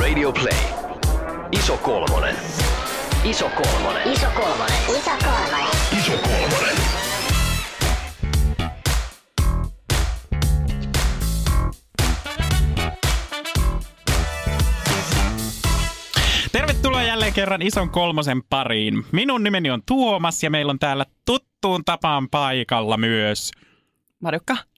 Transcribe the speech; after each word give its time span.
Radio 0.00 0.32
Play. 0.32 0.58
Iso 1.52 1.76
kolmonen. 1.76 2.36
Iso 3.24 3.50
kolmonen. 3.50 4.12
Iso 4.12 4.26
kolmonen. 4.34 4.76
Iso 4.98 5.10
kolmonen. 5.24 5.66
Iso 5.98 6.12
kolmonen. 6.12 6.76
Tervetuloa 16.52 17.02
jälleen 17.02 17.32
kerran 17.32 17.62
ison 17.62 17.90
kolmosen 17.90 18.42
pariin. 18.42 19.04
Minun 19.12 19.42
nimeni 19.42 19.70
on 19.70 19.82
Tuomas 19.86 20.42
ja 20.42 20.50
meillä 20.50 20.70
on 20.70 20.78
täällä 20.78 21.06
tuttuun 21.24 21.84
tapaan 21.84 22.28
paikalla 22.30 22.96
myös. 22.96 23.50
Marjukka. 24.20 24.71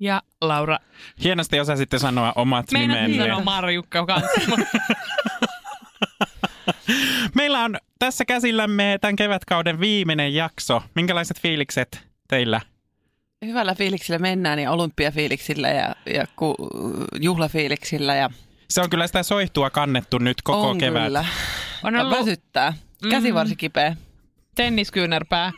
Ja 0.00 0.22
Laura. 0.40 0.78
Hienosti 1.24 1.60
osasitte 1.60 1.98
sanoa 1.98 2.32
omat 2.36 2.66
Meinasin 2.72 3.02
nimenne. 3.04 3.24
sanoa 3.28 3.44
Marjukka 3.44 4.06
kanssa. 4.06 4.40
Meillä 7.34 7.60
on 7.64 7.76
tässä 7.98 8.24
käsillämme 8.24 8.98
tämän 9.00 9.16
kevätkauden 9.16 9.80
viimeinen 9.80 10.34
jakso. 10.34 10.82
Minkälaiset 10.94 11.40
fiilikset 11.40 12.02
teillä? 12.28 12.60
Hyvällä 13.46 13.74
fiiliksillä 13.74 14.18
mennään 14.18 14.58
ja 14.58 14.70
olympiafiiliksillä 14.70 15.68
ja, 15.68 15.94
ja 16.14 16.26
ku, 16.36 16.54
juhlafiiliksillä. 17.20 18.14
Ja 18.14 18.30
Se 18.70 18.80
on 18.80 18.90
kyllä 18.90 19.06
sitä 19.06 19.22
soihtua 19.22 19.70
kannettu 19.70 20.18
nyt 20.18 20.42
koko 20.42 20.70
on 20.70 20.78
kevät. 20.78 21.04
Kyllä. 21.04 21.24
On 21.84 21.96
ollut 21.96 22.18
Väsyttää. 22.18 22.72
Käsivarsi 23.10 23.56
kipeä. 23.56 23.96
tenniskyynärpää. 24.54 25.52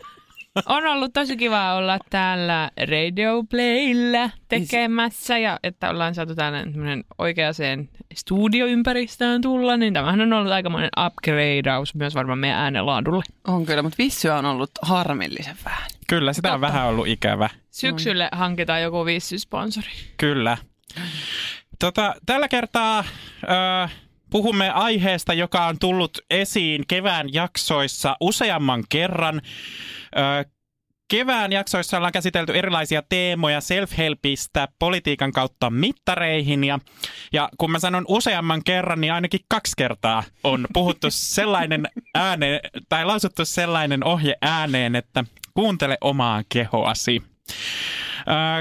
On 0.67 0.87
ollut 0.87 1.13
tosi 1.13 1.37
kiva 1.37 1.75
olla 1.75 1.99
täällä 2.11 2.71
Radio 2.91 3.45
Playllä 3.51 4.31
tekemässä 4.49 5.39
ja 5.39 5.59
että 5.63 5.91
ollaan 5.91 6.15
saatu 6.15 6.35
tänne 6.35 7.05
oikeaan 7.19 7.55
studioympäristöön 8.15 9.41
tulla, 9.41 9.77
niin 9.77 9.95
tämähän 9.95 10.21
on 10.21 10.33
ollut 10.33 10.53
aikamoinen 10.53 10.91
upgradeaus 11.07 11.95
myös 11.95 12.15
varmaan 12.15 12.39
meidän 12.39 12.59
äänenlaadulle. 12.59 13.25
On 13.47 13.67
kyllä, 13.67 13.83
mutta 13.83 13.99
vissyä 13.99 14.37
on 14.37 14.45
ollut 14.45 14.71
harmillisen 14.83 15.57
vähän. 15.65 15.91
Kyllä, 16.09 16.33
sitä 16.33 16.55
on 16.55 16.61
vähän 16.61 16.87
ollut 16.87 17.07
ikävä. 17.07 17.51
Syksylle 17.71 18.29
hankitaan 18.33 18.83
joku 18.83 19.05
vissysponsori. 19.05 19.93
Kyllä. 20.17 20.57
Tota, 21.79 22.15
tällä 22.27 22.49
kertaa 22.49 23.05
ö, 23.43 23.89
puhumme 24.37 24.71
aiheesta, 24.71 25.35
joka 25.35 25.67
on 25.67 25.79
tullut 25.79 26.19
esiin 26.31 26.85
kevään 26.89 27.33
jaksoissa 27.33 28.17
useamman 28.21 28.85
kerran. 28.89 29.43
Kevään 31.11 31.53
jaksoissa 31.53 31.97
ollaan 31.97 32.13
käsitelty 32.13 32.53
erilaisia 32.59 33.03
teemoja 33.09 33.61
self-helpistä 33.61 34.69
politiikan 34.79 35.33
kautta 35.33 35.71
mittareihin. 35.71 36.65
Ja, 36.65 36.79
ja 37.33 37.49
kun 37.59 37.71
mä 37.71 37.79
sanon 37.79 38.05
useamman 38.09 38.63
kerran, 38.65 39.01
niin 39.01 39.13
ainakin 39.13 39.41
kaksi 39.49 39.73
kertaa 39.77 40.23
on 40.45 40.67
puhuttu 40.73 41.07
sellainen 41.35 41.89
ääne, 42.15 42.61
tai 42.89 43.05
lausuttu 43.05 43.45
sellainen 43.45 44.05
ohje 44.05 44.37
ääneen, 44.43 44.97
että 44.97 45.25
kuuntele 45.55 45.99
omaa 46.01 46.43
kehoasi. 46.49 47.23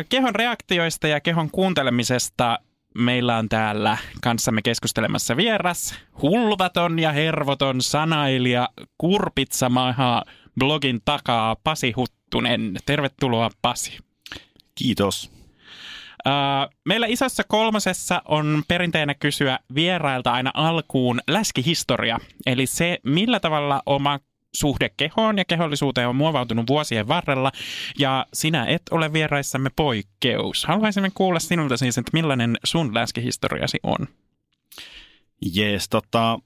Kehon 0.10 0.36
reaktioista 0.36 1.08
ja 1.08 1.20
kehon 1.20 1.52
kuuntelemisesta 1.52 2.60
meillä 2.96 3.38
on 3.38 3.50
täällä 3.50 3.98
kanssamme 4.22 4.62
keskustelemassa 4.62 5.38
vieras, 5.38 5.96
hulvaton 6.22 7.00
ja 7.00 7.12
hervoton 7.12 7.82
sanailija 7.82 8.70
Kurpitsamaha 8.98 10.24
blogin 10.60 11.02
takaa 11.06 11.56
Pasi 11.64 11.92
Huttunen. 11.92 12.78
Tervetuloa 12.86 13.50
Pasi. 13.62 13.98
Kiitos. 14.76 15.32
Meillä 16.86 17.08
isossa 17.08 17.44
kolmosessa 17.48 18.22
on 18.26 18.64
perinteenä 18.68 19.14
kysyä 19.14 19.60
vierailta 19.76 20.32
aina 20.32 20.52
alkuun 20.54 21.20
läskihistoria, 21.28 22.20
eli 22.46 22.66
se 22.66 23.00
millä 23.04 23.40
tavalla 23.40 23.82
oma 23.86 24.20
suhde 24.56 24.90
kehoon 24.98 25.38
ja 25.38 25.46
kehollisuuteen 25.46 26.08
on 26.08 26.16
muovautunut 26.16 26.68
vuosien 26.68 27.08
varrella, 27.08 27.52
ja 28.00 28.26
sinä 28.34 28.66
et 28.66 28.82
ole 28.92 29.14
vieraissamme 29.14 29.70
poikkeus. 29.76 30.66
Haluaisimme 30.66 31.12
kuulla 31.14 31.40
sinulta 31.40 31.78
siis, 31.78 31.98
että 31.98 32.10
millainen 32.14 32.58
sun 32.64 32.94
läskihistoriasi 32.94 33.78
on. 33.84 34.08
Jees, 35.54 35.90
tota, 35.90 36.40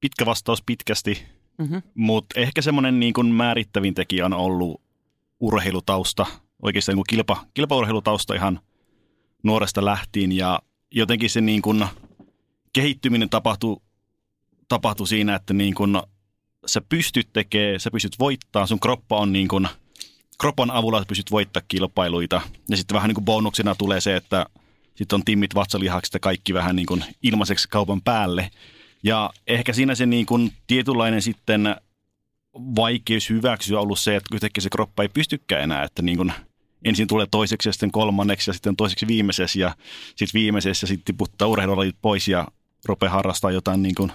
pitkä 0.00 0.26
vastaus 0.26 0.62
pitkästi, 0.66 1.34
Mm-hmm. 1.58 1.82
mutta 1.94 2.40
ehkä 2.40 2.62
semmoinen 2.62 3.00
niin 3.00 3.12
kuin 3.14 3.26
määrittävin 3.26 3.94
tekijä 3.94 4.26
on 4.26 4.32
ollut 4.32 4.80
urheilutausta, 5.40 6.26
oikeastaan 6.62 6.92
niin 6.92 7.04
kuin 7.06 7.16
kilpa, 7.16 7.46
kilpaurheilutausta 7.54 8.34
ihan 8.34 8.60
nuoresta 9.42 9.84
lähtien 9.84 10.32
ja 10.32 10.60
jotenkin 10.90 11.30
se 11.30 11.40
niin 11.40 11.62
kuin 11.62 11.86
kehittyminen 12.72 13.30
tapahtui, 13.30 13.76
tapahtui 14.68 15.06
siinä, 15.08 15.34
että 15.34 15.54
niin 15.54 15.74
kuin 15.74 15.96
sä 16.66 16.80
pystyt 16.88 17.28
tekemään, 17.32 17.80
sä 17.80 17.90
pystyt 17.90 18.18
voittaa, 18.18 18.66
sun 18.66 18.80
kroppa 18.80 19.16
on 19.18 19.32
niin 19.32 19.48
kuin, 19.48 19.68
kropan 20.40 20.70
avulla 20.70 21.00
sä 21.00 21.04
pystyt 21.08 21.30
voittaa 21.30 21.62
kilpailuita 21.68 22.40
ja 22.70 22.76
sitten 22.76 22.94
vähän 22.94 23.08
niin 23.08 23.14
kuin 23.14 23.24
bonuksena 23.24 23.74
tulee 23.74 24.00
se, 24.00 24.16
että 24.16 24.46
sitten 24.94 25.16
on 25.16 25.24
timmit, 25.24 25.54
vatsalihakset 25.54 26.14
ja 26.14 26.20
kaikki 26.20 26.54
vähän 26.54 26.76
niin 26.76 26.86
kuin 26.86 27.04
ilmaiseksi 27.22 27.68
kaupan 27.68 28.02
päälle. 28.02 28.50
Ja 29.02 29.30
ehkä 29.46 29.72
siinä 29.72 29.94
se 29.94 30.06
niin 30.06 30.26
kuin 30.26 30.52
tietynlainen 30.66 31.22
sitten 31.22 31.76
vaikeus 32.54 33.30
hyväksyä 33.30 33.80
ollut 33.80 33.98
se, 33.98 34.16
että 34.16 34.34
yhtäkkiä 34.34 34.62
se 34.62 34.70
kroppa 34.70 35.02
ei 35.02 35.08
pystykään 35.08 35.62
enää, 35.62 35.84
että 35.84 36.02
niin 36.02 36.16
kuin 36.16 36.32
ensin 36.84 37.06
tulee 37.06 37.26
toiseksi 37.30 37.68
ja 37.68 37.72
sitten 37.72 37.90
kolmanneksi 37.90 38.50
ja 38.50 38.54
sitten 38.54 38.76
toiseksi 38.76 39.06
viimeisessä 39.06 39.60
ja 39.60 39.74
sitten 40.16 40.40
viimeisessä 40.40 40.86
sitten 40.86 41.04
tiputtaa 41.04 41.48
urheilulajit 41.48 41.96
pois 42.02 42.28
ja 42.28 42.48
rupeaa 42.84 43.12
harrastaa 43.12 43.50
jotain 43.50 43.82
niin 43.82 43.94
kuin 43.94 44.12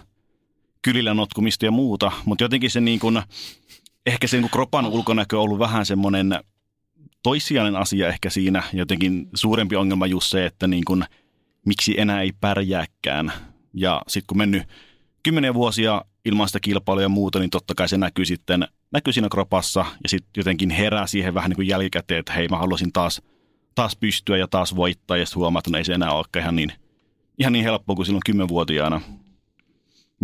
kylillä 0.81 1.13
notkumista 1.13 1.65
ja 1.65 1.71
muuta. 1.71 2.11
Mutta 2.25 2.43
jotenkin 2.43 2.71
se 2.71 2.81
niin 2.81 2.99
kuin, 2.99 3.21
ehkä 4.05 4.27
se 4.27 4.37
niin 4.37 4.41
kuin 4.41 4.51
kropan 4.51 4.85
ulkonäkö 4.85 5.37
on 5.37 5.43
ollut 5.43 5.59
vähän 5.59 5.85
semmoinen 5.85 6.39
toissijainen 7.23 7.75
asia 7.75 8.07
ehkä 8.07 8.29
siinä. 8.29 8.63
Jotenkin 8.73 9.29
suurempi 9.35 9.75
ongelma 9.75 10.07
just 10.07 10.29
se, 10.29 10.45
että 10.45 10.67
niin 10.67 10.85
kuin, 10.85 11.03
miksi 11.65 11.99
enää 11.99 12.21
ei 12.21 12.31
pärjääkään. 12.41 13.33
Ja 13.73 14.01
sitten 14.07 14.27
kun 14.27 14.37
mennyt 14.37 14.63
kymmeniä 15.23 15.53
vuosia 15.53 16.05
ilman 16.25 16.47
sitä 16.47 16.59
kilpailua 16.59 17.01
ja 17.01 17.09
muuta, 17.09 17.39
niin 17.39 17.49
totta 17.49 17.75
kai 17.75 17.89
se 17.89 17.97
näkyy 17.97 18.25
sitten 18.25 18.67
näkyy 18.91 19.13
siinä 19.13 19.29
kropassa 19.31 19.85
ja 20.03 20.09
sitten 20.09 20.29
jotenkin 20.37 20.69
herää 20.69 21.07
siihen 21.07 21.33
vähän 21.33 21.49
niin 21.49 21.55
kuin 21.55 21.67
jälkikäteen, 21.67 22.19
että 22.19 22.33
hei 22.33 22.47
mä 22.47 22.57
haluaisin 22.57 22.91
taas, 22.91 23.21
taas 23.75 23.95
pystyä 23.95 24.37
ja 24.37 24.47
taas 24.47 24.75
voittaa 24.75 25.17
ja 25.17 25.25
sitten 25.25 25.39
huomaa, 25.39 25.59
että 25.59 25.71
no 25.71 25.77
ei 25.77 25.85
se 25.85 25.93
enää 25.93 26.11
olekaan 26.11 26.43
ihan 26.43 26.55
niin, 26.55 26.71
ihan 27.37 27.53
niin 27.53 27.65
helppoa 27.65 27.95
kuin 27.95 28.05
silloin 28.05 28.21
kymmenvuotiaana. 28.25 29.01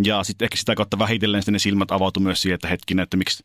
Ja 0.04 0.24
sitten 0.24 0.46
ehkä 0.46 0.56
sitä 0.56 0.74
kautta 0.74 0.98
vähitellen 0.98 1.42
sitten 1.42 1.52
ne 1.52 1.58
silmät 1.58 1.92
avautui 1.92 2.22
myös 2.22 2.42
siihen, 2.42 2.54
että 2.54 2.68
hetkinen, 2.68 3.02
että 3.02 3.16
miksi, 3.16 3.44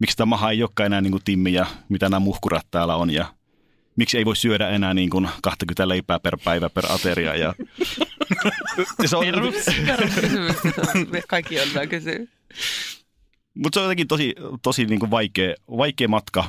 miksi 0.00 0.16
tämä 0.16 0.26
maha 0.26 0.50
ei 0.50 0.62
olekaan 0.62 0.86
enää 0.86 1.00
niin 1.00 1.10
kuin 1.10 1.24
Timmi 1.24 1.52
ja 1.52 1.66
mitä 1.88 2.08
nämä 2.08 2.20
muhkurat 2.20 2.66
täällä 2.70 2.96
on 2.96 3.10
ja 3.10 3.34
miksi 3.96 4.18
ei 4.18 4.24
voi 4.24 4.36
syödä 4.36 4.68
enää 4.68 4.94
niin 4.94 5.10
kuin 5.10 5.28
20 5.42 5.88
leipää 5.88 6.20
per 6.20 6.38
päivä 6.44 6.70
per 6.70 6.84
ateria. 6.88 7.36
Ja, 7.36 7.54
ja 9.02 9.08
se 9.08 9.16
on, 9.16 9.24
Peruskysymys. 9.86 10.56
Kaikki 11.28 11.54
joudutaan 11.54 11.88
kysyä. 11.88 12.18
mutta 13.54 13.76
se 13.76 13.80
on 13.80 13.84
jotenkin 13.84 14.08
tosi, 14.08 14.34
tosi 14.62 14.84
niin 14.84 15.00
kuin 15.00 15.10
vaikea, 15.10 15.54
vaikea 15.76 16.08
matka. 16.08 16.44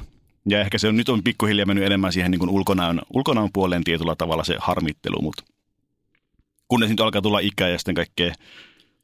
Ja 0.45 0.61
ehkä 0.61 0.77
se 0.77 0.87
on 0.87 0.97
nyt 0.97 1.09
on 1.09 1.23
pikkuhiljaa 1.23 1.65
mennyt 1.65 1.85
enemmän 1.85 2.13
siihen 2.13 2.31
niin 2.31 2.39
kuin 2.39 2.49
ulkonäön, 2.49 3.01
ulkonäön 3.13 3.49
puoleen 3.53 3.83
tietyllä 3.83 4.15
tavalla 4.15 4.43
se 4.43 4.55
harmittelu, 4.59 5.21
mutta 5.21 5.43
kunnes 6.67 6.89
nyt 6.89 6.99
alkaa 6.99 7.21
tulla 7.21 7.39
ikää 7.39 7.69
ja 7.69 7.77
sitten 7.77 7.95
kaikkea 7.95 8.33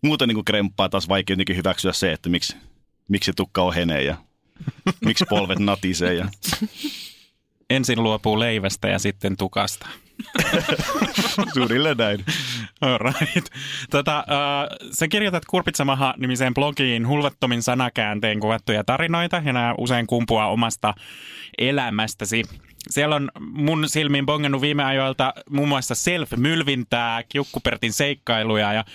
muuta 0.05 0.27
niin 0.27 0.35
kuin 0.35 0.45
kremppaa, 0.45 0.89
taas 0.89 1.09
vaikea 1.09 1.33
jotenkin 1.33 1.57
hyväksyä 1.57 1.93
se, 1.93 2.11
että 2.11 2.29
miksi, 2.29 2.57
miksi 3.07 3.25
se 3.25 3.33
tukka 3.35 3.61
ohenee 3.61 4.03
ja 4.03 4.17
miksi 5.05 5.25
polvet 5.29 5.59
natisee. 5.59 6.13
Ja... 6.13 6.27
Ensin 7.69 8.03
luopuu 8.03 8.39
leivästä 8.39 8.87
ja 8.87 8.99
sitten 8.99 9.37
tukasta. 9.37 9.87
Suunnilleen 11.53 11.97
näin. 11.97 12.25
Alright. 12.81 13.49
Tota, 13.89 14.25
uh, 14.27 14.89
sä 14.91 15.07
kirjoitat 15.07 15.43
Kurpitsamaha-nimiseen 15.45 16.53
blogiin 16.53 17.07
hulvattomin 17.07 17.63
sanakäänteen 17.63 18.39
kuvattuja 18.39 18.83
tarinoita, 18.83 19.41
ja 19.45 19.53
nämä 19.53 19.75
usein 19.77 20.07
kumpuaa 20.07 20.49
omasta 20.49 20.93
elämästäsi. 21.57 22.43
Siellä 22.89 23.15
on 23.15 23.31
mun 23.37 23.89
silmiin 23.89 24.25
bongannut 24.25 24.61
viime 24.61 24.83
ajoilta 24.83 25.33
muun 25.49 25.69
muassa 25.69 25.95
self-mylvintää, 25.95 27.23
kiukkupertin 27.29 27.93
seikkailuja 27.93 28.73
ja 28.73 28.85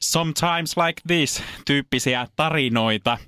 sometimes 0.00 0.76
like 0.76 1.02
this 1.06 1.42
tyyppisiä 1.66 2.26
tarinoita. 2.36 3.18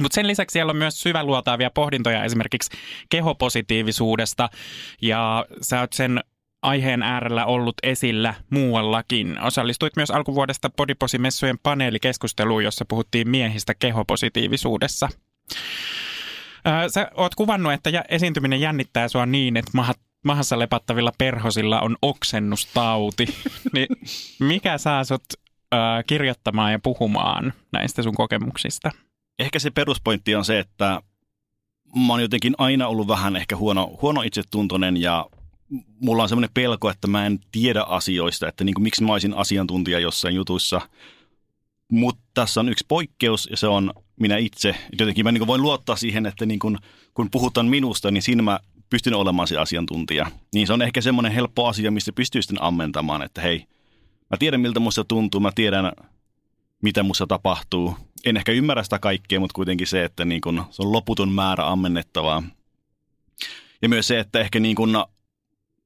Mutta 0.00 0.14
sen 0.14 0.26
lisäksi 0.26 0.52
siellä 0.52 0.70
on 0.70 0.76
myös 0.76 1.00
syväluotaavia 1.00 1.70
pohdintoja 1.70 2.24
esimerkiksi 2.24 2.70
kehopositiivisuudesta 3.10 4.48
ja 5.02 5.46
sä 5.60 5.80
oot 5.80 5.92
sen 5.92 6.20
aiheen 6.62 7.02
äärellä 7.02 7.44
ollut 7.46 7.74
esillä 7.82 8.34
muuallakin. 8.50 9.40
Osallistuit 9.40 9.96
myös 9.96 10.10
alkuvuodesta 10.10 10.70
Podiposi-messujen 10.76 11.58
paneelikeskusteluun, 11.62 12.64
jossa 12.64 12.84
puhuttiin 12.84 13.30
miehistä 13.30 13.74
kehopositiivisuudessa. 13.74 15.08
Sä 16.94 17.10
oot 17.14 17.34
kuvannut, 17.34 17.72
että 17.72 17.90
jä- 17.90 18.04
esiintyminen 18.08 18.60
jännittää 18.60 19.08
sua 19.08 19.26
niin, 19.26 19.56
että 19.56 19.70
mahat, 19.74 19.98
mahassa 20.24 20.58
lepattavilla 20.58 21.12
perhosilla 21.18 21.80
on 21.80 21.96
oksennustauti. 22.02 23.26
niin 23.74 23.88
mikä 24.38 24.78
saa 24.78 25.04
sut 25.04 25.24
kirjoittamaan 26.06 26.72
ja 26.72 26.78
puhumaan 26.78 27.52
näistä 27.72 28.02
sun 28.02 28.14
kokemuksista? 28.14 28.90
Ehkä 29.38 29.58
se 29.58 29.70
peruspointti 29.70 30.34
on 30.34 30.44
se, 30.44 30.58
että 30.58 31.00
mä 32.06 32.12
oon 32.12 32.22
jotenkin 32.22 32.54
aina 32.58 32.86
ollut 32.88 33.08
vähän 33.08 33.36
ehkä 33.36 33.56
huono, 33.56 33.98
huono 34.02 34.22
itsetuntoinen 34.22 34.96
ja 34.96 35.26
mulla 36.00 36.22
on 36.22 36.28
semmoinen 36.28 36.50
pelko, 36.54 36.90
että 36.90 37.08
mä 37.08 37.26
en 37.26 37.38
tiedä 37.52 37.82
asioista, 37.82 38.48
että 38.48 38.64
niin 38.64 38.74
kuin, 38.74 38.82
miksi 38.82 39.04
mä 39.04 39.12
olisin 39.12 39.34
asiantuntija 39.34 39.98
jossain 39.98 40.34
jutussa. 40.34 40.80
Mutta 41.94 42.22
tässä 42.34 42.60
on 42.60 42.68
yksi 42.68 42.84
poikkeus 42.88 43.48
ja 43.50 43.56
se 43.56 43.66
on 43.66 43.92
minä 44.20 44.36
itse. 44.36 44.76
Jotenkin 44.98 45.24
mä 45.24 45.32
niin 45.32 45.46
voin 45.46 45.62
luottaa 45.62 45.96
siihen, 45.96 46.26
että 46.26 46.46
niin 46.46 46.58
kuin, 46.58 46.78
kun 47.14 47.30
puhutaan 47.30 47.66
minusta, 47.66 48.10
niin 48.10 48.22
siinä 48.22 48.42
mä 48.42 48.58
pystyn 48.90 49.14
olemaan 49.14 49.48
se 49.48 49.58
asiantuntija. 49.58 50.30
Niin 50.54 50.66
se 50.66 50.72
on 50.72 50.82
ehkä 50.82 51.00
semmoinen 51.00 51.32
helppo 51.32 51.66
asia, 51.66 51.90
missä 51.90 52.12
pystyy 52.12 52.42
sitten 52.42 52.62
ammentamaan, 52.62 53.22
että 53.22 53.40
hei, 53.40 53.66
mä 54.30 54.36
tiedän 54.38 54.60
miltä 54.60 54.80
musta 54.80 55.04
tuntuu, 55.04 55.40
mä 55.40 55.50
tiedän 55.54 55.92
mitä 56.82 57.02
musta 57.02 57.26
tapahtuu. 57.26 57.96
En 58.24 58.36
ehkä 58.36 58.52
ymmärrä 58.52 58.82
sitä 58.82 58.98
kaikkea, 58.98 59.40
mutta 59.40 59.54
kuitenkin 59.54 59.86
se, 59.86 60.04
että 60.04 60.24
niin 60.24 60.40
kun, 60.40 60.64
se 60.70 60.82
on 60.82 60.92
loputon 60.92 61.32
määrä 61.32 61.68
ammennettavaa. 61.68 62.42
Ja 63.82 63.88
myös 63.88 64.06
se, 64.06 64.18
että 64.18 64.40
ehkä 64.40 64.60
niin 64.60 64.76
kun, 64.76 65.04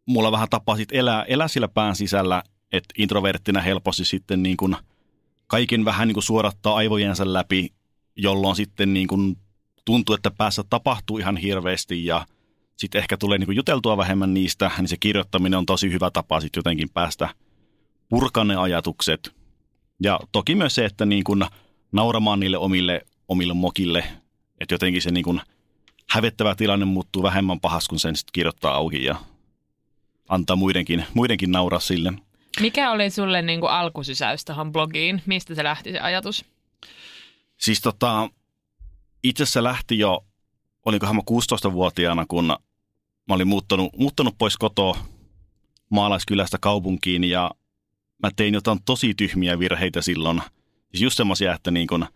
mulla 0.07 0.33
vähän 0.33 0.49
tapaa 0.49 0.77
sit 0.77 0.93
elää, 0.93 1.25
elää 1.25 1.49
sillä 1.49 1.69
pään 1.69 1.97
sisällä, 1.97 2.43
että 2.73 2.95
introverttina 2.99 3.61
helposti 3.61 4.05
sitten 4.05 4.43
niin 4.43 4.57
kun, 4.57 4.77
kaiken 5.49 5.85
vähän 5.85 6.09
niin 6.09 6.15
kun 6.15 6.23
suorattaa 6.23 6.75
aivojensa 6.77 7.33
läpi, 7.33 7.73
jolloin 8.17 8.57
sitten 8.57 8.95
niin 8.95 9.09
kun, 9.09 9.37
tuntuu, 9.85 10.15
että 10.15 10.31
päässä 10.31 10.65
tapahtuu 10.71 11.19
ihan 11.19 11.37
hirveästi 11.37 12.07
ja 12.07 12.27
sitten 12.77 12.99
ehkä 12.99 13.17
tulee 13.17 13.39
niin 13.39 13.47
kun, 13.47 13.57
juteltua 13.57 13.97
vähemmän 13.97 14.35
niistä, 14.35 14.71
niin 14.79 14.89
se 14.89 14.97
kirjoittaminen 15.01 15.59
on 15.59 15.67
tosi 15.67 15.93
hyvä 15.93 16.11
tapa 16.11 16.41
sitten 16.41 16.59
jotenkin 16.59 16.89
päästä 16.95 17.29
purkaa 18.09 18.45
ne 18.45 18.57
ajatukset. 18.57 19.35
Ja 20.03 20.21
toki 20.33 20.55
myös 20.55 20.75
se, 20.75 20.85
että 20.85 21.07
niin 21.07 21.25
kun 21.25 21.47
nauramaan 21.93 22.41
niille 22.41 22.59
omille, 22.59 23.03
omille 23.29 23.55
mokille, 23.55 24.05
että 24.61 24.75
jotenkin 24.75 25.03
se 25.03 25.11
niin 25.11 25.25
kun 25.25 25.41
hävettävä 26.11 26.55
tilanne 26.55 26.87
muuttuu 26.87 27.23
vähemmän 27.23 27.61
pahas, 27.61 27.89
kun 27.89 27.99
sen 27.99 28.17
sitten 28.17 28.33
kirjoittaa 28.33 28.75
auki 28.75 29.05
ja 29.05 29.17
antaa 30.29 30.57
muidenkin, 30.57 31.05
muidenkin 31.15 31.53
nauraa 31.53 31.81
sille. 31.81 32.13
Mikä 32.61 32.91
oli 32.91 33.11
sulle 33.11 33.43
niin 33.43 33.61
kuin 33.61 33.73
alkusysäys 33.73 34.45
tähän 34.45 34.73
blogiin? 34.73 35.23
Mistä 35.27 35.55
se 35.55 35.65
lähti 35.65 35.93
se 35.93 36.01
ajatus? 36.01 36.45
Siis 37.57 37.81
tota, 37.81 38.31
itse 39.25 39.47
se 39.47 39.63
lähti 39.63 39.99
jo, 39.99 40.25
olikohan 40.85 41.17
mä 41.17 41.23
16-vuotiaana, 41.31 42.27
kun 42.29 42.45
mä 43.29 43.35
olin 43.35 43.49
muuttanut, 43.49 43.97
muuttanut 43.97 44.35
pois 44.39 44.57
kotoa 44.57 44.99
maalaiskylästä 45.91 46.59
kaupunkiin 46.61 47.25
ja 47.25 47.51
mä 48.23 48.31
tein 48.37 48.55
jotain 48.55 48.79
tosi 48.85 49.15
tyhmiä 49.15 49.59
virheitä 49.59 50.03
silloin. 50.03 50.43
Siis 50.91 51.03
just 51.03 51.17
semmoisia, 51.17 51.55
että 51.55 51.71
niin 51.71 51.87
kun 51.87 52.07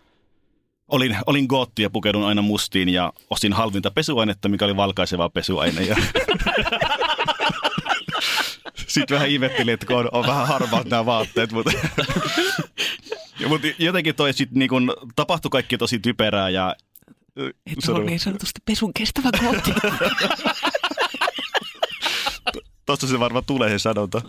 olin, 0.89 1.17
olin 1.27 1.47
gootti 1.47 1.83
ja 1.83 1.91
pukeudun 1.91 2.25
aina 2.25 2.43
mustiin 2.43 2.89
ja 2.89 3.13
ostin 3.31 3.53
halvinta 3.53 3.91
pesuainetta, 3.91 4.49
mikä 4.49 4.65
oli 4.65 4.77
valkaisevaa 4.77 5.29
pesuaine. 5.29 5.83
Ja 5.83 5.97
Sitten 8.87 9.15
vähän 9.15 9.29
ihmettelin, 9.29 9.75
että 9.75 9.87
kun 9.87 9.97
on, 9.97 10.09
on 10.13 10.27
vähän 10.27 10.49
harmaat 10.49 10.87
nämä 10.89 11.07
vaatteet, 11.07 11.53
mutta, 11.53 11.73
mutta 13.49 13.69
jotenkin 13.79 14.15
toi 14.15 14.33
sitten 14.33 14.59
niin 14.59 14.69
kun 14.69 14.95
tapahtui 15.17 15.51
kaikki 15.51 15.79
tosi 15.79 15.99
typerää 15.99 16.49
ja 16.49 16.77
Että 17.67 17.93
on 17.93 18.07
niin 18.07 18.21
sanotusti 18.21 18.61
pesun 18.65 18.95
kestävä 18.95 19.31
koti. 19.41 19.73
Tuosta 22.87 23.07
se 23.07 23.21
varmaan 23.21 23.45
tulee 23.45 23.71
se 23.71 23.79
sanonta. 23.79 24.23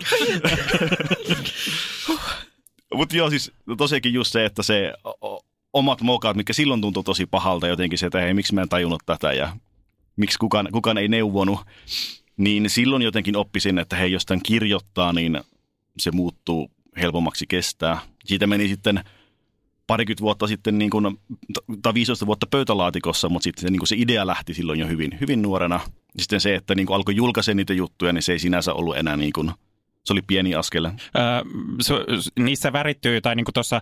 Mutta 2.93 3.17
joo, 3.17 3.29
siis 3.29 3.51
tosiaankin 3.77 4.13
just 4.13 4.31
se, 4.31 4.45
että 4.45 4.63
se 4.63 4.93
omat 5.73 6.01
mokaat, 6.01 6.35
mikä 6.35 6.53
silloin 6.53 6.81
tuntui 6.81 7.03
tosi 7.03 7.25
pahalta 7.25 7.67
jotenkin 7.67 7.99
se, 7.99 8.05
että 8.05 8.19
hei, 8.19 8.33
miksi 8.33 8.53
mä 8.53 8.61
en 8.61 8.69
tajunnut 8.69 9.01
tätä 9.05 9.33
ja 9.33 9.55
miksi 10.15 10.39
kukaan, 10.39 10.67
kukaan 10.71 10.97
ei 10.97 11.07
neuvonut, 11.07 11.59
niin 12.37 12.69
silloin 12.69 13.01
jotenkin 13.01 13.35
oppisin, 13.35 13.77
että 13.77 13.95
hei, 13.95 14.11
jos 14.11 14.25
tämän 14.25 14.43
kirjoittaa, 14.43 15.13
niin 15.13 15.41
se 15.97 16.11
muuttuu 16.11 16.71
helpommaksi 16.97 17.45
kestää. 17.47 17.99
Siitä 18.25 18.47
meni 18.47 18.67
sitten 18.67 19.03
parikymmentä 19.87 20.21
vuotta 20.21 20.47
sitten, 20.47 20.77
niin 20.77 20.89
kuin, 20.89 21.19
tai 21.81 21.93
15 21.93 22.25
vuotta 22.25 22.47
pöytälaatikossa, 22.47 23.29
mutta 23.29 23.43
sitten 23.43 23.61
se, 23.61 23.69
niin 23.69 23.79
kuin 23.79 23.87
se 23.87 23.95
idea 23.97 24.27
lähti 24.27 24.53
silloin 24.53 24.79
jo 24.79 24.87
hyvin, 24.87 25.17
hyvin 25.21 25.41
nuorena. 25.41 25.79
Sitten 26.19 26.41
se, 26.41 26.55
että 26.55 26.75
niin 26.75 26.85
kuin 26.85 26.95
alkoi 26.95 27.15
julkaisen 27.15 27.57
niitä 27.57 27.73
juttuja, 27.73 28.13
niin 28.13 28.21
se 28.21 28.31
ei 28.31 28.39
sinänsä 28.39 28.73
ollut 28.73 28.97
enää 28.97 29.17
niin 29.17 29.33
kuin, 29.33 29.51
se 30.05 30.13
oli 30.13 30.21
pieni 30.27 30.55
askel. 30.55 30.85
Öö, 30.85 30.91
su- 31.83 32.31
niissä 32.39 32.73
värittyy, 32.73 33.21
tai 33.21 33.35
niin 33.35 33.45
kuin 33.45 33.53
tuossa 33.53 33.81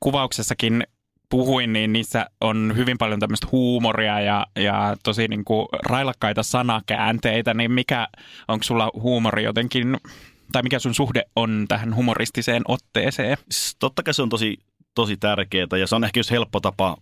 kuvauksessakin 0.00 0.86
puhuin, 1.28 1.72
niin 1.72 1.92
niissä 1.92 2.26
on 2.40 2.72
hyvin 2.76 2.98
paljon 2.98 3.20
tämmöistä 3.20 3.46
huumoria 3.52 4.20
ja, 4.20 4.46
ja 4.56 4.96
tosi 5.02 5.28
niin 5.28 5.44
kuin 5.44 5.68
railakkaita 5.86 6.42
sanakäänteitä, 6.42 7.54
niin 7.54 7.72
mikä, 7.72 8.08
onko 8.48 8.62
sulla 8.62 8.90
huumori 8.94 9.44
jotenkin, 9.44 9.96
tai 10.52 10.62
mikä 10.62 10.78
sun 10.78 10.94
suhde 10.94 11.22
on 11.36 11.64
tähän 11.68 11.96
humoristiseen 11.96 12.62
otteeseen? 12.68 13.38
Totta 13.78 14.02
kai 14.02 14.14
se 14.14 14.22
on 14.22 14.28
tosi, 14.28 14.56
tosi 14.94 15.16
tärkeää 15.16 15.78
ja 15.80 15.86
se 15.86 15.96
on 15.96 16.04
ehkä 16.04 16.20
just 16.20 16.30
helppo 16.30 16.60
tapa 16.60 16.96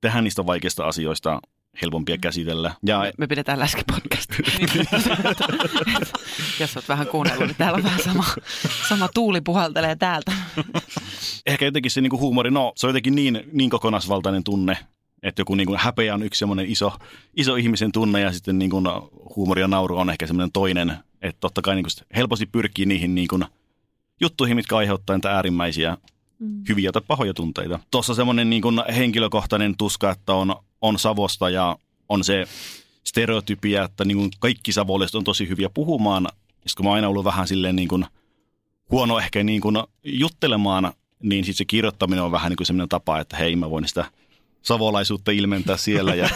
tehdä 0.00 0.20
niistä 0.20 0.46
vaikeista 0.46 0.84
asioista 0.84 1.40
helpompia 1.82 2.18
käsitellä. 2.18 2.74
Ja 2.86 3.12
Me 3.18 3.26
pidetään 3.26 3.58
läskipodcast. 3.58 4.30
Jos 6.60 6.76
olet 6.76 6.88
vähän 6.88 7.06
kuunnellut, 7.06 7.46
niin 7.46 7.56
täällä 7.56 7.76
on 7.76 7.82
vähän 7.82 8.02
sama, 8.02 8.24
sama 8.88 9.08
tuuli 9.14 9.40
puhaltelee 9.40 9.96
täältä. 9.96 10.32
ehkä 11.46 11.64
jotenkin 11.64 11.90
se 11.90 12.00
niinku 12.00 12.18
huumori, 12.18 12.50
no 12.50 12.72
se 12.76 12.86
on 12.86 12.88
jotenkin 12.88 13.14
niin, 13.14 13.42
niin 13.52 13.70
kokonaisvaltainen 13.70 14.44
tunne, 14.44 14.78
että 15.22 15.40
joku 15.40 15.54
niinku 15.54 15.76
häpeä 15.78 16.14
on 16.14 16.22
yksi 16.22 16.38
semmoinen 16.38 16.66
iso, 16.66 16.92
iso 17.36 17.56
ihmisen 17.56 17.92
tunne 17.92 18.20
ja 18.20 18.32
sitten 18.32 18.58
niinku 18.58 18.82
huumori 19.36 19.60
ja 19.60 19.68
nauru 19.68 19.96
on 19.96 20.10
ehkä 20.10 20.26
semmoinen 20.26 20.52
toinen. 20.52 20.96
Että 21.22 21.40
totta 21.40 21.62
kai 21.62 21.74
niinku 21.74 21.90
sit 21.90 22.04
helposti 22.16 22.46
pyrkii 22.46 22.86
niihin 22.86 23.14
niinku 23.14 23.40
juttuihin, 24.20 24.56
mitkä 24.56 24.76
aiheuttaa 24.76 25.16
niitä 25.16 25.30
äärimmäisiä 25.30 25.96
hyviä 26.68 26.92
tai 26.92 27.02
pahoja 27.06 27.34
tunteita. 27.34 27.78
Tuossa 27.90 28.14
semmoinen 28.14 28.50
niin 28.50 28.62
kuin 28.62 28.82
henkilökohtainen 28.96 29.76
tuska, 29.76 30.10
että 30.10 30.34
on, 30.34 30.56
on 30.80 30.98
Savosta 30.98 31.50
ja 31.50 31.76
on 32.08 32.24
se 32.24 32.44
stereotypia, 33.04 33.84
että 33.84 34.04
niin 34.04 34.16
kuin 34.16 34.30
kaikki 34.38 34.72
savolaiset 34.72 35.14
on 35.14 35.24
tosi 35.24 35.48
hyviä 35.48 35.68
puhumaan. 35.68 36.26
Ja 36.48 36.70
kun 36.76 36.86
mä 36.86 36.90
oon 36.90 36.96
aina 36.96 37.08
ollut 37.08 37.24
vähän 37.24 37.48
silleen 37.48 37.76
niin 37.76 37.88
kuin 37.88 38.06
huono 38.90 39.18
ehkä 39.18 39.44
niin 39.44 39.60
kuin 39.60 39.76
juttelemaan, 40.04 40.92
niin 41.22 41.44
sitten 41.44 41.58
se 41.58 41.64
kirjoittaminen 41.64 42.24
on 42.24 42.32
vähän 42.32 42.50
niin 42.50 42.56
kuin 42.56 42.66
semmoinen 42.66 42.88
tapa, 42.88 43.20
että 43.20 43.36
hei 43.36 43.56
mä 43.56 43.70
voin 43.70 43.88
sitä 43.88 44.04
savolaisuutta 44.62 45.30
ilmentää 45.30 45.76
siellä. 45.76 46.14
Ja 46.14 46.28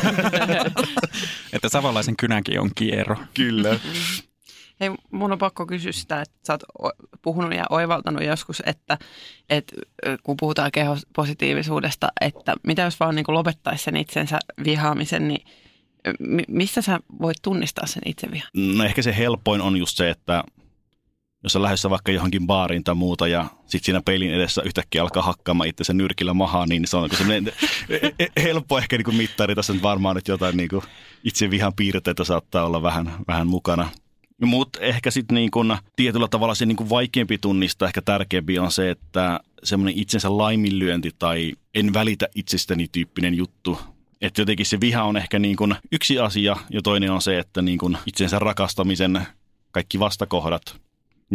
Että 1.52 1.69
savolaisen 1.69 2.17
kynänkin 2.17 2.61
on 2.61 2.71
kierro. 2.75 3.17
kyllä. 3.35 3.81
Hei, 4.81 4.90
mun 5.11 5.33
on 5.33 5.38
pakko 5.38 5.66
kysyä 5.66 5.93
sitä, 5.93 6.21
että 6.21 6.37
sä 6.47 6.52
oot 6.52 6.93
puhunut 7.23 7.54
ja 7.54 7.64
oivaltanut 7.71 8.25
joskus, 8.25 8.62
että, 8.66 8.99
että 9.50 9.76
kun 10.23 10.37
puhutaan 10.40 10.73
kehospositiivisuudesta, 10.73 12.09
että 12.21 12.54
mitä 12.66 12.83
jos 12.83 13.00
vaan 13.00 13.14
niin 13.14 13.25
lopettaisi 13.28 13.85
sen 13.85 13.97
itsensä 13.97 14.38
vihaamisen, 14.64 15.28
niin 15.28 15.47
ö, 16.07 16.12
mi- 16.19 16.45
missä 16.49 16.83
sä 16.83 17.00
voit 17.21 17.37
tunnistaa 17.43 17.87
sen 17.87 18.02
itsevihan? 18.07 18.49
No 18.54 18.85
ehkä 18.85 19.02
se 19.02 19.16
helpoin 19.19 19.61
on 19.61 19.76
just 19.76 19.97
se, 19.97 20.11
että 20.11 20.45
jos 21.43 21.52
sä 21.52 21.62
lähdössä 21.62 21.90
vaikka 21.90 22.12
johonkin 22.12 22.47
baariin 22.47 22.85
tai 22.85 22.95
muuta 22.95 23.28
ja 23.28 23.47
sitten 23.66 23.85
siinä 23.85 24.00
peilin 24.04 24.35
edessä 24.35 24.62
yhtäkkiä 24.64 25.02
alkaa 25.02 25.23
hakkaamaan 25.23 25.69
itse 25.69 25.95
nyrkillä 25.95 26.35
mahaa, 26.35 26.66
niin 26.66 26.87
se 26.87 26.97
on 26.97 27.02
niinku 27.02 27.16
semmoinen 27.16 27.52
e- 27.88 28.11
e- 28.19 28.43
helppo 28.43 28.78
ehkä 28.78 28.97
niinku 28.97 29.12
mittari. 29.12 29.54
Tässä 29.54 29.73
nyt 29.73 29.83
varmaan 29.83 30.16
nyt 30.16 30.28
jotain 30.28 30.57
niinku 30.57 30.83
itse 31.25 31.50
vihan 31.50 31.75
piirteitä 31.75 32.25
saattaa 32.25 32.64
olla 32.66 32.83
vähän, 32.83 33.12
vähän 33.28 33.47
mukana. 33.47 33.88
Mutta 34.43 34.81
ehkä 34.81 35.11
sitten 35.11 35.35
niin 35.35 35.50
kun 35.50 35.76
tietyllä 35.97 36.29
tavalla 36.29 36.55
se 36.55 36.67
niin 36.67 36.76
kun 36.76 36.91
vaikeampi 36.91 37.38
tunnistaa, 37.38 37.88
ehkä 37.88 38.03
tärkeämpi 38.03 38.59
on 38.59 38.73
se, 38.73 38.91
että 38.91 39.41
semmoinen 39.64 39.99
itsensä 39.99 40.38
laiminlyönti 40.38 41.11
tai 41.19 41.53
en 41.75 41.95
välitä 41.95 42.29
itsestäni 42.35 42.88
tyyppinen 42.93 43.35
juttu. 43.35 43.81
Että 44.21 44.43
jotenkin 44.43 44.67
se 44.67 44.81
viha 44.81 45.03
on 45.03 45.17
ehkä 45.17 45.38
niin 45.38 45.57
kun 45.57 45.75
yksi 45.93 46.19
asia 46.19 46.57
ja 46.71 46.83
toinen 46.83 47.11
on 47.11 47.23
se, 47.23 47.38
että 47.38 47.62
niin 47.62 47.79
kun 47.79 47.99
itsensä 48.07 48.38
rakastamisen 48.38 49.26
kaikki 49.71 49.99
vastakohdat. 49.99 50.81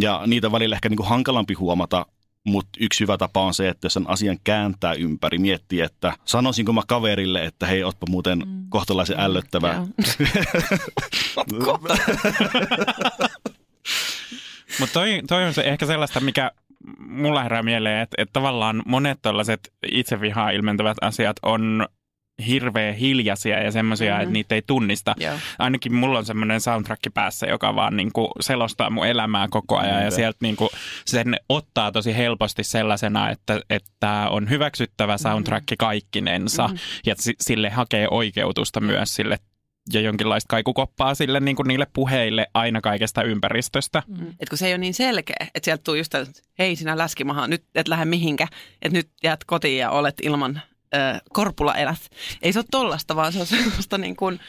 Ja 0.01 0.23
niitä 0.27 0.51
välillä 0.51 0.75
ehkä 0.75 0.89
niin 0.89 1.05
hankalampi 1.05 1.53
huomata, 1.53 2.05
mutta 2.45 2.69
yksi 2.79 2.99
hyvä 2.99 3.17
tapa 3.17 3.41
on 3.41 3.53
se, 3.53 3.69
että 3.69 3.85
jos 3.85 3.93
sen 3.93 4.09
asian 4.09 4.37
kääntää 4.43 4.93
ympäri, 4.93 5.37
miettii, 5.37 5.81
että 5.81 6.13
sanoisinko 6.25 6.73
mä 6.73 6.81
kaverille, 6.87 7.45
että 7.45 7.65
hei, 7.65 7.83
otpa 7.83 8.07
muuten 8.09 8.39
mm. 8.39 8.65
kohtalaisen 8.69 9.19
ällöttävä. 9.19 9.85
Joo. 11.51 11.79
Mutta 14.79 14.93
toi, 14.93 15.21
toi 15.27 15.43
on 15.45 15.53
se 15.53 15.61
ehkä 15.61 15.85
sellaista, 15.85 16.19
mikä 16.19 16.51
mulla 16.99 17.43
herää 17.43 17.63
mieleen, 17.63 18.01
että, 18.01 18.15
että 18.17 18.33
tavallaan 18.33 18.83
monet 18.85 19.19
tällaiset 19.21 19.73
itsevihaa 19.91 20.51
ilmentävät 20.51 20.97
asiat 21.01 21.35
on 21.43 21.87
hirveän 22.47 22.95
hiljaisia 22.95 23.63
ja 23.63 23.71
semmoisia, 23.71 24.11
mm-hmm. 24.11 24.23
että 24.23 24.33
niitä 24.33 24.55
ei 24.55 24.61
tunnista. 24.67 25.15
Joo. 25.17 25.35
Ainakin 25.59 25.93
mulla 25.93 26.19
on 26.19 26.25
semmoinen 26.25 26.61
soundtrack 26.61 27.01
päässä, 27.13 27.47
joka 27.47 27.75
vaan 27.75 27.97
niin 27.97 28.11
kuin 28.13 28.27
selostaa 28.39 28.89
mun 28.89 29.07
elämää 29.07 29.47
koko 29.49 29.77
ajan 29.77 29.93
ja 29.93 29.99
Niinpä. 29.99 30.15
sieltä 30.15 30.37
niin 30.41 30.55
kuin 30.55 30.69
sen 31.05 31.35
ottaa 31.49 31.91
tosi 31.91 32.17
helposti 32.17 32.63
sellaisena, 32.63 33.29
että, 33.29 33.61
että 33.69 34.27
on 34.29 34.49
hyväksyttävä 34.49 35.17
soundtrack 35.17 35.67
kaikkinensa 35.79 36.67
mm-hmm. 36.67 36.79
ja 37.05 37.15
si- 37.17 37.35
sille 37.41 37.69
hakee 37.69 38.07
oikeutusta 38.11 38.79
myös 38.79 39.15
sille 39.15 39.39
ja 39.93 40.01
jonkinlaista 40.01 40.47
kaikukoppaa 40.49 41.15
sille 41.15 41.39
niin 41.39 41.55
kuin 41.55 41.67
niille 41.67 41.87
puheille 41.93 42.47
aina 42.53 42.81
kaikesta 42.81 43.23
ympäristöstä. 43.23 44.03
Mm. 44.07 44.33
Et 44.39 44.49
kun 44.49 44.57
se 44.57 44.67
ei 44.67 44.73
ole 44.73 44.77
niin 44.77 44.93
selkeä, 44.93 45.35
että 45.39 45.65
sieltä 45.65 45.83
tulee 45.83 45.97
just, 45.97 46.15
että 46.15 46.41
hei 46.59 46.75
sinä 46.75 46.97
läskimaha, 46.97 47.47
nyt 47.47 47.63
et 47.75 47.87
lähde 47.87 48.05
mihinkä, 48.05 48.47
että 48.81 48.97
nyt 48.97 49.09
jäät 49.23 49.43
kotiin 49.43 49.77
ja 49.77 49.89
olet 49.89 50.15
ilman 50.23 50.61
korpula 51.33 51.75
elät. 51.75 51.99
Ei 52.41 52.53
se 52.53 52.59
ole 52.59 52.65
tollasta, 52.71 53.15
vaan 53.15 53.33
se 53.33 53.39
on 53.39 53.45
sellaista 53.47 53.97
niin 53.97 54.15
kuin 54.15 54.39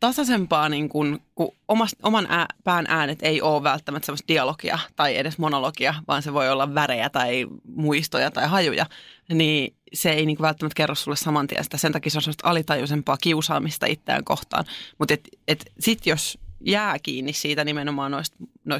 tasaisempaa, 0.00 0.68
niin 0.68 0.88
kuin, 0.88 1.18
kun 1.34 1.56
omas, 1.68 1.96
oman 2.02 2.26
ää, 2.28 2.46
pään 2.64 2.86
äänet 2.88 3.18
ei 3.22 3.42
ole 3.42 3.62
välttämättä 3.62 4.06
sellaista 4.06 4.28
dialogia 4.28 4.78
tai 4.96 5.16
edes 5.16 5.38
monologia, 5.38 5.94
vaan 6.08 6.22
se 6.22 6.32
voi 6.32 6.50
olla 6.50 6.74
värejä 6.74 7.10
tai 7.10 7.46
muistoja 7.76 8.30
tai 8.30 8.48
hajuja, 8.48 8.86
niin 9.28 9.74
se 9.92 10.10
ei 10.10 10.26
niin 10.26 10.36
kuin 10.36 10.44
välttämättä 10.44 10.76
kerro 10.76 10.94
sulle 10.94 11.16
saman 11.16 11.46
tien 11.46 11.64
sitä. 11.64 11.76
Sen 11.76 11.92
takia 11.92 12.10
se 12.10 12.18
on 12.18 12.22
sellaista 12.22 12.48
alitajuisempaa 12.48 13.16
kiusaamista 13.16 13.86
itseään 13.86 14.24
kohtaan. 14.24 14.64
Mutta 14.98 15.14
et, 15.14 15.28
et 15.48 15.72
sitten 15.80 16.10
jos 16.10 16.38
jää 16.60 16.98
kiinni 16.98 17.32
siitä 17.32 17.64
nimenomaan 17.64 18.10
noista, 18.10 18.36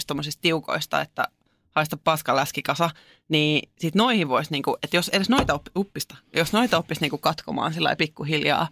tommosista 0.07 0.43
tiukoista, 0.43 1.01
että 1.01 1.29
haista 1.81 1.97
paska 2.05 2.37
läskikasa, 2.37 2.91
niin 3.29 3.69
sit 3.79 3.95
noihin 3.95 4.29
voisi, 4.29 4.51
niinku, 4.51 4.77
että 4.83 4.97
jos 4.97 5.09
edes 5.09 5.29
noita 5.29 5.55
oppi, 5.55 5.71
uppista, 5.77 6.17
jos 6.37 6.53
noita 6.53 6.79
oppisi 6.79 7.01
niinku 7.01 7.19
katkomaan 7.19 7.75
sillä 7.75 7.97
pikkuhiljaa 7.97 8.69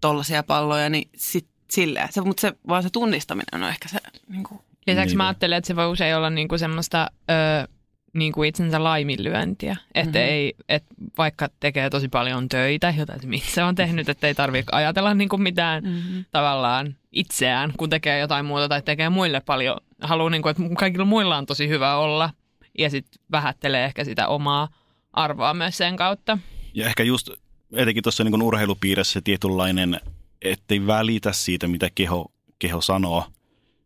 tollaisia 0.00 0.42
palloja, 0.42 0.88
niin 0.90 1.10
sit 1.16 1.46
silleen. 1.70 2.12
Se, 2.12 2.20
mutta 2.20 2.40
se, 2.40 2.52
vaan 2.68 2.82
se 2.82 2.90
tunnistaminen 2.90 3.62
on 3.64 3.68
ehkä 3.68 3.88
se, 3.88 3.98
niinku, 4.28 4.64
Lisäksi 4.86 5.08
Niin. 5.08 5.16
mä 5.16 5.26
ajattelen, 5.26 5.58
että 5.58 5.68
se 5.68 5.76
voi 5.76 5.86
usein 5.90 6.16
olla 6.16 6.30
niinku 6.30 6.58
semmoista 6.58 7.10
ö, 7.30 7.68
niinku 8.14 8.42
itsensä 8.42 8.84
laiminlyöntiä. 8.84 9.76
Että 9.94 10.08
Mhm. 10.10 10.18
mm-hmm. 10.18 10.28
ei, 10.30 10.54
et 10.68 10.84
vaikka 11.18 11.48
tekee 11.60 11.90
tosi 11.90 12.08
paljon 12.08 12.48
töitä, 12.48 12.94
jotain 12.98 13.20
se 13.44 13.62
on 13.62 13.74
tehnyt, 13.74 14.08
että 14.08 14.26
ei 14.26 14.34
tarvitse 14.34 14.72
ajatella 14.72 15.14
niinku 15.14 15.38
mitään 15.38 15.84
mm-hmm. 15.84 16.24
tavallaan 16.30 16.96
itseään, 17.12 17.72
kun 17.76 17.90
tekee 17.90 18.18
jotain 18.18 18.44
muuta 18.44 18.68
tai 18.68 18.82
tekee 18.82 19.08
muille 19.08 19.40
paljon. 19.40 19.76
Haluaa, 20.00 20.30
niinku, 20.30 20.48
että 20.48 20.62
kaikilla 20.78 21.04
muilla 21.04 21.36
on 21.36 21.46
tosi 21.46 21.68
hyvä 21.68 21.96
olla 21.96 22.30
ja 22.78 22.90
sitten 22.90 23.22
vähättelee 23.32 23.84
ehkä 23.84 24.04
sitä 24.04 24.28
omaa 24.28 24.68
arvoa 25.12 25.54
myös 25.54 25.76
sen 25.76 25.96
kautta. 25.96 26.38
Ja 26.74 26.86
ehkä 26.86 27.02
just 27.02 27.30
etenkin 27.72 28.02
tuossa 28.02 28.24
niin 28.24 28.42
urheilupiirissä 28.42 29.12
se 29.12 29.20
tietynlainen, 29.20 30.00
ettei 30.42 30.86
välitä 30.86 31.32
siitä, 31.32 31.68
mitä 31.68 31.90
keho, 31.94 32.32
keho 32.58 32.80
sanoo. 32.80 33.24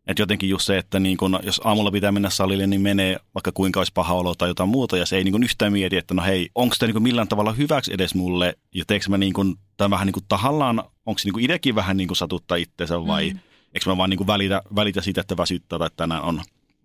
Että 0.07 0.21
jotenkin 0.21 0.49
just 0.49 0.65
se, 0.65 0.77
että 0.77 0.99
niin 0.99 1.17
kun, 1.17 1.39
jos 1.43 1.61
aamulla 1.63 1.91
pitää 1.91 2.11
mennä 2.11 2.29
salille, 2.29 2.67
niin 2.67 2.81
menee 2.81 3.17
vaikka 3.35 3.51
kuinka 3.51 3.79
olisi 3.79 3.93
paha 3.93 4.13
olo 4.13 4.35
tai 4.35 4.49
jotain 4.49 4.69
muuta, 4.69 4.97
ja 4.97 5.05
se 5.05 5.17
ei 5.17 5.23
niin 5.23 5.31
kun 5.31 5.43
yhtään 5.43 5.71
mieti, 5.71 5.97
että 5.97 6.13
no 6.13 6.23
hei, 6.23 6.49
onko 6.55 6.75
tämä 6.79 6.91
niin 6.91 7.03
millään 7.03 7.27
tavalla 7.27 7.53
hyväksi 7.53 7.93
edes 7.93 8.15
mulle, 8.15 8.53
ja 8.75 8.83
teekö 8.87 9.05
mä 9.09 9.17
niin 9.17 9.33
kun, 9.33 9.57
tämän 9.77 9.91
vähän 9.91 10.05
niin 10.05 10.13
kuin 10.13 10.25
tahallaan, 10.27 10.83
onko 11.05 11.19
se 11.19 11.29
niin 11.29 11.43
itsekin 11.43 11.75
vähän 11.75 11.97
niin 11.97 12.07
kuin 12.07 12.17
satuttaa 12.17 12.57
itseensä 12.57 13.07
vai 13.07 13.29
mm. 13.29 13.39
eikö 13.73 13.89
mä 13.89 13.97
vaan 13.97 14.09
niin 14.09 14.17
kuin 14.17 14.27
välitä, 14.27 14.61
välitä 14.75 15.01
siitä, 15.01 15.21
että 15.21 15.37
väsyttää 15.37 15.79
tai 15.79 15.87
että 15.87 15.97
tänään 15.97 16.23
on 16.23 16.41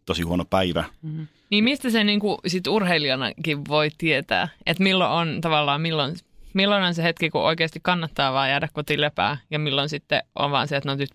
tosi 0.06 0.22
huono 0.22 0.44
päivä. 0.44 0.84
Niin 1.50 1.64
mistä 1.64 1.90
se 1.90 2.04
niinku 2.04 2.38
sit 2.46 2.66
urheilijanakin 2.66 3.64
voi 3.68 3.90
tietää, 3.98 4.48
että 4.66 4.82
milloin 4.82 5.10
on 5.10 5.40
tavallaan, 5.40 5.80
milloin, 5.80 6.16
milloin 6.54 6.84
on 6.84 6.94
se 6.94 7.02
hetki, 7.02 7.30
kun 7.30 7.42
oikeasti 7.42 7.80
kannattaa 7.82 8.32
vaan 8.32 8.50
jäädä 8.50 8.68
kotiin 8.72 9.00
lepää 9.00 9.36
ja 9.50 9.58
milloin 9.58 9.88
sitten 9.88 10.22
on 10.34 10.50
vaan 10.50 10.68
se, 10.68 10.76
että 10.76 10.88
no 10.88 10.94
nyt 10.94 11.10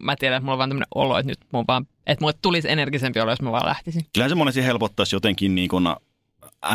mä 0.00 0.16
tiedän, 0.16 0.36
että 0.36 0.44
mulla 0.44 0.54
on 0.54 0.58
vaan 0.58 0.70
tämmöinen 0.70 0.88
olo, 0.94 1.18
että 1.18 1.30
nyt 1.30 1.38
mun 1.52 1.64
vaan, 1.68 1.86
että 2.06 2.22
mulle 2.22 2.34
tulisi 2.42 2.70
energisempi 2.70 3.20
olo, 3.20 3.32
jos 3.32 3.42
mä 3.42 3.52
vaan 3.52 3.66
lähtisin. 3.66 4.06
Kyllähän 4.12 4.30
se 4.30 4.34
monesti 4.34 4.64
helpottaisi 4.64 5.16
jotenkin 5.16 5.54
niin 5.54 5.68
kuin 5.68 5.84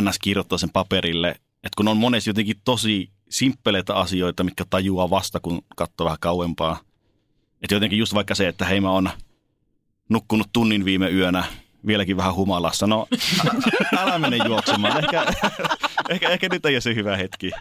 NS 0.02 0.20
kirjoittaa 0.20 0.58
sen 0.58 0.70
paperille, 0.70 1.30
että 1.30 1.78
kun 1.78 1.88
on 1.88 1.98
monesti 1.98 2.30
jotenkin 2.30 2.56
tosi 2.66 3.10
simppeleitä 3.30 3.96
asioita, 3.96 4.44
mitkä 4.44 4.66
tajuaa 4.70 5.10
vasta, 5.10 5.40
kun 5.40 5.62
katsoo 5.76 6.06
vähän 6.06 6.18
kauempaa. 6.20 6.80
Että 7.62 7.76
jotenkin 7.76 8.00
just 8.00 8.14
vaikka 8.14 8.36
se, 8.36 8.48
että 8.48 8.66
hei 8.66 8.82
mä 8.82 8.92
oon 8.92 9.10
nukkunut 10.10 10.48
tunnin 10.54 10.86
viime 10.86 11.10
yönä, 11.10 11.44
vieläkin 11.88 12.18
vähän 12.18 12.36
humalassa. 12.36 12.88
No, 12.88 13.08
älä 14.00 14.20
mene 14.20 14.38
juoksemaan. 14.48 15.04
Ehkä, 15.04 15.26
ehkä, 16.10 16.30
ehkä 16.30 16.50
nyt 16.52 16.66
ei 16.66 16.76
ole 16.76 16.82
se 16.82 16.96
hyvä 16.96 17.18
hetki. 17.18 17.52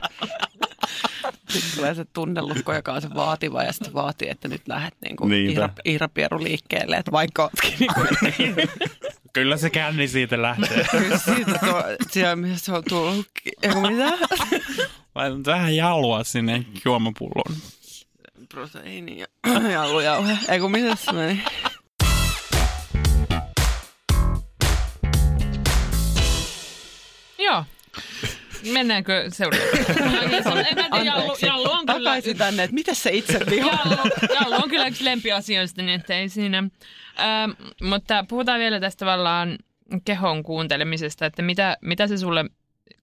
Sitten 1.49 1.77
tulee 1.77 1.95
se 1.95 2.05
tunnelukko, 2.13 2.75
joka 2.75 2.93
on 2.93 3.03
se 3.03 3.15
vaativa 3.15 3.63
ja 3.63 3.73
sitten 3.73 3.95
vaatii, 3.95 4.29
että 4.29 4.49
nyt 4.49 4.63
lähdet 4.69 4.95
niin 5.05 5.17
kuin 5.17 5.31
Niinpä. 5.31 5.51
Iira, 5.53 5.69
Iira 5.87 6.09
Pieru 6.09 6.43
liikkeelle, 6.43 6.97
että 6.97 7.13
vaikka 7.13 7.43
ootkin 7.43 7.75
niin 7.79 7.91
kuin, 7.95 8.69
Kyllä 9.33 9.57
se 9.57 9.71
känni 9.71 10.09
siitä 10.09 10.43
lähtee. 10.43 10.87
kyllä 10.91 11.19
siitä 11.19 11.59
tuo, 11.59 11.83
siellä 12.11 12.57
se 12.57 12.73
on 12.73 12.83
tullut, 12.89 13.27
eikö 13.63 13.81
mitä? 13.81 14.19
Laitan 15.15 15.45
vähän 15.47 15.77
jalua 15.77 16.25
sinne 16.25 16.65
juomapulloon. 16.85 17.57
Proteiini 18.49 19.19
ja 19.19 19.27
jallujauhe, 19.73 20.39
eikö 20.49 20.69
mitä 20.69 20.97
se 20.97 21.13
meni? 21.13 21.45
Mennäänkö 28.73 29.25
seuraavaan? 29.29 31.05
Jallu, 31.05 31.37
jallu 31.43 31.71
on 31.71 31.87
kyllä, 31.87 32.11
Takaisin 32.11 32.39
tänne, 32.39 32.63
että 32.63 32.75
miten 32.75 32.95
se 32.95 33.11
itse 33.11 33.41
vihaa? 33.51 33.81
jallu, 33.85 34.35
jallu 34.35 34.55
on 34.63 34.71
kyllä 34.71 34.87
yksi 34.87 35.05
lempiasioista, 35.05 35.83
niin 35.83 36.01
että 36.01 36.15
ei 36.15 36.29
siinä. 36.29 36.59
Ähm, 36.59 37.51
mutta 37.83 38.25
puhutaan 38.29 38.61
vielä 38.61 38.81
tästä 38.81 38.99
tavallaan 38.99 39.59
kehon 40.05 40.43
kuuntelemisesta, 40.43 41.27
että 41.27 41.43
mitä, 41.43 41.77
mitä 41.81 42.07
se 42.07 42.19
sulle 42.19 42.45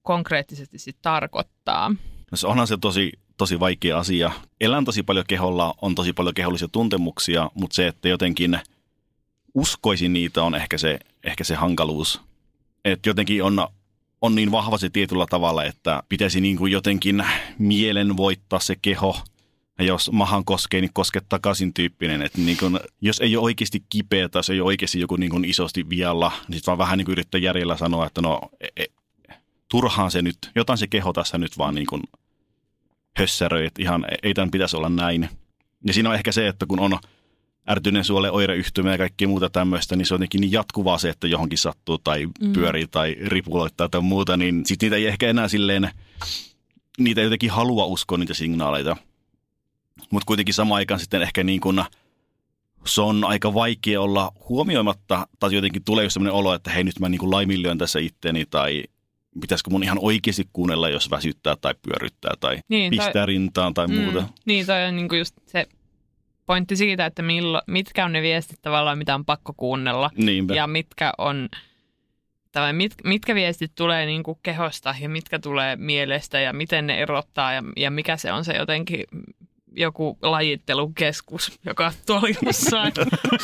konkreettisesti 0.03 0.79
sitten 0.79 1.01
tarkoittaa. 1.01 1.89
No 2.31 2.37
se 2.37 2.47
onhan 2.47 2.67
se 2.67 2.77
tosi, 2.81 3.11
tosi 3.37 3.59
vaikea 3.59 3.97
asia. 3.97 4.31
Elän 4.61 4.85
tosi 4.85 5.03
paljon 5.03 5.25
keholla, 5.27 5.73
on 5.81 5.95
tosi 5.95 6.13
paljon 6.13 6.33
kehollisia 6.33 6.67
tuntemuksia, 6.67 7.51
mutta 7.53 7.75
se, 7.75 7.87
että 7.87 8.09
jotenkin 8.09 8.59
uskoisin 9.55 10.13
niitä 10.13 10.43
on 10.43 10.55
ehkä 10.55 10.77
se, 10.77 10.99
ehkä 11.23 11.43
se 11.43 11.55
hankaluus. 11.55 12.21
Että 12.85 13.09
jotenkin 13.09 13.43
on, 13.43 13.67
on 14.21 14.35
niin 14.35 14.51
vahva 14.51 14.77
se 14.77 14.89
tietyllä 14.89 15.25
tavalla, 15.29 15.63
että 15.63 16.03
pitäisi 16.09 16.41
niin 16.41 16.57
kuin 16.57 16.71
jotenkin 16.71 17.25
mielen 17.57 18.17
voittaa 18.17 18.59
se 18.59 18.75
keho. 18.81 19.17
Ja 19.79 19.85
jos 19.85 20.11
mahan 20.11 20.45
koskee, 20.45 20.81
niin 20.81 20.93
koske 20.93 21.21
takaisin 21.29 21.73
tyyppinen. 21.73 22.21
Että 22.21 22.41
niin 22.41 22.57
kuin, 22.57 22.79
jos 23.01 23.19
ei 23.19 23.37
ole 23.37 23.43
oikeasti 23.43 23.83
kipeä 23.89 24.29
tai 24.29 24.39
jos 24.39 24.49
ei 24.49 24.61
ole 24.61 24.67
oikeasti 24.67 24.99
joku 24.99 25.15
niin 25.15 25.31
kuin 25.31 25.45
isosti 25.45 25.89
vialla, 25.89 26.31
niin 26.47 26.55
sitten 26.55 26.71
vaan 26.71 26.77
vähän 26.77 26.97
niin 26.97 27.05
kuin 27.05 27.13
yrittää 27.13 27.41
järjellä 27.41 27.77
sanoa, 27.77 28.05
että 28.05 28.21
no 28.21 28.41
e- 28.61 28.83
e- 28.83 29.33
turhaan 29.71 30.11
se 30.11 30.21
nyt, 30.21 30.37
jotain 30.55 30.77
se 30.77 30.87
keho 30.87 31.13
tässä 31.13 31.37
nyt 31.37 31.57
vaan 31.57 31.75
niin 31.75 31.87
kuin 31.87 32.01
hössäröi, 33.17 33.65
että 33.65 33.81
ihan 33.81 34.05
ei 34.23 34.33
tämän 34.33 34.51
pitäisi 34.51 34.77
olla 34.77 34.89
näin. 34.89 35.29
Ja 35.85 35.93
siinä 35.93 36.09
on 36.09 36.15
ehkä 36.15 36.31
se, 36.31 36.47
että 36.47 36.65
kun 36.65 36.79
on 36.79 36.99
ärtyneen 37.71 38.05
suolle 38.05 38.31
oireyhtymä 38.31 38.91
ja 38.91 38.97
kaikki 38.97 39.27
muuta 39.27 39.49
tämmöistä, 39.49 39.95
niin 39.95 40.05
se 40.05 40.13
on 40.13 40.15
jotenkin 40.15 40.41
niin 40.41 40.51
jatkuvaa 40.51 40.97
se, 40.97 41.09
että 41.09 41.27
johonkin 41.27 41.57
sattuu 41.57 41.97
tai 41.97 42.27
pyörii 42.53 42.87
tai 42.87 43.15
ripuloittaa 43.25 43.89
tai 43.89 44.01
muuta, 44.01 44.37
niin 44.37 44.65
sitten 44.65 44.85
niitä 44.85 44.95
ei 44.95 45.07
ehkä 45.07 45.29
enää 45.29 45.47
silleen, 45.47 45.89
niitä 46.97 47.21
ei 47.21 47.25
jotenkin 47.25 47.51
halua 47.51 47.85
uskoa 47.85 48.17
niitä 48.17 48.33
signaaleita. 48.33 48.97
Mutta 50.11 50.25
kuitenkin 50.25 50.53
samaan 50.53 50.77
aikaan 50.77 50.99
sitten 50.99 51.21
ehkä 51.21 51.43
niin 51.43 51.59
kuin 51.61 51.83
se 52.85 53.01
on 53.01 53.23
aika 53.23 53.53
vaikea 53.53 54.01
olla 54.01 54.31
huomioimatta, 54.49 55.27
tai 55.39 55.53
jotenkin 55.53 55.83
tulee 55.83 56.03
just 56.03 56.13
sellainen 56.13 56.33
olo, 56.33 56.53
että 56.53 56.71
hei 56.71 56.83
nyt 56.83 56.99
mä 56.99 57.09
niin 57.09 57.19
kuin 57.19 57.31
laiminlyön 57.31 57.77
tässä 57.77 57.99
itteni, 57.99 58.45
tai 58.45 58.83
pitäisikö 59.41 59.69
mun 59.69 59.83
ihan 59.83 59.97
oikeasti 60.01 60.49
kuunnella, 60.53 60.89
jos 60.89 61.11
väsyttää 61.11 61.55
tai 61.55 61.73
pyöryttää 61.81 62.33
tai 62.39 62.59
Niin, 62.67 62.91
pistää 62.91 63.25
rintaan 63.25 63.73
tai 63.73 63.87
muuta. 63.87 64.21
Mm, 64.21 64.27
niin, 64.45 64.65
toi 64.65 64.85
on 64.85 64.95
niinku 64.95 65.15
just 65.15 65.35
se 65.45 65.67
pointti 66.49 66.75
siitä, 66.75 67.05
että 67.05 67.21
millo, 67.21 67.61
mitkä 67.67 68.05
on 68.05 68.11
ne 68.11 68.21
viestit 68.21 68.61
tavallaan, 68.61 68.97
mitä 68.97 69.15
on 69.15 69.25
pakko 69.25 69.53
kuunnella. 69.57 70.09
Niinpä. 70.17 70.53
Ja 70.53 70.67
mitkä 70.67 71.13
on, 71.17 71.49
tai 72.51 72.73
mit, 72.73 72.93
mitkä 73.03 73.35
viestit 73.35 73.71
tulee 73.75 74.05
niinku 74.05 74.39
kehosta 74.43 74.95
ja 75.01 75.09
mitkä 75.09 75.39
tulee 75.39 75.75
mielestä 75.75 76.39
ja 76.39 76.53
miten 76.53 76.87
ne 76.87 77.01
erottaa 77.01 77.53
ja, 77.53 77.63
ja 77.77 77.91
mikä 77.91 78.17
se 78.17 78.31
on 78.31 78.45
se 78.45 78.53
jotenkin 78.53 79.03
joku 79.75 80.17
lajittelukeskus, 80.21 81.59
joka 81.65 81.91
tuolla 82.05 82.27
jossain 82.45 82.93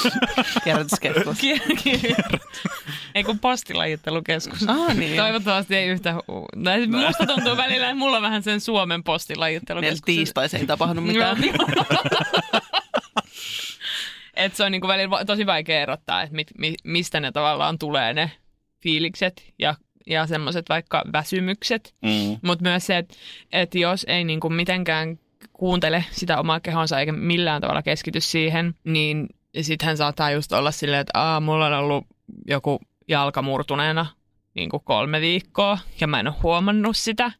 Kierrätyskeskus. 0.63 1.37
Kier- 1.39 1.77
kier- 1.83 2.39
ei 3.15 3.23
kun 3.23 3.39
postilajittelukeskus. 3.39 4.69
Ah, 4.69 4.95
niin. 4.95 5.15
Toivottavasti 5.15 5.75
ei 5.75 5.87
yhtä... 5.87 6.13
hu- 6.31 6.63
Tai 6.63 6.87
Musta 6.87 7.25
tuntuu 7.25 7.57
välillä, 7.57 7.85
että 7.85 7.95
mulla 7.95 8.17
on 8.17 8.23
vähän 8.23 8.43
sen 8.43 8.61
Suomen 8.61 9.03
postilajittelukeskus. 9.03 10.01
tiistaisin 10.05 10.59
ei 10.59 10.65
tapahdu 10.65 11.01
mitään. 11.01 11.37
Et 14.35 14.55
se 14.55 14.63
on 14.63 14.71
niinku 14.71 14.87
välillä 14.87 15.25
tosi 15.25 15.45
vaikea 15.45 15.81
erottaa, 15.81 16.21
että 16.21 16.35
mit, 16.35 16.47
mi, 16.57 16.75
mistä 16.83 17.19
ne 17.19 17.31
tavallaan 17.31 17.79
tulee 17.79 18.13
ne 18.13 18.31
fiilikset 18.83 19.53
ja, 19.59 19.75
ja 20.07 20.27
semmoiset 20.27 20.69
vaikka 20.69 21.03
väsymykset. 21.13 21.93
Mm. 22.01 22.37
Mutta 22.41 22.63
myös 22.63 22.85
se, 22.85 22.97
että 22.97 23.15
et 23.51 23.75
jos 23.75 24.05
ei 24.09 24.23
niinku 24.23 24.49
mitenkään 24.49 25.19
kuuntele 25.53 26.05
sitä 26.11 26.39
omaa 26.39 26.59
kehonsa 26.59 26.99
eikä 26.99 27.11
millään 27.11 27.61
tavalla 27.61 27.81
keskity 27.81 28.21
siihen, 28.21 28.75
niin 28.83 29.27
sitten 29.61 29.85
hän 29.85 29.97
saattaa 29.97 30.31
just 30.31 30.51
olla 30.51 30.71
silleen, 30.71 31.01
että 31.01 31.19
Aa, 31.19 31.39
mulla 31.39 31.67
on 31.67 31.73
ollut 31.73 32.05
joku 32.47 32.79
jalka 33.07 33.41
murtuneena 33.41 34.05
niin 34.53 34.69
kuin 34.69 34.83
kolme 34.83 35.21
viikkoa 35.21 35.77
ja 36.01 36.07
mä 36.07 36.19
en 36.19 36.27
ole 36.27 36.35
huomannut 36.43 36.97
sitä, 36.97 37.31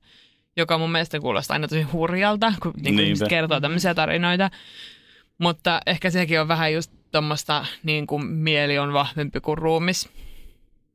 joka 0.57 0.77
mun 0.77 0.91
mielestä 0.91 1.19
kuulostaa 1.19 1.55
aina 1.55 1.67
tosi 1.67 1.81
hurjalta, 1.81 2.53
kun 2.61 2.73
niin 2.81 2.95
kuin 2.95 3.29
kertoo 3.29 3.59
tämmöisiä 3.59 3.93
tarinoita. 3.93 4.49
Mutta 5.37 5.81
ehkä 5.85 6.09
sekin 6.09 6.41
on 6.41 6.47
vähän 6.47 6.73
just 6.73 6.91
tuommoista 7.11 7.65
niin 7.83 8.07
kuin 8.07 8.25
mieli 8.25 8.77
on 8.77 8.93
vahvempi 8.93 9.39
kuin 9.39 9.57
ruumis 9.57 10.09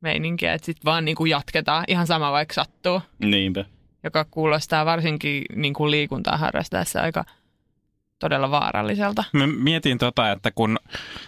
meininkiä, 0.01 0.53
että 0.53 0.65
sitten 0.65 0.85
vaan 0.85 1.05
niin 1.05 1.15
kuin 1.15 1.31
jatketaan 1.31 1.85
ihan 1.87 2.07
sama 2.07 2.31
vaikka 2.31 2.53
sattuu, 2.53 3.01
Niinpä. 3.19 3.65
joka 4.03 4.25
kuulostaa 4.31 4.85
varsinkin 4.85 5.45
niin 5.55 5.73
kuin 5.73 5.91
liikuntaa 5.91 6.37
harrastaessa 6.37 7.01
aika 7.01 7.25
todella 8.19 8.51
vaaralliselta. 8.51 9.23
Mä 9.33 9.47
mietin 9.47 9.97
tota, 9.97 10.31
että 10.31 10.51
kun 10.51 10.77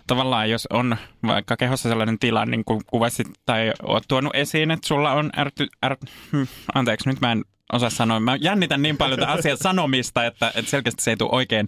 tavallaan 0.08 0.50
jos 0.50 0.68
on 0.70 0.98
vaikka 1.28 1.58
kehossa 1.58 1.90
sellainen 1.90 2.20
tila, 2.20 2.46
niin 2.46 2.66
kuin 2.66 2.82
kuvasit 2.88 3.28
tai 3.46 3.72
oot 3.84 4.04
tuonut 4.08 4.36
esiin, 4.36 4.72
että 4.72 4.88
sulla 4.88 5.12
on 5.12 5.30
ärty, 5.38 5.68
ärt, 5.86 6.00
hmm, 6.32 6.48
anteeksi, 6.74 7.10
nyt 7.10 7.22
mä 7.22 7.32
en 7.32 7.46
osaa 7.74 7.90
sanoa. 7.90 8.20
Mä 8.20 8.36
jännitän 8.36 8.82
niin 8.82 8.98
paljon 8.98 9.20
tätä 9.20 9.32
asian 9.32 9.58
sanomista, 9.58 10.26
että, 10.26 10.52
että 10.56 10.72
selkeästi 10.72 11.04
se 11.04 11.12
ei 11.12 11.18
tule 11.18 11.30
oikein 11.32 11.68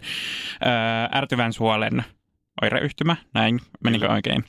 ää, 0.62 1.10
ärtyvän 1.14 1.54
suolen 1.54 2.06
oireyhtymä, 2.62 3.16
näin, 3.34 3.60
menikö 3.84 4.12
oikein? 4.12 4.44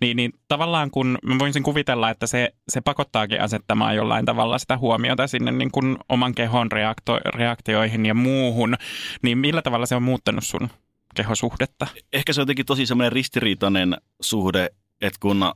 Niin, 0.00 0.16
niin 0.16 0.32
tavallaan 0.48 0.90
kun 0.90 1.18
mä 1.22 1.38
voisin 1.38 1.62
kuvitella, 1.62 2.10
että 2.10 2.26
se, 2.26 2.54
se 2.68 2.80
pakottaakin 2.80 3.40
asettamaan 3.40 3.96
jollain 3.96 4.24
tavalla 4.24 4.58
sitä 4.58 4.78
huomiota 4.78 5.26
sinne 5.26 5.52
niin 5.52 5.70
kuin 5.70 5.96
oman 6.08 6.34
kehon 6.34 6.72
reakto, 6.72 7.20
reaktioihin 7.24 8.06
ja 8.06 8.14
muuhun, 8.14 8.76
niin 9.22 9.38
millä 9.38 9.62
tavalla 9.62 9.86
se 9.86 9.94
on 9.96 10.02
muuttanut 10.02 10.44
sun 10.44 10.68
kehosuhdetta? 11.14 11.86
Ehkä 12.12 12.32
se 12.32 12.40
on 12.40 12.42
jotenkin 12.42 12.66
tosi 12.66 12.86
semmoinen 12.86 13.12
ristiriitainen 13.12 13.96
suhde, 14.20 14.70
että 15.00 15.18
kun 15.20 15.52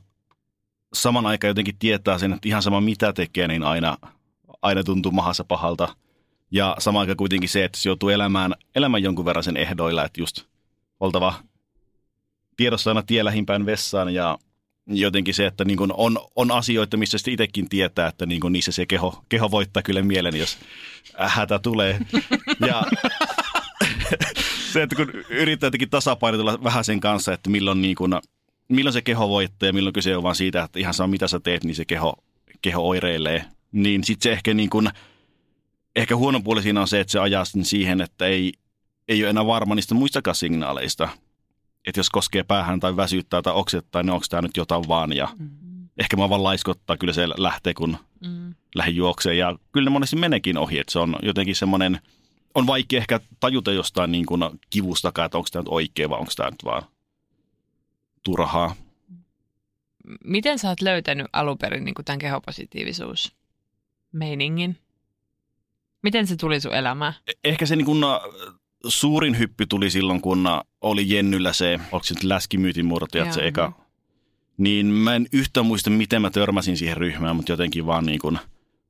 saman 0.93 1.25
aikaan 1.25 1.49
jotenkin 1.49 1.77
tietää 1.79 2.17
sen, 2.17 2.33
että 2.33 2.49
ihan 2.49 2.61
sama 2.61 2.81
mitä 2.81 3.13
tekee, 3.13 3.47
niin 3.47 3.63
aina, 3.63 3.97
aina 4.61 4.83
tuntuu 4.83 5.11
mahassa 5.11 5.43
pahalta. 5.43 5.95
Ja 6.51 6.75
samaan 6.79 7.01
aikaan 7.01 7.17
kuitenkin 7.17 7.49
se, 7.49 7.63
että 7.63 7.77
se 7.77 7.89
joutuu 7.89 8.09
elämään, 8.09 8.55
elämään 8.75 9.03
jonkun 9.03 9.25
verran 9.25 9.43
sen 9.43 9.57
ehdoilla, 9.57 10.05
että 10.05 10.21
just 10.21 10.41
oltava 10.99 11.33
tiedossa 12.57 12.89
aina 12.89 13.03
tie 13.03 13.25
lähimpään 13.25 13.65
vessaan 13.65 14.13
ja 14.13 14.37
jotenkin 14.87 15.33
se, 15.33 15.45
että 15.45 15.65
niin 15.65 15.79
on, 15.93 16.19
on 16.35 16.51
asioita, 16.51 16.97
missä 16.97 17.17
sitten 17.17 17.33
itsekin 17.33 17.69
tietää, 17.69 18.07
että 18.07 18.25
niin 18.25 18.41
niissä 18.49 18.71
se 18.71 18.85
keho, 18.85 19.23
keho 19.29 19.51
voittaa 19.51 19.83
kyllä 19.83 20.01
mielen, 20.01 20.35
jos 20.35 20.57
hätä 21.17 21.59
tulee. 21.59 21.99
Ja 22.67 22.83
se, 24.73 24.81
että 24.83 24.95
kun 24.95 25.11
yrittää 25.29 25.67
jotenkin 25.67 25.89
tasapainotella 25.89 26.63
vähän 26.63 26.83
sen 26.83 26.99
kanssa, 26.99 27.33
että 27.33 27.49
milloin, 27.49 27.81
niin 27.81 27.95
kun, 27.95 28.21
milloin 28.69 28.93
se 28.93 29.01
keho 29.01 29.29
voittaa 29.29 29.67
ja 29.67 29.73
milloin 29.73 29.93
kyse 29.93 30.17
on 30.17 30.23
vaan 30.23 30.35
siitä, 30.35 30.63
että 30.63 30.79
ihan 30.79 30.93
sama 30.93 31.07
mitä 31.07 31.27
sä 31.27 31.39
teet, 31.39 31.63
niin 31.63 31.75
se 31.75 31.85
keho, 31.85 32.15
keho 32.61 32.87
oireilee. 32.87 33.45
Niin 33.71 34.03
sitten 34.03 34.23
se 34.23 34.33
ehkä, 34.33 34.53
niin 34.53 34.69
kun, 34.69 34.89
ehkä 35.95 36.15
huono 36.15 36.39
puoli 36.41 36.61
siinä 36.61 36.81
on 36.81 36.87
se, 36.87 36.99
että 36.99 37.11
se 37.11 37.19
ajaa 37.19 37.45
sen 37.45 37.65
siihen, 37.65 38.01
että 38.01 38.25
ei, 38.25 38.53
ei 39.07 39.23
ole 39.23 39.29
enää 39.29 39.45
varma 39.45 39.75
niistä 39.75 39.95
muistakaan 39.95 40.35
signaaleista. 40.35 41.09
Että 41.87 41.99
jos 41.99 42.09
koskee 42.09 42.43
päähän 42.43 42.79
tai 42.79 42.97
väsyttää 42.97 43.41
tai 43.41 43.53
oksettaa, 43.53 44.03
niin 44.03 44.11
onko 44.13 44.25
tämä 44.29 44.41
nyt 44.41 44.57
jotain 44.57 44.87
vaan. 44.87 45.13
Ja 45.13 45.27
Mm-hmm. 45.39 45.89
ehkä 45.97 46.17
mä 46.17 46.29
vaan 46.29 46.43
laiskottaa, 46.43 46.97
kyllä 46.97 47.13
se 47.13 47.27
lähtee, 47.37 47.73
kun 47.73 47.97
Mm. 48.25 48.55
lähden 48.75 48.95
juokseen. 48.95 49.37
Ja 49.37 49.55
kyllä 49.71 49.85
ne 49.85 49.93
monesti 49.93 50.15
meneekin 50.15 50.57
ohi, 50.57 50.79
että 50.79 50.91
se 50.93 50.99
on 50.99 51.15
jotenkin 51.21 51.55
semmoinen, 51.55 51.99
on 52.55 52.67
vaikea 52.67 52.97
ehkä 52.99 53.19
tajuta 53.39 53.71
jostain 53.71 54.11
niin 54.11 54.25
kuin 54.25 54.41
kivustakaan, 54.69 55.25
että 55.25 55.37
onko 55.37 55.47
tämä 55.51 55.61
nyt 55.61 55.69
oikea 55.71 56.09
vai 56.09 56.19
onko 56.19 56.31
tämä 56.35 56.49
nyt 56.49 56.65
vaan 56.65 56.83
turhaa. 58.23 58.75
Miten 60.23 60.59
sä 60.59 60.69
oot 60.69 60.81
löytänyt 60.81 61.27
alun 61.33 61.57
perin 61.57 61.85
niin 61.85 61.95
tämän 62.05 62.19
kehopositiivisuus 62.19 63.35
meiningin? 64.11 64.77
Miten 66.03 66.27
se 66.27 66.35
tuli 66.35 66.59
sun 66.59 66.73
elämään? 66.73 67.13
Ehkä 67.43 67.65
se 67.65 67.75
niin 67.75 67.85
kuin, 67.85 68.03
äh, 68.03 68.19
suurin 68.87 69.39
hyppy 69.39 69.65
tuli 69.65 69.89
silloin, 69.89 70.21
kun 70.21 70.47
äh, 70.47 70.59
oli 70.81 71.09
Jennyllä 71.09 71.53
se, 71.53 71.79
onko 71.91 72.03
se 72.03 72.13
nyt 72.13 72.23
läskimyytin 72.23 72.85
murtajat 72.85 73.33
se 73.33 73.47
eka. 73.47 73.73
Niin 74.57 74.85
mä 74.85 75.15
en 75.15 75.27
yhtään 75.33 75.65
muista, 75.65 75.89
miten 75.89 76.21
mä 76.21 76.29
törmäsin 76.29 76.77
siihen 76.77 76.97
ryhmään, 76.97 77.35
mutta 77.35 77.51
jotenkin 77.51 77.85
vaan 77.85 78.05
niin 78.05 78.19
kuin, 78.19 78.39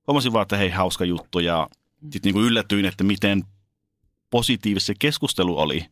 huomasin 0.08 0.34
vaan, 0.34 0.42
että 0.42 0.58
hei, 0.58 0.70
hauska 0.70 1.06
juttu. 1.06 1.40
Ja 1.40 1.68
sitten 2.04 2.22
niin 2.24 2.34
kuin 2.34 2.46
yllätyin, 2.46 2.86
että 2.86 3.04
miten 3.04 3.44
positiivista 4.30 4.88
se 4.88 4.94
keskustelu 5.00 5.60
oli. 5.60 5.86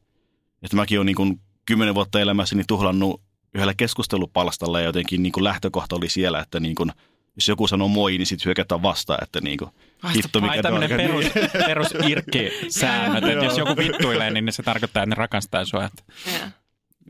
Että 0.63 0.75
mäkin 0.75 0.99
olen 0.99 1.05
niin 1.05 1.15
kuin 1.15 1.41
kymmenen 1.65 1.95
vuotta 1.95 2.19
elämässäni 2.19 2.63
tuhlannut 2.67 3.21
yhdellä 3.55 3.73
keskustelupalstalla 3.73 4.79
ja 4.79 4.85
jotenkin 4.85 5.23
niin 5.23 5.33
kuin 5.33 5.43
lähtökohta 5.43 5.95
oli 5.95 6.09
siellä, 6.09 6.39
että 6.39 6.59
niin 6.59 6.75
kuin, 6.75 6.91
jos 7.35 7.47
joku 7.47 7.67
sanoo 7.67 7.87
moi, 7.87 8.17
niin 8.17 8.25
sitten 8.25 8.45
hyökätään 8.45 8.81
vastaan, 8.81 9.23
että 9.23 9.41
niin 9.41 9.57
kuin, 9.57 9.71
hitto 10.15 10.41
mikä 10.41 10.61
tämmöinen 10.61 10.89
perus, 10.89 11.25
perus 11.67 11.87
irkki-säännöt, 12.07 13.23
että 13.23 13.45
jos 13.45 13.57
joku 13.57 13.77
vittuilee, 13.77 14.31
niin 14.31 14.53
se 14.53 14.63
tarkoittaa, 14.63 15.03
että 15.03 15.15
ne 15.15 15.19
rakastaa 15.19 15.65
sua. 15.65 15.85
Että 15.85 16.03
Yeah. 16.27 16.53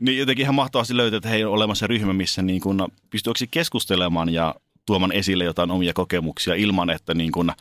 Niin 0.00 0.18
jotenkin 0.18 0.42
ihan 0.42 0.54
mahtavasti 0.54 0.96
löytää, 0.96 1.16
että 1.16 1.28
hei 1.28 1.44
on 1.44 1.52
olemassa 1.52 1.86
ryhmä, 1.86 2.12
missä 2.12 2.42
niin 2.42 2.60
kun 2.60 2.88
pystyy 3.10 3.32
keskustelemaan 3.50 4.28
ja 4.28 4.54
tuomaan 4.86 5.12
esille 5.12 5.44
jotain 5.44 5.70
omia 5.70 5.92
kokemuksia 5.92 6.54
ilman, 6.54 6.90
että 6.90 7.14
niin 7.14 7.32
kun 7.32 7.52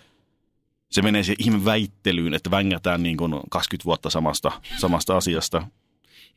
se 0.91 1.01
menee 1.01 1.23
siihen 1.23 1.45
ihme 1.45 1.65
väittelyyn, 1.65 2.33
että 2.33 2.51
vängätään 2.51 3.03
niin 3.03 3.17
kun 3.17 3.41
20 3.49 3.85
vuotta 3.85 4.09
samasta, 4.09 4.51
samasta 4.77 5.17
asiasta. 5.17 5.67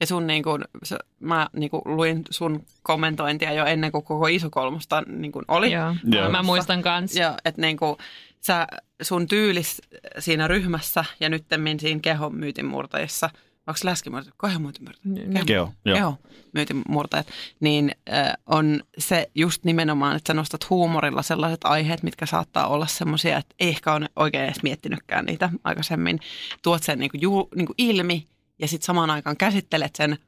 Ja 0.01 0.07
sun 0.07 0.27
niin 0.27 0.43
kuin, 0.43 0.65
se, 0.83 0.99
mä 1.21 1.49
niin 1.57 1.71
kuin 1.71 1.83
luin 1.85 2.23
sun 2.31 2.65
kommentointia 2.83 3.53
jo 3.53 3.65
ennen 3.65 3.93
kuin 3.93 4.05
koko 4.05 4.27
isokolmosta 4.27 5.03
niin 5.07 5.33
kuin 5.33 5.45
oli. 5.49 5.73
Joo. 5.73 5.95
Joo. 6.05 6.31
Mä 6.31 6.43
muistan 6.43 6.83
kans. 6.83 7.17
Ja 7.17 7.35
että 7.45 7.61
niin 7.61 7.77
kuin, 7.77 7.97
sä, 8.41 8.67
sun 9.03 9.27
tyylis 9.27 9.83
siinä 10.19 10.49
ryhmässä 10.49 11.05
ja 11.21 11.29
nyttemmin 11.29 11.81
siinä 11.81 12.01
kehon 12.01 12.35
myytinmurtajissa, 12.35 13.31
onko 13.67 13.81
läskimurtajat? 13.85 14.35
Kehon 14.41 14.63
myytinmurtajat? 14.63 15.49
Joo. 15.49 15.73
Joo, 15.85 16.15
myytinmurtajat. 16.53 17.27
Niin 17.61 17.93
äh, 18.13 18.33
on 18.47 18.83
se 18.99 19.31
just 19.35 19.65
nimenomaan, 19.65 20.17
että 20.17 20.31
sä 20.33 20.35
nostat 20.35 20.71
huumorilla 20.71 21.23
sellaiset 21.23 21.61
aiheet, 21.65 22.03
mitkä 22.03 22.27
saattaa 22.27 22.67
olla 22.67 22.87
semmoisia, 22.87 23.39
että 23.39 23.55
ei 23.61 23.69
ehkä 23.69 23.95
ole 23.95 24.09
oikein 24.17 24.45
edes 24.45 24.63
miettinytkään 24.63 25.25
niitä 25.25 25.51
aikaisemmin. 25.65 26.21
Tuot 26.63 26.83
sen 26.83 26.99
niin 26.99 27.11
kuin, 27.11 27.21
ju, 27.21 27.49
niin 27.55 27.67
kuin 27.67 27.75
ilmi 27.79 28.27
ja 28.59 28.69
sitten 28.69 28.87
samaan 28.87 29.11
aikaan 29.11 29.37
käsittelet 29.37 29.97
sen 29.97 30.19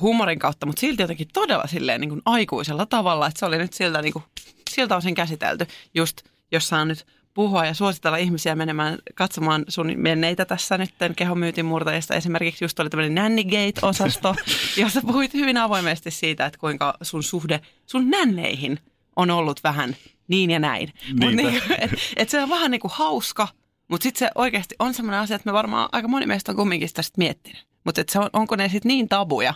huumorin 0.00 0.38
kautta, 0.38 0.66
mutta 0.66 0.80
silti 0.80 1.02
jotenkin 1.02 1.28
todella 1.32 1.66
silleen 1.66 2.00
niin 2.00 2.08
kuin 2.08 2.22
aikuisella 2.24 2.86
tavalla, 2.86 3.26
että 3.26 3.40
se 3.40 3.46
oli 3.46 3.58
nyt 3.58 3.72
siltä, 3.72 4.02
niin 4.02 4.12
kuin, 4.12 4.24
siltä 4.70 4.96
osin 4.96 5.14
käsitelty. 5.14 5.66
Just 5.94 6.22
jos 6.52 6.68
saa 6.68 6.84
nyt 6.84 7.06
puhua 7.34 7.66
ja 7.66 7.74
suositella 7.74 8.16
ihmisiä 8.16 8.54
menemään 8.54 8.98
katsomaan 9.14 9.64
sun 9.68 9.92
menneitä 9.96 10.44
tässä 10.44 10.78
nyt 10.78 10.94
kehomyytin 11.16 11.64
murtajista. 11.64 12.14
Esimerkiksi 12.14 12.64
just 12.64 12.80
oli 12.80 12.90
tämmöinen 12.90 13.14
Nannygate-osasto, 13.14 14.34
jossa 14.82 15.00
puhuit 15.00 15.34
hyvin 15.34 15.56
avoimesti 15.56 16.10
siitä, 16.10 16.46
että 16.46 16.58
kuinka 16.58 16.94
sun 17.02 17.22
suhde 17.22 17.60
sun 17.86 18.10
nänneihin 18.10 18.78
on 19.16 19.30
ollut 19.30 19.60
vähän 19.64 19.96
niin 20.28 20.50
ja 20.50 20.58
näin. 20.58 20.92
Mut 21.08 21.34
Niinpä. 21.34 21.42
niin, 21.42 21.62
et, 21.78 21.90
et 22.16 22.28
se 22.28 22.42
on 22.42 22.50
vähän 22.50 22.70
niin 22.70 22.80
kuin 22.80 22.92
hauska, 22.94 23.48
mutta 23.88 24.02
sitten 24.02 24.18
se 24.18 24.30
oikeasti 24.34 24.74
on 24.78 24.94
semmoinen 24.94 25.20
asia, 25.20 25.36
että 25.36 25.48
me 25.48 25.52
varmaan 25.52 25.88
aika 25.92 26.08
moni 26.08 26.26
meistä 26.26 26.52
on 26.52 26.56
kumminkin 26.56 26.88
sitä 26.88 27.02
sit 27.02 27.16
miettinyt. 27.16 27.66
Mutta 27.84 28.02
se 28.08 28.18
on, 28.18 28.30
onko 28.32 28.56
ne 28.56 28.68
sitten 28.68 28.88
niin 28.88 29.08
tabuja 29.08 29.54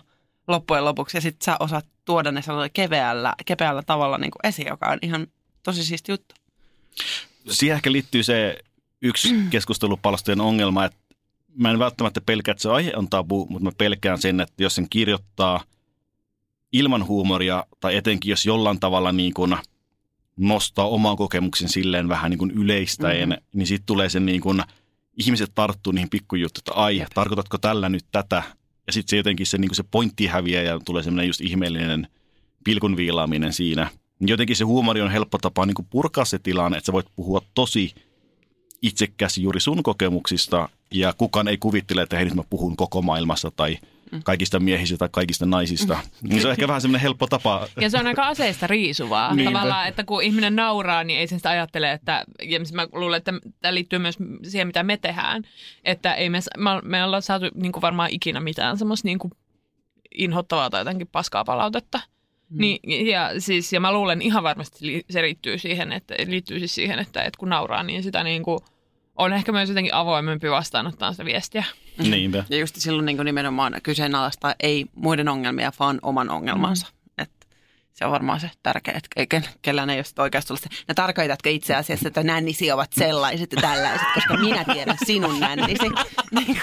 loppujen 0.49 0.85
lopuksi 0.85 1.17
ja 1.17 1.21
sitten 1.21 1.45
sä 1.45 1.57
osaat 1.61 1.87
tuoda 2.05 2.33
ne 2.33 2.43
sellaisella 2.43 2.73
keveällä, 2.73 3.35
kepeällä 3.47 3.83
tavalla 3.83 4.19
niin 4.19 4.31
kuin 4.31 4.47
esiin, 4.47 4.69
joka 4.69 4.87
on 4.87 4.99
ihan 5.03 5.27
tosi 5.63 5.85
siisti 5.85 6.13
juttu. 6.13 6.35
Siihen 7.51 7.75
ehkä 7.75 7.93
liittyy 7.93 8.23
se 8.23 8.59
yksi 9.03 9.35
keskustelupalstojen 9.51 10.41
ongelma, 10.41 10.85
että 10.85 10.99
mä 11.55 11.71
en 11.71 11.79
välttämättä 11.79 12.21
pelkää, 12.21 12.53
että 12.53 12.63
se 12.63 12.71
aihe 12.71 12.93
on 12.97 13.09
tabu, 13.09 13.47
mutta 13.51 13.65
mä 13.65 13.73
pelkään 13.79 14.21
sen, 14.21 14.41
että 14.41 14.63
jos 14.63 14.75
sen 14.75 14.89
kirjoittaa 14.91 15.65
ilman 16.73 17.07
huumoria 17.07 17.65
tai 17.81 17.97
etenkin 17.97 18.31
jos 18.31 18.47
jollain 18.47 18.81
tavalla 18.81 19.13
niin 19.13 19.35
kuin 19.35 19.57
nostaa 20.37 20.89
oman 20.89 21.17
kokemuksen 21.17 21.69
silleen 21.69 22.09
vähän 22.09 22.31
niin 22.31 22.39
kuin 22.39 22.51
yleistäen, 22.51 23.29
mm-hmm. 23.29 23.45
niin 23.53 23.67
sitten 23.67 23.87
tulee 23.87 24.09
se 24.09 24.21
niin 24.21 24.41
kuin, 24.41 24.63
ihmiset 25.19 25.53
tarttuu 25.55 25.93
niihin 25.93 26.11
pikkujuttuihin, 26.11 26.63
että 26.71 26.83
ai, 26.83 26.97
Jep. 26.97 27.09
tarkoitatko 27.15 27.59
tällä 27.59 27.89
nyt 27.89 28.05
tätä? 28.13 28.43
Ja 28.87 28.93
sitten 28.93 29.11
se 29.11 29.17
jotenkin 29.17 29.47
se, 29.47 29.59
niin 29.59 29.75
se 29.75 29.83
pointti 29.91 30.27
häviää 30.27 30.63
ja 30.63 30.81
tulee 30.85 31.03
semmoinen 31.03 31.27
just 31.27 31.41
ihmeellinen 31.41 32.09
pilkun 32.65 32.97
viilaaminen 32.97 33.53
siinä. 33.53 33.91
Jotenkin 34.21 34.57
se 34.57 34.65
huumori 34.65 35.01
on 35.01 35.11
helppo 35.11 35.39
tapa 35.39 35.67
niin 35.67 35.87
purkaa 35.91 36.25
se 36.25 36.39
tilanne, 36.39 36.79
että 36.79 36.87
sä 36.87 36.93
voit 36.93 37.07
puhua 37.17 37.41
tosi 37.55 37.95
itsekäs 38.83 39.39
juuri 39.39 39.61
sun 39.61 39.83
kokemuksista 39.83 40.69
ja 40.95 41.13
kukaan 41.13 41.49
ei 41.49 41.59
kuvittele, 41.59 42.03
että 42.03 42.17
hei 42.17 42.25
nyt 42.25 42.35
mä 42.35 42.43
puhun 42.51 42.77
koko 42.77 43.03
maailmassa 43.03 43.51
tai 43.51 43.79
kaikista 44.25 44.61
miehistä 44.61 44.97
tai 44.97 45.09
kaikista 45.13 45.47
naisista. 45.47 45.99
Niin 46.23 46.41
se 46.41 46.47
on 46.47 46.53
ehkä 46.53 46.69
vähän 46.69 46.81
semmoinen 46.81 47.03
helppo 47.03 47.27
tapa. 47.27 47.69
Ja 47.81 47.91
se 47.91 47.99
on 47.99 48.07
aika 48.07 48.27
aseista 48.27 48.67
riisuvaa. 48.67 49.35
Niinpä. 49.35 49.53
Tavallaan, 49.53 49.89
että 49.89 50.05
kun 50.05 50.23
ihminen 50.23 50.57
nauraa, 50.57 51.05
niin 51.05 51.21
ei 51.21 51.27
sen 51.27 51.39
sitä 51.39 51.51
ajattele, 51.51 51.93
että, 51.93 52.25
ja 52.43 52.61
mä 52.73 52.87
luulen, 52.93 53.19
että 53.19 53.33
tämä 53.61 53.75
liittyy 53.75 53.99
myös 53.99 54.19
siihen, 54.43 54.67
mitä 54.67 54.83
me 54.83 54.97
tehdään. 54.97 55.43
Että 55.85 56.15
ei 56.15 56.31
me, 56.31 56.39
me, 56.83 57.05
ollaan 57.05 57.23
saatu 57.23 57.47
niin 57.55 57.73
kuin 57.73 57.83
varmaan 57.83 58.11
ikinä 58.13 58.41
mitään 58.41 58.79
semmoista 58.79 59.09
niin 59.09 59.19
kuin 59.19 59.33
inhottavaa 60.15 60.71
tai 60.71 60.81
jotenkin 60.81 61.07
paskaa 61.07 61.45
palautetta. 61.45 62.01
Mm. 62.51 62.61
Niin, 62.61 63.07
ja, 63.07 63.41
siis, 63.41 63.73
ja 63.73 63.81
mä 63.81 63.93
luulen 63.93 64.23
ihan 64.23 64.43
varmasti 64.43 65.05
se 65.11 65.23
liittyy 65.23 65.59
siihen, 65.59 65.93
että, 65.93 66.15
liittyy 66.27 66.59
siis 66.59 66.75
siihen, 66.75 66.99
että, 66.99 67.23
että 67.23 67.39
kun 67.39 67.49
nauraa, 67.49 67.83
niin 67.83 68.03
sitä 68.03 68.25
niin 68.25 68.43
kuin, 68.43 68.59
on 69.19 69.33
ehkä 69.33 69.53
myös 69.53 69.69
jotenkin 69.69 69.95
avoimempi 69.95 70.51
vastaanottaa 70.51 71.13
sitä 71.13 71.25
viestiä. 71.25 71.65
Niinpä. 71.99 72.45
Ja 72.49 72.59
just 72.59 72.77
silloin 72.77 73.07
niin 73.07 73.25
nimenomaan 73.25 73.75
kyseenalaistaa 73.83 74.55
ei 74.61 74.87
muiden 74.95 75.29
ongelmia, 75.29 75.73
vaan 75.79 75.99
oman 76.03 76.31
ongelmansa. 76.31 76.87
Mm. 76.87 77.23
Et 77.23 77.49
se 77.93 78.05
on 78.05 78.11
varmaan 78.11 78.41
se 78.41 78.51
tärkeä, 78.63 78.95
että 79.19 79.39
ke- 79.39 79.49
kellään 79.63 79.91
ei 79.91 79.99
ole 79.99 80.23
oikeasti 80.23 80.49
tullut 80.49 80.61
se. 80.61 80.69
Ja 80.89 80.95
tarkoitatko 80.95 81.49
itse 81.49 81.75
asiassa, 81.75 82.09
että 82.09 82.23
nännisi 82.23 82.73
ovat 82.73 82.93
sellaiset 82.93 83.53
ja 83.53 83.61
tällaiset, 83.61 84.09
koska 84.15 84.37
minä 84.37 84.65
tiedän 84.65 84.97
sinun 85.07 85.41
nännisi. 85.41 85.87
Niin 86.31 86.61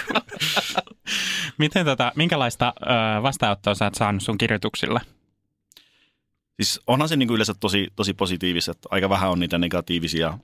Miten 1.58 1.84
tota, 1.84 2.12
minkälaista 2.16 2.74
ö, 2.80 3.22
vastaanottoa 3.22 3.74
sä 3.74 3.84
oot 3.84 3.94
saanut 3.94 4.22
sun 4.22 4.38
kirjoituksilla? 4.38 5.00
Siis 6.56 6.80
onhan 6.86 7.08
se 7.08 7.16
niin 7.16 7.28
kuin 7.28 7.34
yleensä 7.34 7.54
tosi, 7.54 7.88
tosi 7.96 8.14
positiivista, 8.14 8.70
että 8.70 8.88
aika 8.90 9.08
vähän 9.08 9.30
on 9.30 9.40
niitä 9.40 9.58
negatiivisia. 9.58 10.38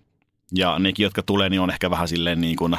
Ja 0.54 0.78
nekin, 0.78 1.04
jotka 1.04 1.22
tulee, 1.22 1.48
niin 1.48 1.60
on 1.60 1.70
ehkä 1.70 1.90
vähän 1.90 2.08
silleen 2.08 2.40
niin 2.40 2.56
kuin 2.56 2.76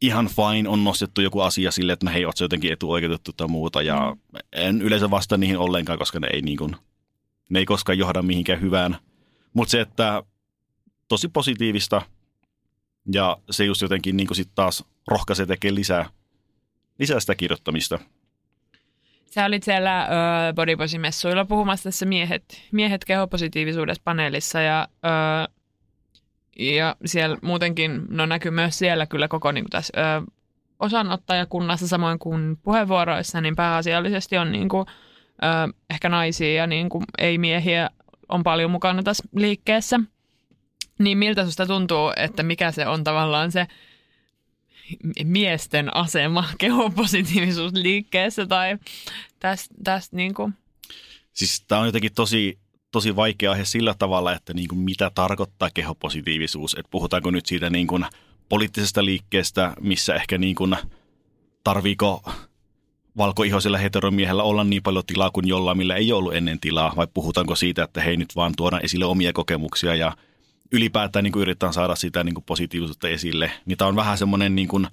ihan 0.00 0.28
fine, 0.28 0.68
on 0.68 0.84
nostettu 0.84 1.20
joku 1.20 1.40
asia 1.40 1.70
silleen, 1.70 1.92
että 1.92 2.06
no 2.06 2.12
hei, 2.12 2.24
oot 2.24 2.36
sä 2.36 2.44
jotenkin 2.44 2.72
etuoikeutettu 2.72 3.32
tai 3.32 3.48
muuta. 3.48 3.82
Ja 3.82 4.16
en 4.52 4.82
yleensä 4.82 5.10
vasta 5.10 5.36
niihin 5.36 5.58
ollenkaan, 5.58 5.98
koska 5.98 6.20
ne 6.20 6.28
ei, 6.32 6.42
niin 6.42 6.58
kuin, 6.58 6.76
ne 7.50 7.58
ei 7.58 7.64
koskaan 7.64 7.98
johda 7.98 8.22
mihinkään 8.22 8.60
hyvään. 8.60 8.96
Mutta 9.52 9.70
se, 9.70 9.80
että 9.80 10.22
tosi 11.08 11.28
positiivista 11.28 12.02
ja 13.12 13.36
se 13.50 13.64
just 13.64 13.82
jotenkin 13.82 14.16
niin 14.16 14.26
kuin 14.26 14.36
sit 14.36 14.50
taas 14.54 14.84
rohkaisee 15.08 15.46
tekemään 15.46 15.74
lisää, 15.74 16.10
lisää 16.98 17.20
sitä 17.20 17.34
kirjoittamista. 17.34 17.98
Sä 19.30 19.44
olit 19.44 19.62
siellä 19.62 20.08
Bodyposi-messuilla 20.54 21.44
puhumassa 21.44 21.84
tässä 21.84 22.06
miehet, 22.06 22.62
miehet 22.72 23.04
kehopositiivisuudessa 23.04 24.02
paneelissa 24.04 24.60
ja, 24.60 24.88
ö, 25.04 25.52
ja 26.60 26.96
siellä 27.04 27.36
muutenkin, 27.42 28.02
no 28.08 28.26
näkyy 28.26 28.50
myös 28.50 28.78
siellä 28.78 29.06
kyllä 29.06 29.28
koko 29.28 29.52
niin 29.52 29.64
kuin 29.64 29.70
tässä 29.70 29.92
ö, 29.96 30.30
osanottajakunnassa 30.80 31.88
samoin 31.88 32.18
kuin 32.18 32.56
puheenvuoroissa, 32.56 33.40
niin 33.40 33.56
pääasiallisesti 33.56 34.38
on 34.38 34.52
niin 34.52 34.68
kuin, 34.68 34.86
ö, 35.42 35.74
ehkä 35.90 36.08
naisia 36.08 36.54
ja 36.54 36.66
niin 36.66 36.88
kuin 36.88 37.04
ei-miehiä 37.18 37.90
on 38.28 38.42
paljon 38.42 38.70
mukana 38.70 39.02
tässä 39.02 39.24
liikkeessä. 39.36 40.00
Niin 40.98 41.18
miltä 41.18 41.44
susta 41.44 41.66
tuntuu, 41.66 42.12
että 42.16 42.42
mikä 42.42 42.72
se 42.72 42.86
on 42.86 43.04
tavallaan 43.04 43.52
se 43.52 43.66
miesten 45.24 45.96
asema 45.96 46.44
kehopositiivisuusliikkeessä 46.58 48.46
tai 48.46 48.78
tästä 49.38 49.74
täst 49.84 50.12
niin 50.12 50.34
kuin. 50.34 50.54
Siis 51.32 51.64
tämä 51.68 51.80
on 51.80 51.86
jotenkin 51.86 52.14
tosi, 52.14 52.58
tosi 52.90 53.16
vaikea 53.16 53.52
aihe 53.52 53.64
sillä 53.64 53.94
tavalla, 53.98 54.32
että 54.32 54.54
niin 54.54 54.68
kuin 54.68 54.78
mitä 54.78 55.10
tarkoittaa 55.14 55.70
kehopositiivisuus. 55.74 56.74
Että 56.74 56.90
puhutaanko 56.90 57.30
nyt 57.30 57.46
siitä 57.46 57.70
niin 57.70 57.86
kuin 57.86 58.06
poliittisesta 58.48 59.04
liikkeestä, 59.04 59.72
missä 59.80 60.14
ehkä 60.14 60.38
niin 60.38 60.54
kuin 60.54 60.76
tarviiko 61.64 62.22
valkoihoisella 63.16 63.78
heteromiehellä 63.78 64.42
olla 64.42 64.64
niin 64.64 64.82
paljon 64.82 65.06
tilaa 65.06 65.30
kuin 65.30 65.48
jollain, 65.48 65.78
millä 65.78 65.96
ei 65.96 66.12
ollut 66.12 66.34
ennen 66.34 66.60
tilaa, 66.60 66.92
vai 66.96 67.06
puhutaanko 67.14 67.56
siitä, 67.56 67.84
että 67.84 68.00
hei 68.00 68.16
nyt 68.16 68.36
vaan 68.36 68.52
tuodaan 68.56 68.84
esille 68.84 69.04
omia 69.04 69.32
kokemuksia 69.32 69.94
ja 69.94 70.16
ylipäätään 70.72 71.22
niin 71.24 71.32
kuin 71.32 71.40
yritetään 71.40 71.72
saada 71.72 71.94
sitä 71.94 72.24
niin 72.24 72.34
kuin 72.34 72.44
positiivisuutta 72.44 73.08
esille. 73.08 73.52
Niin 73.66 73.78
tämä 73.78 73.88
on 73.88 73.96
vähän 73.96 74.18
semmoinen 74.18 74.54
niin 74.54 74.68
kuin 74.68 74.86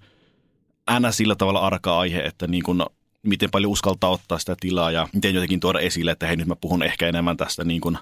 äänä 0.87 1.11
sillä 1.11 1.35
tavalla 1.35 1.59
arka 1.59 1.99
aihe, 1.99 2.19
että 2.19 2.47
niin 2.47 2.63
kuin 2.63 2.83
miten 3.23 3.51
paljon 3.51 3.71
uskaltaa 3.71 4.09
ottaa 4.09 4.39
sitä 4.39 4.55
tilaa 4.59 4.91
ja 4.91 5.07
miten 5.13 5.35
jotenkin 5.35 5.59
tuoda 5.59 5.79
esille, 5.79 6.11
että 6.11 6.27
hei 6.27 6.35
nyt 6.35 6.47
mä 6.47 6.55
puhun 6.55 6.83
ehkä 6.83 7.07
enemmän 7.07 7.37
tästä 7.37 7.63
niin 7.63 7.81
kuin 7.81 7.97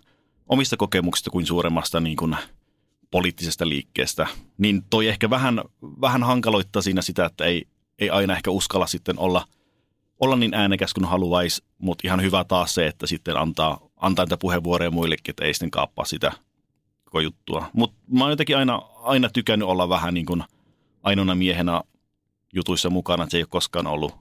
omista 0.47 0.77
kokemuksista 0.77 1.29
kuin 1.29 1.45
suuremmasta 1.45 1.99
niin 1.99 2.17
kuin 2.17 2.35
poliittisesta 3.11 3.69
liikkeestä. 3.69 4.27
Niin 4.57 4.83
toi 4.89 5.07
ehkä 5.07 5.29
vähän, 5.29 5.61
vähän 6.01 6.23
hankaloittaa 6.23 6.81
siinä 6.81 7.01
sitä, 7.01 7.25
että 7.25 7.45
ei, 7.45 7.67
ei 7.99 8.09
aina 8.09 8.35
ehkä 8.35 8.51
uskalla 8.51 8.87
sitten 8.87 9.19
olla, 9.19 9.47
olla 10.19 10.35
niin 10.35 10.53
äänekäs 10.53 10.93
kuin 10.93 11.05
haluaisi, 11.05 11.63
mutta 11.77 12.07
ihan 12.07 12.21
hyvä 12.21 12.43
taas 12.43 12.75
se, 12.75 12.87
että 12.87 13.07
sitten 13.07 13.37
antaa, 13.37 13.79
antaa 13.97 14.25
niitä 14.25 14.37
puheenvuoroja 14.37 14.91
muillekin, 14.91 15.31
että 15.31 15.45
ei 15.45 15.53
sitten 15.53 15.71
kaappaa 15.71 16.05
sitä 16.05 16.31
koko 17.05 17.19
juttua. 17.19 17.69
Mutta 17.73 17.97
mä 18.11 18.23
oon 18.23 18.31
jotenkin 18.31 18.57
aina, 18.57 18.81
aina 19.03 19.29
tykännyt 19.29 19.67
olla 19.67 19.89
vähän 19.89 20.13
niin 20.13 20.25
kuin 20.25 20.43
ainoana 21.03 21.35
miehenä 21.35 21.81
jutuissa 22.53 22.89
mukana, 22.89 23.23
että 23.23 23.31
se 23.31 23.37
ei 23.37 23.43
ole 23.43 23.47
koskaan 23.49 23.87
ollut, 23.87 24.15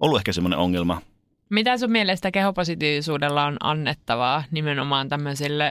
ollut 0.00 0.18
ehkä 0.18 0.32
semmoinen 0.32 0.58
ongelma. 0.58 1.02
Mitä 1.50 1.78
sun 1.78 1.90
mielestä 1.90 2.30
kehopositiivisuudella 2.30 3.44
on 3.44 3.56
annettavaa 3.60 4.44
nimenomaan 4.50 5.08
tämmöiselle 5.08 5.66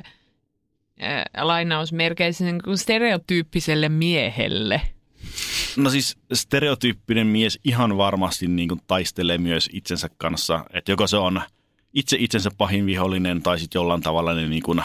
äh, 1.04 1.24
lainausmerkeissä 1.42 2.46
niin 2.46 2.64
kuin 2.64 2.78
stereotyyppiselle 2.78 3.90
miehelle? 3.90 4.82
No 5.78 5.90
siis 5.90 6.18
stereotyyppinen 6.34 7.28
mies 7.28 7.60
ihan 7.64 7.98
varmasti 7.98 8.48
niin 8.48 8.70
kuin 8.70 8.82
taistelee 8.88 9.38
myös 9.38 9.70
itsensä 9.74 10.10
kanssa, 10.18 10.66
että 10.74 10.92
joko 10.92 11.08
se 11.08 11.18
on 11.18 11.42
itse 11.94 12.18
itsensä 12.20 12.50
pahin 12.58 12.86
vihollinen 12.86 13.42
tai 13.42 13.60
sitten 13.60 13.80
jollain 13.80 14.02
tavalla 14.02 14.34
ne 14.34 14.48
niin 14.48 14.64
kuin 14.64 14.82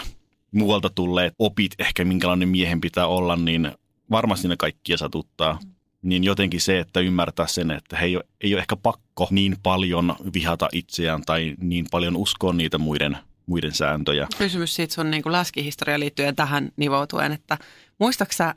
muualta 0.53 0.91
tulleet 0.91 1.35
opit 1.39 1.73
ehkä 1.79 2.05
minkälainen 2.05 2.49
miehen 2.49 2.81
pitää 2.81 3.07
olla, 3.07 3.37
niin 3.37 3.73
varmasti 4.11 4.49
ne 4.49 4.57
kaikkia 4.57 4.97
satuttaa. 4.97 5.59
Niin 6.03 6.25
jotenkin 6.25 6.61
se, 6.61 6.79
että 6.79 7.01
ymmärtää 7.01 7.47
sen, 7.47 7.71
että 7.71 7.97
he 7.97 8.07
ei 8.07 8.17
ole, 8.17 8.25
ei 8.41 8.55
ole 8.55 8.61
ehkä 8.61 8.77
pakko 8.77 9.29
niin 9.31 9.57
paljon 9.63 10.17
vihata 10.35 10.69
itseään 10.73 11.23
tai 11.27 11.55
niin 11.61 11.87
paljon 11.91 12.17
uskoa 12.17 12.53
niitä 12.53 12.79
muiden, 12.79 13.19
muiden 13.47 13.75
sääntöjä. 13.75 14.29
kysymys 14.39 14.75
siitä 14.75 14.95
sun 14.95 15.11
niin 15.11 15.23
läskihistoria 15.27 16.01
liittyen 16.01 16.37
tähän 16.37 16.73
nivoutuen, 16.77 17.33
että 17.33 17.59
muistaaksä 17.99 18.55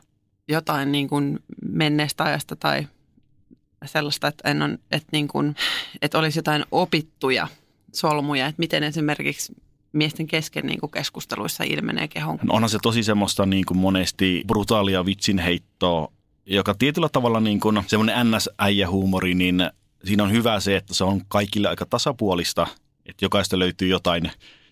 jotain 0.47 0.91
niin 0.91 1.07
kuin 1.07 1.39
menneestä 1.65 2.23
ajasta 2.23 2.55
tai 2.55 2.87
sellaista, 3.85 4.27
että, 4.27 4.49
en 4.51 4.61
on, 4.61 4.77
että, 4.91 5.09
niin 5.11 5.27
kuin, 5.27 5.55
että 6.01 6.19
olisi 6.19 6.39
jotain 6.39 6.65
opittuja 6.71 7.47
solmuja, 7.93 8.47
että 8.47 8.59
miten 8.59 8.83
esimerkiksi 8.83 9.53
miesten 9.93 10.27
kesken 10.27 10.65
niin 10.65 10.79
kuin 10.79 10.91
keskusteluissa 10.91 11.63
ilmenee 11.63 12.07
kehon. 12.07 12.39
No 12.43 12.53
Onhan 12.53 12.69
se 12.69 12.77
tosi 12.81 13.03
semmoista 13.03 13.45
niin 13.45 13.65
kuin 13.65 13.77
monesti 13.77 14.43
brutaalia 14.47 15.05
vitsinheittoa, 15.05 16.11
joka 16.55 16.73
tietyllä 16.73 17.09
tavalla 17.09 17.39
niin 17.39 17.59
kuin 17.59 17.83
semmoinen 17.87 18.31
NS-äijähuumori, 18.31 19.33
niin 19.33 19.69
siinä 20.03 20.23
on 20.23 20.31
hyvä 20.31 20.59
se, 20.59 20.75
että 20.75 20.93
se 20.93 21.03
on 21.03 21.21
kaikille 21.27 21.67
aika 21.67 21.85
tasapuolista, 21.85 22.67
että 23.05 23.25
jokaista 23.25 23.59
löytyy 23.59 23.87
jotain, 23.87 24.31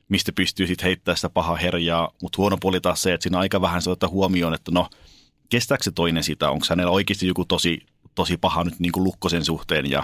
mistä 0.09 0.31
pystyy 0.31 0.67
sitten 0.67 0.85
heittämään 0.85 1.17
sitä 1.17 1.29
pahaa 1.29 1.55
herjaa, 1.55 2.11
mutta 2.21 2.37
huono 2.37 2.57
puoli 2.61 2.81
taas 2.81 3.01
se, 3.01 3.13
että 3.13 3.23
siinä 3.23 3.39
aika 3.39 3.61
vähän 3.61 3.81
se 3.81 3.89
ottaa 3.89 4.09
huomioon, 4.09 4.53
että 4.53 4.71
no, 4.71 4.89
kestääkö 5.49 5.83
se 5.83 5.91
toinen 5.91 6.23
sitä, 6.23 6.49
onko 6.49 6.65
hänellä 6.69 6.91
oikeasti 6.91 7.27
joku 7.27 7.45
tosi, 7.45 7.81
tosi 8.15 8.37
paha 8.37 8.63
nyt 8.63 8.79
niin 8.79 8.91
kuin 8.91 9.03
lukkosen 9.03 9.45
suhteen? 9.45 9.89
Ja 9.89 10.03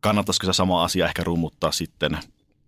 kannattaisiko 0.00 0.46
se 0.46 0.52
sama 0.52 0.84
asia 0.84 1.06
ehkä 1.06 1.24
rummuttaa 1.24 1.72
sitten 1.72 2.18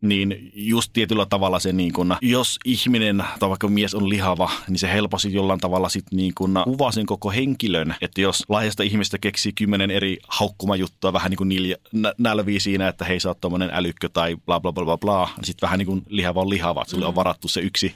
niin 0.01 0.51
just 0.55 0.91
tietyllä 0.93 1.27
tavalla 1.27 1.59
se 1.59 1.73
niin 1.73 1.93
kun, 1.93 2.17
jos 2.23 2.59
ihminen 2.65 3.25
tai 3.39 3.49
vaikka 3.49 3.69
mies 3.69 3.95
on 3.95 4.09
lihava, 4.09 4.51
niin 4.69 4.79
se 4.79 4.93
helposti 4.93 5.33
jollain 5.35 5.61
tavalla 5.61 5.89
sitten 5.89 6.17
niin 6.17 6.33
kun 6.35 6.59
kuvaa 6.65 6.93
sen 6.93 7.07
koko 7.07 7.31
henkilön. 7.31 7.95
Että 8.01 8.21
jos 8.21 8.45
lahjasta 8.49 8.83
ihmistä 8.83 9.19
keksii 9.19 9.53
kymmenen 9.53 9.91
eri 9.91 10.19
haukkumajuttua 10.29 11.13
vähän 11.13 11.31
niin 11.31 11.39
kuin 11.39 11.49
nilja, 11.49 11.77
nä- 11.93 12.13
nälvii 12.19 12.61
siinä, 12.61 12.89
että 12.89 13.05
hei 13.05 13.21
sä 13.21 13.29
oot 13.29 13.41
tommonen 13.41 13.71
älykkö 13.73 14.09
tai 14.09 14.37
bla 14.47 14.61
bla 14.61 14.73
bla 14.73 14.85
bla 14.85 14.99
bla, 14.99 15.31
niin 15.37 15.45
sitten 15.45 15.67
vähän 15.67 15.79
niin 15.79 15.87
kuin 15.87 16.03
lihava 16.09 16.41
on 16.41 16.51
lihava, 16.51 16.83
että 16.83 16.91
sulle 16.91 17.07
on 17.07 17.15
varattu 17.15 17.49
se 17.49 17.61
yksi, 17.61 17.95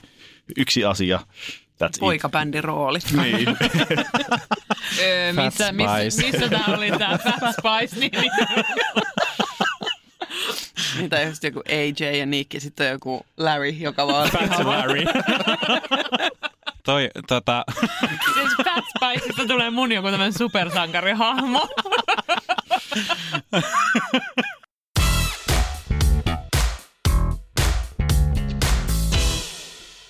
yksi 0.57 0.85
asia. 0.85 1.19
That's 1.83 1.87
it. 1.87 1.99
Poikabändin 1.99 2.63
rooli. 2.63 2.99
Niin. 3.21 3.47
Öö, 4.99 5.33
missä, 5.33 5.71
missä, 5.71 6.21
missä 6.25 6.49
tämä 6.49 6.75
oli 6.77 6.91
tämä 6.91 7.17
Fat 7.17 7.55
Spice? 7.59 7.99
Niin, 7.99 8.11
niin. 8.21 8.31
Niitä 10.97 11.21
just 11.21 11.43
joku 11.43 11.61
AJ 11.69 12.17
ja 12.17 12.25
Nick 12.25 12.53
ja 12.53 12.61
sitten 12.61 12.87
on 12.87 12.91
joku 12.91 13.25
Larry, 13.37 13.69
joka 13.69 14.07
vaan 14.07 14.29
Fat 14.29 14.65
Larry. 14.65 15.03
Toi, 16.85 17.09
tota, 17.27 17.65
Siis 18.33 18.51
Fat 18.63 18.83
Spiceista 18.97 19.45
tulee 19.47 19.69
mun 19.69 19.91
joku 19.91 20.09
tämmöinen 20.09 20.37
supersankarihahmo. 20.37 21.67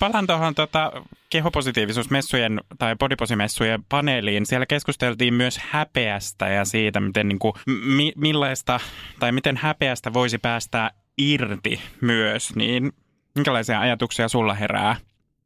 palaan 0.02 0.26
tuohon 0.26 0.54
tota, 0.54 0.92
kehopositiivisuusmessujen 1.30 2.60
tai 2.78 2.96
bodyposimessujen 2.96 3.84
paneeliin. 3.88 4.46
Siellä 4.46 4.66
keskusteltiin 4.66 5.34
myös 5.34 5.58
häpeästä 5.70 6.48
ja 6.48 6.64
siitä, 6.64 7.00
miten 7.00 7.28
niin 7.28 7.38
kuin, 7.38 7.52
mi, 7.66 8.12
millaista 8.16 8.80
tai 9.20 9.32
miten 9.32 9.56
häpeästä 9.56 10.12
voisi 10.12 10.38
päästä 10.38 10.90
irti 11.18 11.80
myös. 12.00 12.56
Niin 12.56 12.92
minkälaisia 13.34 13.80
ajatuksia 13.80 14.28
sulla 14.28 14.54
herää 14.54 14.96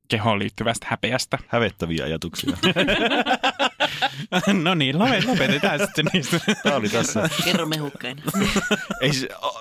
kehoon 0.09 0.39
liittyvästä 0.39 0.87
häpeästä? 0.91 1.39
Hävettäviä 1.47 2.05
ajatuksia. 2.05 2.57
no 4.65 4.75
niin, 4.75 4.97
lope- 4.97 5.27
lopetetaan 5.27 5.79
sitten 5.79 6.07
niistä. 6.13 6.41
Tämä 6.63 6.77
oli 6.77 6.89
tässä. 6.89 7.29
Kerro 7.45 7.67
mehukkain. 7.67 8.23
Ei, 9.01 9.11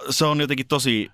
se 0.10 0.26
on 0.26 0.42
jotenkin 0.42 0.68
tosi, 0.68 1.12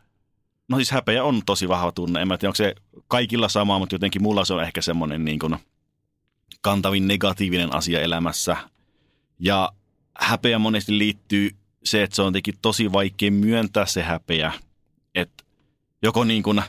no 0.72 0.78
siis 0.78 0.92
häpeä 0.92 1.24
on 1.24 1.42
tosi 1.46 1.68
vahva 1.68 1.92
tunne. 1.92 2.22
En 2.22 2.28
mä 2.28 2.38
tiedä, 2.38 2.50
onko 2.50 2.56
se 2.56 2.76
kaikilla 3.08 3.50
sama, 3.50 3.80
mutta 3.80 3.96
jotenkin 3.96 4.24
mulla 4.24 4.46
se 4.46 4.54
on 4.54 4.64
ehkä 4.64 4.82
semmoinen 4.82 5.26
niin 5.26 5.40
kuin 5.40 5.58
kantavin 6.62 7.08
negatiivinen 7.08 7.76
asia 7.76 8.02
elämässä. 8.02 8.58
Ja 9.40 9.72
häpeä 10.18 10.60
monesti 10.60 10.98
liittyy 10.98 11.50
se, 11.84 12.04
että 12.04 12.16
se 12.16 12.22
on 12.22 12.28
jotenkin 12.28 12.54
tosi 12.62 12.92
vaikea 12.92 13.32
myöntää 13.32 13.86
se 13.86 14.04
häpeä. 14.04 14.54
Että 15.16 15.44
joko 16.04 16.24
niin 16.24 16.44
kuin 16.44 16.62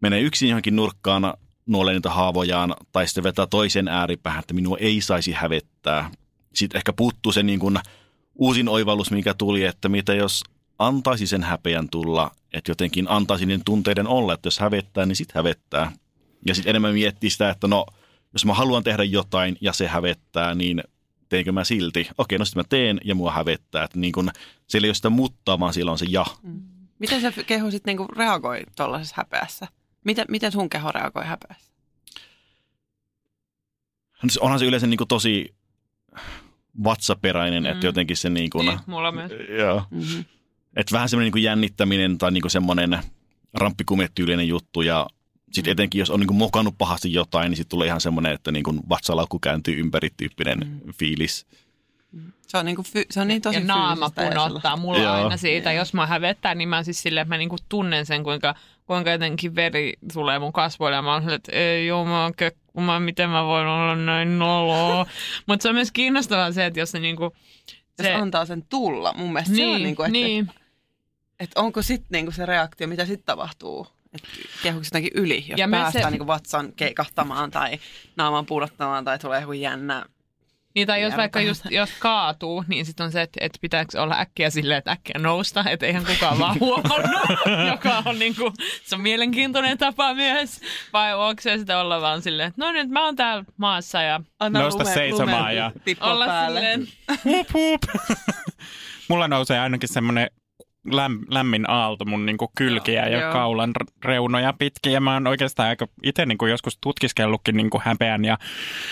menee 0.00 0.20
yksin 0.20 0.48
johonkin 0.48 0.76
nurkkaan 0.76 1.34
nuolee 1.66 1.94
niitä 1.94 2.10
haavojaan, 2.10 2.74
tai 2.92 3.06
sitten 3.06 3.24
vetää 3.24 3.46
toisen 3.46 3.88
ääripäähän, 3.88 4.40
että 4.40 4.54
minua 4.54 4.76
ei 4.80 5.00
saisi 5.00 5.32
hävettää. 5.32 6.10
Sitten 6.54 6.78
ehkä 6.78 6.92
puuttuu 6.92 7.32
se 7.32 7.42
niin 7.42 7.58
kuin 7.58 7.78
uusin 8.34 8.68
oivallus, 8.68 9.10
mikä 9.10 9.34
tuli, 9.34 9.64
että 9.64 9.88
mitä 9.88 10.14
jos 10.14 10.44
antaisi 10.78 11.26
sen 11.26 11.42
häpeän 11.42 11.88
tulla, 11.90 12.30
että 12.52 12.70
jotenkin 12.70 13.06
antaisi 13.08 13.46
niiden 13.46 13.64
tunteiden 13.64 14.06
olla, 14.06 14.34
että 14.34 14.46
jos 14.46 14.58
hävettää, 14.58 15.06
niin 15.06 15.16
sitten 15.16 15.34
hävettää. 15.34 15.92
Ja 16.46 16.54
sitten 16.54 16.70
enemmän 16.70 16.94
miettii 16.94 17.30
sitä, 17.30 17.50
että 17.50 17.66
no, 17.66 17.86
jos 18.32 18.44
mä 18.44 18.54
haluan 18.54 18.84
tehdä 18.84 19.04
jotain 19.04 19.56
ja 19.60 19.72
se 19.72 19.88
hävettää, 19.88 20.54
niin 20.54 20.82
teinkö 21.28 21.52
mä 21.52 21.64
silti? 21.64 22.08
Okei, 22.18 22.38
no 22.38 22.44
sitten 22.44 22.60
mä 22.60 22.64
teen 22.68 23.00
ja 23.04 23.14
mua 23.14 23.32
hävettää. 23.32 23.84
Että 23.84 23.98
niin 23.98 24.12
kun, 24.12 24.30
siellä 24.66 24.86
ei 24.86 24.88
ole 24.88 24.94
sitä 24.94 25.10
mutta, 25.10 25.60
vaan 25.60 25.74
siellä 25.74 25.92
on 25.92 25.98
se 25.98 26.06
ja. 26.08 26.26
Miten 26.98 27.20
se 27.20 27.44
keho 27.44 27.70
sitten 27.70 27.90
niinku 27.96 28.12
reagoi 28.16 28.62
tuollaisessa 28.76 29.14
häpeässä? 29.18 29.66
Miten, 30.04 30.24
miten 30.28 30.52
sun 30.52 30.70
keho 30.70 30.92
reagoi 30.92 31.24
häpeässä? 31.24 31.72
Siis 34.20 34.38
Onhan 34.38 34.58
se 34.58 34.64
yleensä 34.64 34.86
niin 34.86 34.98
kuin 34.98 35.08
tosi 35.08 35.54
vatsaperäinen, 36.84 37.62
mm. 37.62 37.70
että 37.70 37.86
jotenkin 37.86 38.16
se 38.16 38.30
niin 38.30 38.50
kuin, 38.50 38.66
Niin, 38.66 38.78
mulla 38.86 39.12
myös. 39.12 39.32
joo, 39.58 39.82
Mm-hmm. 39.90 40.24
Että 40.76 40.92
vähän 40.92 41.08
semmoinen 41.08 41.26
niin 41.26 41.32
kuin 41.32 41.42
jännittäminen 41.42 42.18
tai 42.18 42.30
niin 42.30 42.42
kuin 42.42 42.50
semmoinen 42.50 42.98
ramppikumetyylinen 43.54 44.48
juttu 44.48 44.82
ja 44.82 45.06
sitten 45.52 45.72
etenkin, 45.72 45.98
jos 45.98 46.10
on 46.10 46.20
niin 46.20 46.26
kuin 46.26 46.36
mokannut 46.36 46.74
pahasti 46.78 47.12
jotain, 47.12 47.50
niin 47.50 47.56
sitten 47.56 47.70
tulee 47.70 47.86
ihan 47.86 48.00
semmoinen, 48.00 48.32
että 48.32 48.52
niin 48.52 48.62
kuin 48.62 48.80
vatsalaukku 48.88 49.38
kääntyy 49.38 49.80
ympäri 49.80 50.08
tyyppinen 50.16 50.58
mm. 50.58 50.92
fiilis. 50.92 51.46
Se 52.48 52.58
on, 52.58 52.64
niinku 52.64 52.82
fy- 52.82 53.06
se 53.10 53.20
on 53.20 53.28
niin 53.28 53.42
tosi 53.42 53.58
ja 53.58 53.64
naama 53.64 54.10
punottaa 54.10 54.76
mulla 54.76 54.98
Joo. 54.98 55.12
aina 55.12 55.36
siitä. 55.36 55.72
Jos 55.72 55.94
mä 55.94 56.06
hävettää, 56.06 56.54
niin 56.54 56.68
mä 56.68 56.82
siis 56.82 57.02
silleen, 57.02 57.22
että 57.22 57.34
mä 57.34 57.38
niinku 57.38 57.56
tunnen 57.68 58.06
sen, 58.06 58.24
kuinka, 58.24 58.54
kuinka 58.86 59.10
jotenkin 59.10 59.54
veri 59.54 59.92
tulee 60.12 60.38
mun 60.38 60.52
kasvoille. 60.52 60.96
Ja 60.96 61.02
mä 61.02 61.12
oon 61.12 61.22
silleen, 61.22 61.36
että 61.36 61.52
ei 61.52 61.86
joo, 61.86 62.04
mä 62.04 62.22
oon 62.22 62.34
kekku, 62.34 62.80
mä, 62.80 63.00
miten 63.00 63.30
mä 63.30 63.44
voin 63.44 63.66
olla 63.66 63.96
näin 63.96 64.38
noloa. 64.38 65.06
Mutta 65.46 65.62
se 65.62 65.68
on 65.68 65.74
myös 65.74 65.92
kiinnostavaa 65.92 66.52
se, 66.52 66.66
että 66.66 66.80
jos 66.80 66.90
se 66.90 67.00
niinku... 67.00 67.32
Jos 67.98 68.08
antaa 68.20 68.46
sen 68.46 68.64
tulla, 68.68 69.14
mun 69.16 69.32
mielestä 69.32 69.56
se 69.56 69.66
on 69.66 69.82
niinku, 69.82 70.02
että 70.02 70.12
niin. 70.12 70.50
Et 71.44 71.50
onko 71.56 71.82
sitten 71.82 72.08
niinku 72.10 72.32
se 72.32 72.46
reaktio, 72.46 72.86
mitä 72.88 73.06
sitten 73.06 73.26
tapahtuu? 73.26 73.86
Että 74.14 74.28
kehuksi 74.62 74.88
jotenkin 74.88 75.10
yli, 75.14 75.36
jos 75.36 75.48
Ja 75.48 75.56
ja 75.64 75.68
päästään 75.68 76.04
se- 76.04 76.10
niinku 76.10 76.26
vatsan 76.26 76.72
keikahtamaan 76.76 77.50
tai 77.50 77.78
naaman 78.16 78.46
pudottamaan 78.46 79.04
tai 79.04 79.18
tulee 79.18 79.40
joku 79.40 79.52
jännä. 79.52 80.04
Niin, 80.74 80.86
tai 80.86 81.02
jos 81.02 81.16
vaikka 81.16 81.40
just, 81.40 81.64
jos 81.70 81.90
kaatuu, 81.98 82.64
niin 82.68 82.86
sitten 82.86 83.04
on 83.06 83.12
se, 83.12 83.22
että, 83.22 83.38
että 83.44 83.58
pitääkö 83.60 84.02
olla 84.02 84.18
äkkiä 84.20 84.50
silleen, 84.50 84.78
että 84.78 84.90
äkkiä 84.92 85.14
nousta, 85.18 85.64
että 85.70 85.86
eihän 85.86 86.04
kukaan 86.06 86.38
vaan 86.38 86.60
huomannut, 86.60 87.20
joka 87.72 88.02
on 88.04 88.18
niin 88.18 88.36
kuin, 88.36 88.52
se 88.84 88.94
on 88.94 89.00
mielenkiintoinen 89.00 89.78
tapa 89.78 90.14
myös. 90.14 90.60
Vai 90.92 91.14
onko 91.14 91.42
se 91.42 91.58
sitä 91.58 91.78
olla 91.80 92.00
vaan 92.00 92.22
silleen, 92.22 92.48
että 92.48 92.64
no 92.64 92.72
nyt 92.72 92.88
mä 92.88 93.04
oon 93.04 93.16
täällä 93.16 93.44
maassa 93.56 94.02
ja 94.02 94.20
Anna 94.40 94.60
Nousta 94.60 94.84
seisomaan 94.84 95.56
ja- 95.56 95.72
tippua 95.84 96.12
olla 96.12 96.26
päälle. 96.26 96.60
silleen, 96.60 96.88
Hup, 97.24 97.48
hup. 97.54 97.82
Mulla 99.08 99.28
nousee 99.28 99.58
ainakin 99.60 99.88
semmoinen 99.88 100.30
läm, 100.92 101.18
lämmin 101.28 101.70
aalto 101.70 102.04
mun 102.04 102.26
niinku 102.26 102.52
kylkiä 102.56 103.08
ja 103.08 103.20
Joo. 103.20 103.32
kaulan 103.32 103.72
r- 103.76 104.04
reunoja 104.04 104.52
pitkin. 104.52 104.92
Ja 104.92 105.00
mä 105.00 105.12
oon 105.14 105.26
oikeastaan 105.26 105.68
aika 105.68 105.88
itse 106.02 106.26
niinku 106.26 106.46
joskus 106.46 106.78
tutkiskellutkin 106.80 107.56
niinku 107.56 107.82
häpeän. 107.84 108.24
Ja 108.24 108.38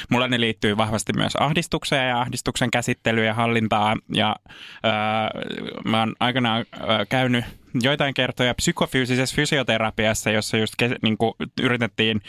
mulla 0.09 0.29
ne 0.29 0.41
liittyy 0.41 0.77
vahvasti 0.77 1.13
myös 1.13 1.37
ahdistukseen 1.37 2.09
ja 2.09 2.21
ahdistuksen 2.21 2.71
käsittelyyn 2.71 3.27
ja 3.27 3.35
hallintaan. 3.35 4.01
Ja 4.15 4.37
ää, 4.83 5.31
mä 5.85 6.01
oon 6.01 6.15
aikanaan 6.21 6.65
ää, 6.81 7.07
käynyt 7.07 7.45
joitain 7.83 8.15
kertoja 8.15 8.55
psykofyysisessä 8.55 9.37
fysioterapiassa, 9.37 10.31
jossa 10.31 10.57
just 10.57 10.75
ke, 10.79 10.97
niinku, 11.03 11.37
yritettiin 11.63 12.21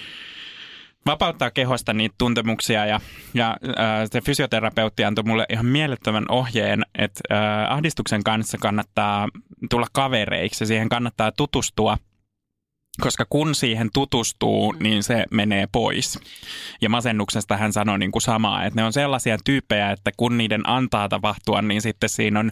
vapauttaa 1.06 1.52
kehosta 1.52 1.94
niitä 1.94 2.16
tuntemuksia 2.18 2.86
ja, 2.86 3.00
ja 3.34 3.58
äh, 3.68 3.76
se 4.12 4.22
fysioterapeutti 4.22 5.04
antoi 5.04 5.24
mulle 5.24 5.46
ihan 5.50 5.66
mielettömän 5.66 6.26
ohjeen, 6.30 6.86
että 6.98 7.22
äh, 7.32 7.72
ahdistuksen 7.72 8.24
kanssa 8.24 8.58
kannattaa 8.58 9.28
tulla 9.70 9.88
kavereiksi 9.94 10.64
ja 10.64 10.68
siihen 10.68 10.90
kannattaa 10.90 11.32
tutustua, 11.32 11.98
koska 13.02 13.26
kun 13.30 13.56
siihen 13.56 13.90
tutustuu, 13.94 14.76
niin 14.80 15.04
se 15.04 15.26
menee 15.32 15.68
pois. 15.72 16.20
Ja 16.82 16.90
masennuksesta 16.90 17.58
hän 17.58 17.74
sanoi 17.74 18.00
niin 18.00 18.12
kuin 18.12 18.22
samaa, 18.22 18.66
että 18.66 18.82
ne 18.82 18.86
on 18.86 18.94
sellaisia 18.94 19.38
tyyppejä, 19.46 19.92
että 19.92 20.12
kun 20.18 20.38
niiden 20.38 20.70
antaa 20.70 21.10
tapahtua, 21.10 21.62
niin 21.62 21.82
sitten 21.82 22.10
siinä 22.10 22.40
on, 22.40 22.52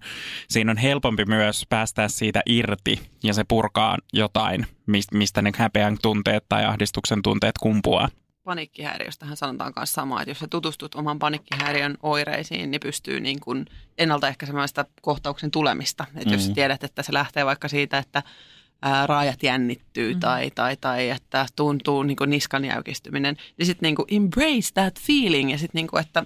siinä 0.49 0.71
on 0.71 0.77
helpompi 0.77 1.25
myös 1.25 1.65
päästä 1.69 2.07
siitä 2.07 2.41
irti 2.45 2.99
ja 3.23 3.33
se 3.33 3.43
purkaa 3.43 3.97
jotain, 4.13 4.65
mis- 4.87 5.11
mistä 5.13 5.41
ne 5.41 5.51
häpeän 5.57 5.97
tunteet 6.01 6.45
tai 6.49 6.65
ahdistuksen 6.65 7.21
tunteet 7.21 7.57
kumpuaa. 7.61 8.09
Paniikkihäiriöstähän 8.51 9.37
sanotaan 9.37 9.73
myös 9.75 9.93
samaa, 9.93 10.21
että 10.21 10.29
jos 10.31 10.39
sä 10.39 10.47
tutustut 10.49 10.95
oman 10.95 11.19
paniikkihäiriön 11.19 11.97
oireisiin, 12.03 12.71
niin 12.71 12.81
pystyy 12.81 13.19
niin 13.19 13.39
kuin 13.39 13.65
ennaltaehkäisemään 13.97 14.67
sitä 14.67 14.85
kohtauksen 15.01 15.51
tulemista. 15.51 16.05
Että 16.15 16.33
jos 16.33 16.41
Mm. 16.41 16.47
sä 16.47 16.53
tiedät, 16.53 16.83
että 16.83 17.03
se 17.03 17.13
lähtee 17.13 17.45
vaikka 17.45 17.67
siitä, 17.67 17.97
että 17.97 18.23
ää, 18.81 19.07
raajat 19.07 19.43
jännittyy 19.43 20.13
mm. 20.13 20.19
tai, 20.19 20.51
tai, 20.55 20.77
tai 20.81 21.09
että 21.09 21.45
tuntuu 21.55 22.03
niin 22.03 22.17
kuin 22.17 22.29
niskan 22.29 22.65
jäykistyminen, 22.65 23.37
niin 23.57 23.65
sitten 23.65 23.87
niin 23.87 23.95
kuin 23.95 24.05
embrace 24.11 24.73
that 24.73 24.99
feeling 25.01 25.51
ja 25.51 25.57
sitten 25.57 25.79
niin 25.79 25.87
kuin, 25.87 26.01
että 26.01 26.23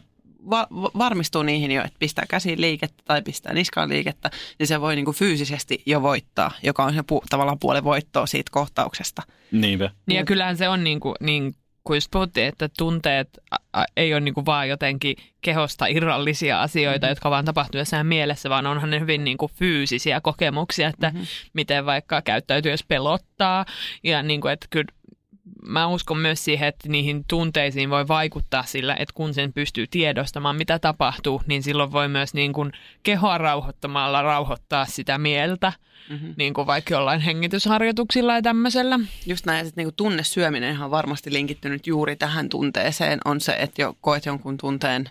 va- 0.49 0.67
va- 0.71 0.91
varmistuu 0.97 1.43
niihin 1.43 1.71
jo, 1.71 1.83
että 1.83 1.99
pistää 1.99 2.25
käsiin 2.29 2.61
liikettä 2.61 3.03
tai 3.05 3.21
pistää 3.21 3.53
niskaan 3.53 3.89
liikettä, 3.89 4.31
niin 4.59 4.67
se 4.67 4.81
voi 4.81 4.95
niin 4.95 5.05
kuin 5.05 5.15
fyysisesti 5.15 5.83
jo 5.85 6.01
voittaa, 6.01 6.51
joka 6.63 6.83
on 6.83 6.93
se 6.93 6.99
pu- 7.01 7.25
tavallaan 7.29 7.59
puoli 7.59 7.83
voittoa 7.83 8.25
siitä 8.25 8.49
kohtauksesta. 8.51 9.21
Niinpä. 9.51 9.89
Niin 10.05 10.17
ja 10.17 10.25
kyllähän 10.25 10.57
se 10.57 10.69
on 10.69 10.83
niin 10.83 10.99
kuin, 10.99 11.15
niin 11.19 11.55
kuin 11.85 11.97
just 11.97 12.11
puhuttiin, 12.11 12.47
että 12.47 12.69
tunteet 12.77 13.29
ei 13.97 14.13
ole 14.13 14.21
niin 14.21 14.45
vaan 14.45 14.69
jotenkin 14.69 15.15
kehosta 15.41 15.85
irrallisia 15.85 16.61
asioita, 16.61 17.05
mm-hmm. 17.05 17.11
jotka 17.11 17.29
vaan 17.29 17.45
tapahtuu 17.45 17.79
jossain 17.79 18.07
mielessä, 18.07 18.49
vaan 18.49 18.67
onhan 18.67 18.89
ne 18.89 18.99
hyvin 18.99 19.23
niin 19.23 19.37
kuin 19.37 19.51
fyysisiä 19.55 20.21
kokemuksia, 20.21 20.87
että 20.87 21.09
mm-hmm. 21.09 21.25
miten 21.53 21.85
vaikka 21.85 22.21
käyttäytyy, 22.21 22.71
jos 22.71 22.83
pelottaa. 22.83 23.65
Ja 24.03 24.23
niin 24.23 24.41
kuin, 24.41 24.53
että 24.53 24.67
kyllä 24.69 24.91
mä 25.67 25.87
uskon 25.87 26.17
myös 26.17 26.45
siihen, 26.45 26.67
että 26.67 26.89
niihin 26.89 27.25
tunteisiin 27.27 27.89
voi 27.89 28.07
vaikuttaa 28.07 28.63
sillä, 28.63 28.95
että 28.95 29.13
kun 29.13 29.33
sen 29.33 29.53
pystyy 29.53 29.87
tiedostamaan, 29.87 30.55
mitä 30.55 30.79
tapahtuu, 30.79 31.41
niin 31.47 31.63
silloin 31.63 31.91
voi 31.91 32.07
myös 32.07 32.33
niin 32.33 32.53
kuin 32.53 32.71
kehoa 33.03 33.37
rauhoittamalla 33.37 34.21
rauhoittaa 34.21 34.85
sitä 34.85 35.17
mieltä, 35.17 35.73
mm-hmm. 36.09 36.33
niin 36.37 36.53
kuin 36.53 36.67
vaikka 36.67 36.93
jollain 36.93 37.21
hengitysharjoituksilla 37.21 38.35
ja 38.35 38.41
tämmöisellä. 38.41 38.99
Just 39.25 39.45
näin, 39.45 39.67
että 39.67 39.81
niinku 39.81 39.93
tunnesyöminen 39.97 40.81
on 40.81 40.91
varmasti 40.91 41.33
linkittynyt 41.33 41.87
juuri 41.87 42.15
tähän 42.15 42.49
tunteeseen, 42.49 43.19
on 43.25 43.41
se, 43.41 43.55
että 43.59 43.81
jo 43.81 43.95
koet 44.01 44.25
jonkun 44.25 44.57
tunteen 44.57 45.09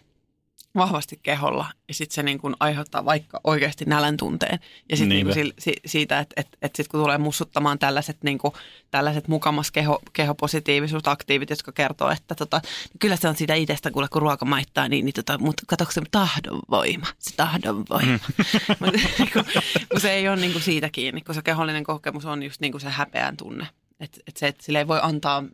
vahvasti 0.76 1.20
keholla 1.22 1.66
ja 1.88 1.94
sitten 1.94 2.14
se 2.14 2.22
niinku 2.22 2.52
aiheuttaa 2.60 3.04
vaikka 3.04 3.40
oikeasti 3.44 3.84
nälän 3.84 4.16
tunteen. 4.16 4.58
Ja 4.90 4.96
sitten 4.96 5.08
niinku 5.08 5.34
Niinpä. 5.34 5.60
si, 5.60 5.76
siitä, 5.86 6.18
että 6.18 6.34
et, 6.40 6.48
et 6.62 6.76
sitten 6.76 6.90
kun 6.90 7.00
tulee 7.00 7.18
mussuttamaan 7.18 7.78
tällaiset, 7.78 8.16
niinku, 8.22 8.54
tällaiset 8.90 9.28
mukamas 9.28 9.70
keho, 9.70 10.02
kehopositiivisuusaktiivit, 10.12 11.50
jotka 11.50 11.72
kertoo, 11.72 12.10
että 12.10 12.34
tota, 12.34 12.60
niin 12.64 12.98
kyllä 12.98 13.16
se 13.16 13.28
on 13.28 13.36
siitä 13.36 13.54
itsestä, 13.54 13.90
kuule, 13.90 14.08
kun 14.08 14.22
ruoka 14.22 14.44
maittaa, 14.44 14.88
niin, 14.88 15.04
niin 15.04 15.14
tota, 15.14 15.38
mutta 15.38 15.62
katsoiko 15.66 15.92
se 15.92 16.02
tahdonvoima, 16.10 17.06
se 17.18 17.36
tahdonvoima. 17.36 18.12
Mm. 18.12 18.20
Mutta 18.80 19.00
kun 19.92 20.00
se 20.00 20.12
ei 20.12 20.28
ole 20.28 20.36
niinku 20.36 20.58
siitä 20.58 20.88
kiinni, 20.90 21.20
kun 21.20 21.34
se 21.34 21.42
kehollinen 21.42 21.84
kokemus 21.84 22.24
on 22.24 22.42
just 22.42 22.60
niinku 22.60 22.78
se 22.78 22.88
häpeän 22.88 23.36
tunne. 23.36 23.66
Että 24.00 24.20
et 24.26 24.36
se, 24.36 24.46
että 24.46 24.64
sille 24.64 24.78
ei 24.78 24.88
voi 24.88 24.98
antaa, 25.02 25.44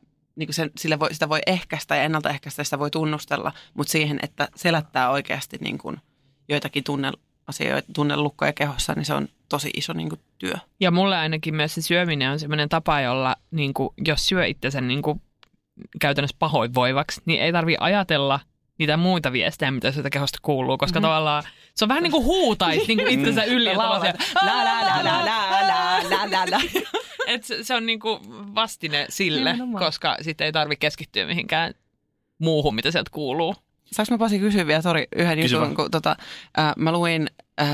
niinku 0.40 0.52
se, 0.52 0.70
sille 0.76 0.98
voi, 0.98 1.14
sitä 1.14 1.28
voi 1.28 1.40
ehkäistä 1.46 1.96
ja 1.96 2.02
ennaltaehkäistä, 2.02 2.64
sitä 2.64 2.78
voi 2.78 2.90
tunnustella, 2.90 3.52
mutta 3.74 3.90
siihen, 3.90 4.18
että 4.22 4.48
selättää 4.56 5.10
oikeasti 5.10 5.58
niinku 5.60 5.94
joitakin 6.48 6.84
tunneasioita, 6.84 7.92
tunnelukkoja 7.94 8.52
kehossa, 8.52 8.92
niin 8.92 9.04
se 9.04 9.14
on 9.14 9.28
tosi 9.48 9.70
iso 9.76 9.92
niinku 9.92 10.16
työ. 10.38 10.54
Ja 10.80 10.90
mulle 10.90 11.16
ainakin 11.16 11.54
myös 11.54 11.74
se 11.74 11.82
syöminen 11.82 12.30
on 12.30 12.40
semmoinen 12.40 12.68
tapa, 12.68 13.00
jolla 13.00 13.36
niin 13.50 13.74
kuin, 13.74 13.94
jos 14.04 14.28
syö 14.28 14.46
itsensä 14.46 14.80
niin 14.80 15.02
kuin, 15.02 15.22
käytännössä 16.00 16.36
pahoinvoivaksi, 16.38 17.20
niin 17.24 17.42
ei 17.42 17.52
tarvi 17.52 17.76
ajatella 17.80 18.40
niitä 18.80 18.96
muita 18.96 19.32
viestejä, 19.32 19.70
mitä 19.70 19.92
sieltä 19.92 20.10
kehosta 20.10 20.38
kuuluu, 20.42 20.78
koska 20.78 21.00
mm-hmm. 21.00 21.08
tavallaan 21.08 21.42
se 21.74 21.84
on 21.84 21.88
vähän 21.88 22.02
niin 22.02 22.10
kuin 22.10 22.24
huutait 22.24 22.88
niin 22.88 22.98
kuin 22.98 23.10
itsensä 23.18 23.44
yli. 23.44 23.70
ja 23.70 23.78
Laulat. 23.78 24.16
La 24.42 24.64
la 24.64 24.64
la 24.64 25.04
la 25.04 25.24
la 25.24 25.68
la 25.68 26.10
la 26.10 26.30
la 26.30 26.46
la. 26.50 26.60
Et 27.26 27.44
se, 27.44 27.64
se 27.64 27.74
on 27.74 27.86
niin 27.86 28.00
kuin 28.00 28.20
vastine 28.54 29.06
sille, 29.08 29.52
Nimenomaan. 29.52 29.84
koska 29.84 30.16
sitten 30.20 30.44
ei 30.44 30.52
tarvi 30.52 30.76
keskittyä 30.76 31.26
mihinkään 31.26 31.74
muuhun, 32.38 32.74
mitä 32.74 32.90
sieltä 32.90 33.10
kuuluu. 33.10 33.56
Saanko 33.92 34.14
mä 34.14 34.18
Pasi 34.18 34.38
kysyä 34.38 34.66
vielä, 34.66 34.82
sori, 34.82 35.08
yhden 35.16 35.40
Kysy 35.40 35.56
jutun, 35.56 35.74
kun 35.74 35.90
tota, 35.90 36.16
äh, 36.58 36.72
mä 36.76 36.92
luin 36.92 37.30
äh, 37.60 37.68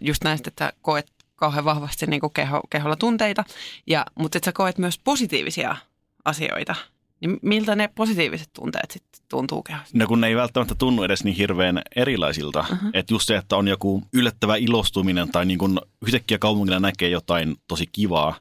just 0.00 0.24
näistä, 0.24 0.48
että 0.48 0.72
koet 0.82 1.12
kauhean 1.36 1.64
vahvasti 1.64 2.06
niin 2.06 2.20
kuin 2.20 2.32
keho, 2.32 2.60
keholla 2.70 2.96
tunteita, 2.96 3.44
ja, 3.86 4.06
mutta 4.14 4.38
että 4.38 4.44
sä 4.48 4.52
koet 4.52 4.78
myös 4.78 4.98
positiivisia 4.98 5.76
asioita. 6.24 6.74
Niin 7.22 7.38
miltä 7.42 7.76
ne 7.76 7.88
positiiviset 7.94 8.50
tunteet 8.52 8.90
sitten 8.90 9.22
tuntuu 9.28 9.62
kehossa? 9.62 9.98
No 9.98 10.06
kun 10.06 10.20
ne 10.20 10.26
ei 10.26 10.36
välttämättä 10.36 10.74
tunnu 10.74 11.02
edes 11.02 11.24
niin 11.24 11.36
hirveän 11.36 11.82
erilaisilta. 11.96 12.60
Uh-huh. 12.60 12.90
Että 12.92 13.14
just 13.14 13.26
se, 13.26 13.36
että 13.36 13.56
on 13.56 13.68
joku 13.68 14.02
yllättävä 14.12 14.56
ilostuminen 14.56 15.28
tai 15.28 15.46
niin 15.46 15.58
kun 15.58 15.80
yhtäkkiä 16.06 16.38
kaupungilla 16.38 16.80
näkee 16.80 17.08
jotain 17.08 17.56
tosi 17.68 17.86
kivaa, 17.92 18.34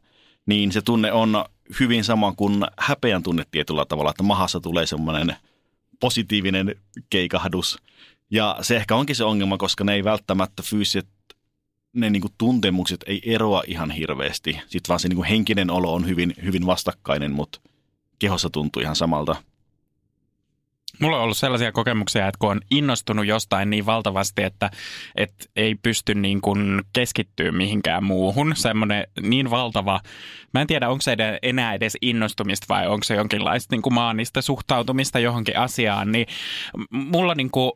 niin 0.45 0.71
se 0.71 0.81
tunne 0.81 1.11
on 1.11 1.45
hyvin 1.79 2.03
sama 2.03 2.33
kuin 2.37 2.65
häpeän 2.77 3.23
tunne 3.23 3.43
tietyllä 3.51 3.85
tavalla, 3.85 4.09
että 4.09 4.23
mahassa 4.23 4.59
tulee 4.59 4.85
semmoinen 4.85 5.35
positiivinen 5.99 6.75
keikahdus. 7.09 7.77
Ja 8.31 8.57
se 8.61 8.75
ehkä 8.75 8.95
onkin 8.95 9.15
se 9.15 9.23
ongelma, 9.23 9.57
koska 9.57 9.83
ne 9.83 9.93
ei 9.93 10.03
välttämättä 10.03 10.63
fyysiset 10.63 11.07
ne 11.93 12.09
niin 12.09 12.21
kuin 12.21 12.33
tuntemukset 12.37 13.03
ei 13.07 13.21
eroa 13.25 13.63
ihan 13.67 13.91
hirveästi. 13.91 14.51
Sitten 14.67 14.87
vaan 14.87 14.99
se 14.99 15.07
niin 15.07 15.15
kuin 15.15 15.27
henkinen 15.27 15.69
olo 15.69 15.93
on 15.93 16.07
hyvin, 16.07 16.33
hyvin 16.43 16.65
vastakkainen, 16.65 17.31
mutta 17.31 17.59
kehossa 18.21 18.49
tuntuu 18.49 18.81
ihan 18.81 18.95
samalta. 18.95 19.35
Mulla 21.01 21.17
on 21.17 21.23
ollut 21.23 21.37
sellaisia 21.37 21.71
kokemuksia, 21.71 22.27
että 22.27 22.37
kun 22.39 22.51
on 22.51 22.61
innostunut 22.71 23.25
jostain 23.25 23.69
niin 23.69 23.85
valtavasti, 23.85 24.43
että, 24.43 24.71
että 25.15 25.45
ei 25.55 25.75
pysty 25.75 26.15
niin 26.15 26.41
kuin 26.41 26.81
keskittyä 26.93 27.51
mihinkään 27.51 28.03
muuhun. 28.03 28.53
Semmoinen 28.55 29.07
niin 29.21 29.49
valtava, 29.49 29.99
mä 30.53 30.61
en 30.61 30.67
tiedä 30.67 30.89
onko 30.89 31.01
se 31.01 31.17
enää 31.41 31.73
edes 31.73 31.97
innostumista 32.01 32.65
vai 32.69 32.87
onko 32.87 33.03
se 33.03 33.15
jonkinlaista 33.15 33.75
niin 33.75 33.81
kuin 33.81 33.93
maanista 33.93 34.41
suhtautumista 34.41 35.19
johonkin 35.19 35.57
asiaan, 35.57 36.11
niin 36.11 36.27
mulla 36.89 37.35
niin 37.35 37.51
kuin, 37.51 37.71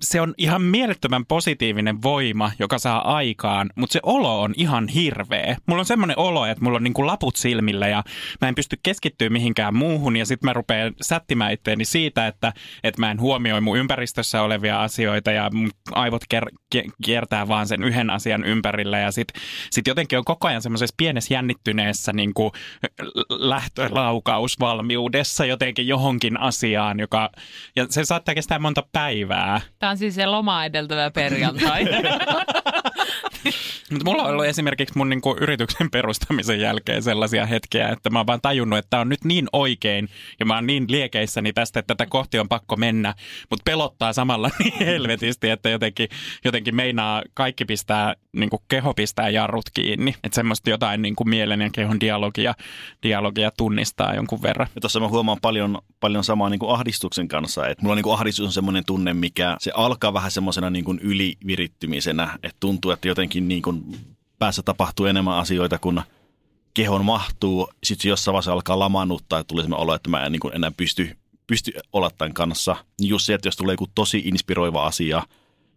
se 0.00 0.20
on 0.20 0.34
ihan 0.38 0.62
mielettömän 0.62 1.26
positiivinen 1.26 2.02
voima, 2.02 2.50
joka 2.58 2.78
saa 2.78 3.16
aikaan, 3.16 3.70
mutta 3.74 3.92
se 3.92 4.00
olo 4.02 4.42
on 4.42 4.54
ihan 4.56 4.88
hirveä. 4.88 5.56
Mulla 5.66 5.80
on 5.80 5.86
semmoinen 5.86 6.18
olo, 6.18 6.46
että 6.46 6.64
mulla 6.64 6.76
on 6.76 6.84
niin 6.84 6.94
kuin 6.94 7.06
laput 7.06 7.36
silmillä 7.36 7.88
ja 7.88 8.04
mä 8.40 8.48
en 8.48 8.54
pysty 8.54 8.78
keskittyä 8.82 9.30
mihinkään 9.30 9.74
muuhun 9.74 10.16
ja 10.16 10.26
sitten 10.26 10.48
mä 10.48 10.52
rupean 10.52 10.94
sättimään 11.00 11.52
itteeni 11.52 11.84
siitä, 11.84 12.11
että, 12.16 12.52
että 12.84 13.00
mä 13.00 13.10
en 13.10 13.20
huomioi 13.20 13.60
mun 13.60 13.78
ympäristössä 13.78 14.42
olevia 14.42 14.82
asioita 14.82 15.30
ja 15.30 15.50
mun 15.52 15.70
aivot 15.92 16.24
ker- 16.34 16.56
ki- 16.70 16.90
kiertää 17.04 17.48
vaan 17.48 17.66
sen 17.66 17.82
yhden 17.82 18.10
asian 18.10 18.44
ympärillä 18.44 18.98
ja 18.98 19.12
sitten 19.12 19.42
sit 19.70 19.86
jotenkin 19.86 20.18
on 20.18 20.24
koko 20.24 20.48
ajan 20.48 20.62
semmoisessa 20.62 20.94
pienessä 20.96 21.34
jännittyneessä 21.34 22.12
niin 22.12 22.34
kuin 22.34 22.52
lähtölaukausvalmiudessa 23.28 25.44
jotenkin 25.44 25.88
johonkin 25.88 26.40
asiaan, 26.40 27.00
joka, 27.00 27.30
ja 27.76 27.86
se 27.90 28.04
saattaa 28.04 28.34
kestää 28.34 28.58
monta 28.58 28.82
päivää. 28.92 29.60
Tämä 29.78 29.90
on 29.90 29.98
siis 29.98 30.14
se 30.14 30.26
loma 30.26 30.64
edeltävä 30.64 31.10
perjantai. 31.10 31.84
Mutta 33.90 34.04
mulla 34.04 34.22
on 34.22 34.30
ollut 34.30 34.44
esimerkiksi 34.44 34.98
mun 34.98 35.08
niinku 35.08 35.36
yrityksen 35.40 35.90
perustamisen 35.90 36.60
jälkeen 36.60 37.02
sellaisia 37.02 37.46
hetkiä, 37.46 37.88
että 37.88 38.10
mä 38.10 38.18
oon 38.18 38.26
vaan 38.26 38.40
tajunnut, 38.40 38.78
että 38.78 39.00
on 39.00 39.08
nyt 39.08 39.24
niin 39.24 39.48
oikein 39.52 40.08
ja 40.40 40.46
mä 40.46 40.54
oon 40.54 40.66
niin 40.66 40.84
liekeissäni 40.88 41.52
tästä, 41.52 41.80
että 41.80 41.94
tätä 41.94 42.10
kohti 42.10 42.38
on 42.38 42.48
pakko 42.48 42.76
mennä, 42.76 43.14
mutta 43.50 43.62
pelottaa 43.64 44.12
samalla 44.12 44.50
niin 44.58 44.86
helvetisti, 44.86 45.50
että 45.50 45.68
jotenkin, 45.68 46.08
jotenkin 46.44 46.76
meinaa 46.76 47.22
kaikki 47.34 47.64
pistää, 47.64 48.14
niinku 48.32 48.62
keho 48.68 48.94
pistää 48.94 49.28
jarrut 49.28 49.64
kiinni. 49.74 50.14
Että 50.24 50.34
semmoista 50.34 50.70
jotain 50.70 51.02
niinku 51.02 51.24
mielen 51.24 51.60
ja 51.60 51.70
kehon 51.70 52.00
dialogia, 52.00 52.54
dialogia 53.02 53.50
tunnistaa 53.56 54.14
jonkun 54.14 54.42
verran. 54.42 54.68
Ja 54.74 54.80
tuossa 54.80 55.00
mä 55.00 55.08
huomaan 55.08 55.38
paljon, 55.42 55.78
paljon 56.00 56.24
samaa 56.24 56.50
niin 56.50 56.58
kuin 56.58 56.72
ahdistuksen 56.72 57.28
kanssa, 57.28 57.68
että 57.68 57.82
mulla 57.82 57.94
niin 57.94 58.02
kuin 58.02 58.14
ahdistus 58.14 58.46
on 58.46 58.52
semmoinen 58.52 58.84
tunne, 58.84 59.14
mikä 59.14 59.56
se 59.60 59.72
alkaa 59.74 60.12
vähän 60.12 60.30
semmoisena 60.30 60.70
niin 60.70 60.84
kuin 60.84 60.98
ylivirittymisenä, 60.98 62.38
että 62.42 62.56
tuntuu, 62.60 62.90
että 62.90 63.08
jotenkin 63.08 63.31
niin 63.40 63.62
kuin 63.62 63.96
päässä 64.38 64.62
tapahtuu 64.62 65.06
enemmän 65.06 65.38
asioita 65.38 65.78
kuin 65.78 66.00
kehon 66.74 67.04
mahtuu. 67.04 67.68
Sitten 67.84 68.08
jossain 68.08 68.32
vaiheessa 68.32 68.52
alkaa 68.52 68.78
lamaannuttaa 68.78 69.38
ja 69.38 69.44
tulee 69.44 69.66
olo, 69.70 69.94
että 69.94 70.10
mä 70.10 70.26
en 70.26 70.32
niin 70.32 70.40
kuin 70.40 70.54
enää 70.54 70.70
pysty, 70.70 71.16
pysty 71.46 71.72
olla 71.92 72.10
tämän 72.18 72.34
kanssa. 72.34 72.76
Niin 73.00 73.08
just 73.08 73.26
se, 73.26 73.34
että 73.34 73.48
jos 73.48 73.56
tulee 73.56 73.72
joku 73.72 73.86
tosi 73.94 74.22
inspiroiva 74.24 74.86
asia, 74.86 75.22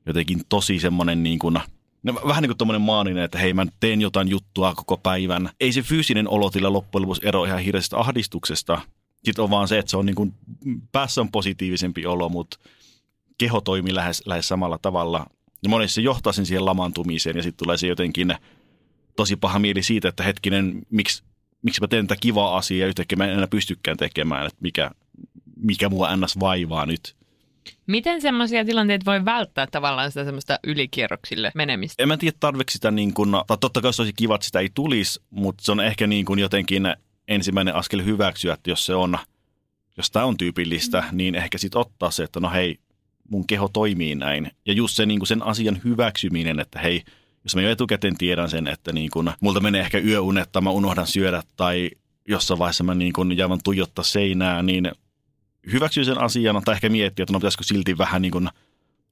jotenkin 0.06 0.42
tosi 0.50 0.80
semmoinen 0.80 1.24
niin 1.24 1.40
kuin, 1.40 1.60
no, 2.04 2.14
vähän 2.28 2.42
niin 2.42 2.50
kuin 2.50 2.58
tommonen 2.58 2.82
maaninen, 2.82 3.24
että 3.24 3.38
hei 3.38 3.54
mä 3.54 3.66
teen 3.80 4.02
jotain 4.02 4.28
juttua 4.28 4.76
koko 4.76 4.98
päivän. 4.98 5.50
Ei 5.60 5.72
se 5.72 5.82
fyysinen 5.82 6.30
olotila 6.30 6.74
loppujen 6.74 7.02
lopuksi 7.02 7.28
ero 7.28 7.46
ihan 7.46 7.60
hirveästä 7.60 7.98
ahdistuksesta. 7.98 8.82
Sitten 9.24 9.44
on 9.44 9.50
vaan 9.50 9.68
se, 9.68 9.80
että 9.80 9.90
se 9.90 9.98
on 9.98 10.06
niin 10.06 10.16
kuin, 10.16 10.34
päässä 10.92 11.22
on 11.22 11.32
positiivisempi 11.32 12.06
olo, 12.06 12.30
mutta 12.30 12.58
keho 13.38 13.62
toimii 13.62 13.96
lähes, 13.96 14.22
lähes 14.26 14.48
samalla 14.48 14.78
tavalla. 14.82 15.26
Ja 15.64 15.70
monesti 15.70 15.96
se 15.96 16.02
johtaa 16.02 16.34
sen 16.34 16.46
siihen 16.46 16.66
lamaantumiseen 16.66 17.38
ja 17.38 17.44
sitten 17.44 17.66
tulee 17.66 17.78
se 17.78 17.88
jotenkin 17.88 18.36
tosi 19.16 19.36
paha 19.36 19.60
mieli 19.60 19.84
siitä, 19.84 20.10
että 20.10 20.24
hetkinen, 20.24 20.82
miksi, 20.90 21.24
miksi 21.62 21.82
mä 21.82 21.88
teen 21.88 22.08
tätä 22.08 22.22
kivaa 22.22 22.58
asiaa 22.58 22.80
ja 22.80 22.88
yhtäkkiä 22.88 23.16
mä 23.18 23.26
en 23.26 23.34
enää 23.34 23.48
pystykään 23.48 23.98
tekemään, 23.98 24.46
että 24.46 24.60
mikä, 24.62 24.92
mikä 25.56 25.90
mua 25.90 26.16
ns. 26.16 26.40
vaivaa 26.40 26.86
nyt. 26.86 27.16
Miten 27.88 28.22
semmoisia 28.22 28.66
tilanteita 28.66 29.06
voi 29.06 29.26
välttää 29.26 29.68
tavallaan 29.72 30.12
sitä 30.12 30.26
semmoista 30.26 30.60
ylikierroksille 30.64 31.52
menemistä? 31.56 32.04
En 32.04 32.08
mä 32.08 32.18
tiedä 32.18 32.38
tarvitse 32.40 32.74
sitä 32.74 32.92
niin 32.92 33.14
kuin, 33.14 33.32
tai 33.48 33.58
totta 33.58 33.82
kai 33.82 33.94
se 33.94 34.02
olisi 34.02 34.14
kiva, 34.14 34.36
että 34.36 34.46
sitä 34.46 34.60
ei 34.60 34.70
tulisi, 34.74 35.22
mutta 35.30 35.64
se 35.64 35.72
on 35.72 35.80
ehkä 35.80 36.08
niin 36.08 36.26
kuin 36.26 36.40
jotenkin 36.40 36.84
ensimmäinen 37.28 37.76
askel 37.76 38.04
hyväksyä, 38.06 38.54
että 38.54 38.70
jos 38.70 38.86
se 38.86 38.96
on, 38.96 39.18
jos 39.98 40.12
tämä 40.12 40.26
on 40.26 40.38
tyypillistä, 40.38 41.02
mm. 41.12 41.18
niin 41.18 41.36
ehkä 41.36 41.58
sitten 41.58 41.82
ottaa 41.82 42.12
se, 42.12 42.24
että 42.24 42.40
no 42.40 42.50
hei, 42.50 42.80
mun 43.30 43.48
keho 43.48 43.68
toimii 43.68 44.16
näin. 44.16 44.52
Ja 44.66 44.74
just 44.74 44.96
se 44.96 45.06
niin 45.06 45.20
kuin 45.20 45.28
sen 45.28 45.44
asian 45.44 45.82
hyväksyminen, 45.84 46.60
että 46.60 46.80
hei, 46.80 47.04
jos 47.44 47.56
mä 47.56 47.62
jo 47.62 47.70
etukäteen 47.70 48.18
tiedän 48.18 48.50
sen, 48.50 48.68
että 48.68 48.94
niin 48.94 49.12
kuin, 49.12 49.32
multa 49.40 49.60
menee 49.60 49.82
ehkä 49.82 49.98
yöunet 49.98 50.52
tai 50.52 50.62
mä 50.62 50.70
unohdan 50.70 51.08
syödä 51.08 51.44
tai 51.56 51.92
jossain 52.28 52.60
vaiheessa 52.60 52.84
mä 52.84 52.96
niin 52.96 53.14
kuin 53.14 53.38
jäävän 53.38 53.60
tuijottaa 53.64 54.04
seinää, 54.04 54.64
niin 54.64 54.92
hyväksyy 55.72 56.06
sen 56.06 56.22
asian 56.22 56.62
tai 56.66 56.76
ehkä 56.76 56.90
miettiä, 56.90 57.24
että 57.24 57.34
no 57.34 57.40
pitäisikö 57.40 57.64
silti 57.64 57.98
vähän 57.98 58.22
niin 58.22 58.32
kuin 58.32 58.50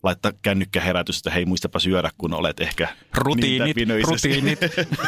laittaa 0.03 0.31
kännykkäherätys, 0.41 1.17
että 1.17 1.31
hei 1.31 1.45
muistapa 1.45 1.79
syödä, 1.79 2.09
kun 2.17 2.33
olet 2.33 2.59
ehkä 2.59 2.87
Rutiinit, 3.13 3.75
niin 3.75 4.07
rutiinit. 4.07 4.59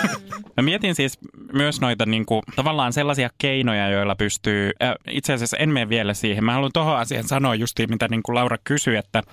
Mä 0.58 0.64
mietin 0.64 0.96
siis 0.96 1.20
myös 1.54 1.82
noita 1.82 2.06
niin 2.06 2.26
kuin, 2.26 2.42
tavallaan 2.56 2.94
sellaisia 2.94 3.30
keinoja, 3.38 3.90
joilla 3.90 4.16
pystyy, 4.16 4.72
äh, 4.84 4.94
itse 5.10 5.34
asiassa 5.34 5.58
en 5.58 5.70
mene 5.70 5.90
vielä 5.90 6.14
siihen. 6.14 6.44
Mä 6.44 6.54
haluan 6.54 6.72
tuohon 6.74 6.98
asiaan 6.98 7.28
sanoa 7.28 7.56
justiin, 7.56 7.90
mitä 7.90 8.08
niin 8.08 8.24
kuin 8.24 8.36
Laura 8.36 8.58
kysyi, 8.64 8.96
että, 8.96 9.24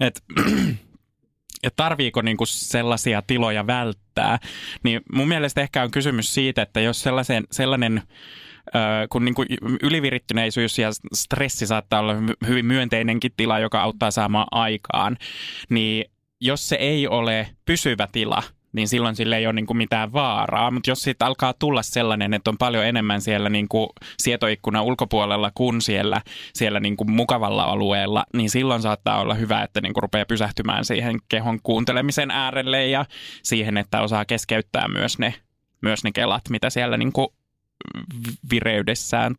että 0.00 0.20
että 1.62 1.76
tarviiko 1.76 2.22
niinku 2.22 2.46
sellaisia 2.46 3.22
tiloja 3.26 3.66
välttää, 3.66 4.38
niin 4.82 5.00
mun 5.12 5.28
mielestä 5.28 5.60
ehkä 5.60 5.82
on 5.82 5.90
kysymys 5.90 6.34
siitä, 6.34 6.62
että 6.62 6.80
jos 6.80 7.02
sellaisen, 7.02 7.46
sellainen 7.50 8.02
kun 9.10 9.24
niin 9.24 9.34
kuin 9.34 9.48
ylivirittyneisyys 9.82 10.78
ja 10.78 10.90
stressi 11.14 11.66
saattaa 11.66 12.00
olla 12.00 12.14
hy- 12.14 12.48
hyvin 12.48 12.66
myönteinenkin 12.66 13.32
tila, 13.36 13.58
joka 13.58 13.82
auttaa 13.82 14.10
saamaan 14.10 14.48
aikaan, 14.50 15.16
niin 15.68 16.04
jos 16.40 16.68
se 16.68 16.76
ei 16.76 17.08
ole 17.08 17.48
pysyvä 17.64 18.08
tila, 18.12 18.42
niin 18.72 18.88
silloin 18.88 19.16
sille 19.16 19.36
ei 19.36 19.46
ole 19.46 19.52
niin 19.52 19.66
kuin 19.66 19.76
mitään 19.76 20.12
vaaraa. 20.12 20.70
Mutta 20.70 20.90
jos 20.90 21.02
siitä 21.02 21.26
alkaa 21.26 21.54
tulla 21.58 21.82
sellainen, 21.82 22.34
että 22.34 22.50
on 22.50 22.58
paljon 22.58 22.86
enemmän 22.86 23.20
siellä 23.20 23.48
niin 23.48 23.68
kuin 23.68 23.88
sietoikkunan 24.18 24.84
ulkopuolella 24.84 25.50
kuin 25.54 25.80
siellä, 25.80 26.20
siellä 26.54 26.80
niin 26.80 26.96
kuin 26.96 27.10
mukavalla 27.10 27.64
alueella, 27.64 28.24
niin 28.34 28.50
silloin 28.50 28.82
saattaa 28.82 29.20
olla 29.20 29.34
hyvä, 29.34 29.62
että 29.62 29.80
niin 29.80 29.92
kuin 29.92 30.02
rupeaa 30.02 30.26
pysähtymään 30.26 30.84
siihen 30.84 31.18
kehon 31.28 31.58
kuuntelemisen 31.62 32.30
äärelle 32.30 32.86
ja 32.86 33.04
siihen, 33.42 33.76
että 33.76 34.02
osaa 34.02 34.24
keskeyttää 34.24 34.88
myös 34.88 35.18
ne, 35.18 35.34
myös 35.82 36.04
ne 36.04 36.12
kelat, 36.12 36.42
mitä 36.50 36.70
siellä 36.70 36.96
niin 36.96 37.12
kuin 37.12 37.28
vireydessään 38.50 39.34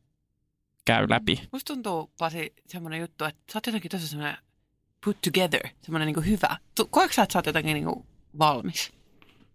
käy 0.85 1.09
läpi. 1.09 1.41
Musta 1.51 1.73
tuntuu, 1.73 2.11
Pasi, 2.17 2.53
semmoinen 2.67 2.99
juttu, 2.99 3.25
että 3.25 3.53
sä 3.53 3.57
oot 3.57 3.65
jotenkin 3.65 3.91
tosi 3.91 4.07
semmoinen 4.07 4.37
put 5.05 5.17
together, 5.21 5.61
semmoinen 5.81 6.05
niin 6.05 6.25
hyvä. 6.25 6.57
Koetko 6.89 7.13
sä, 7.13 7.23
että 7.23 7.33
sä 7.33 7.39
oot 7.39 7.45
jotenkin 7.45 7.73
niin 7.73 8.05
valmis? 8.39 8.91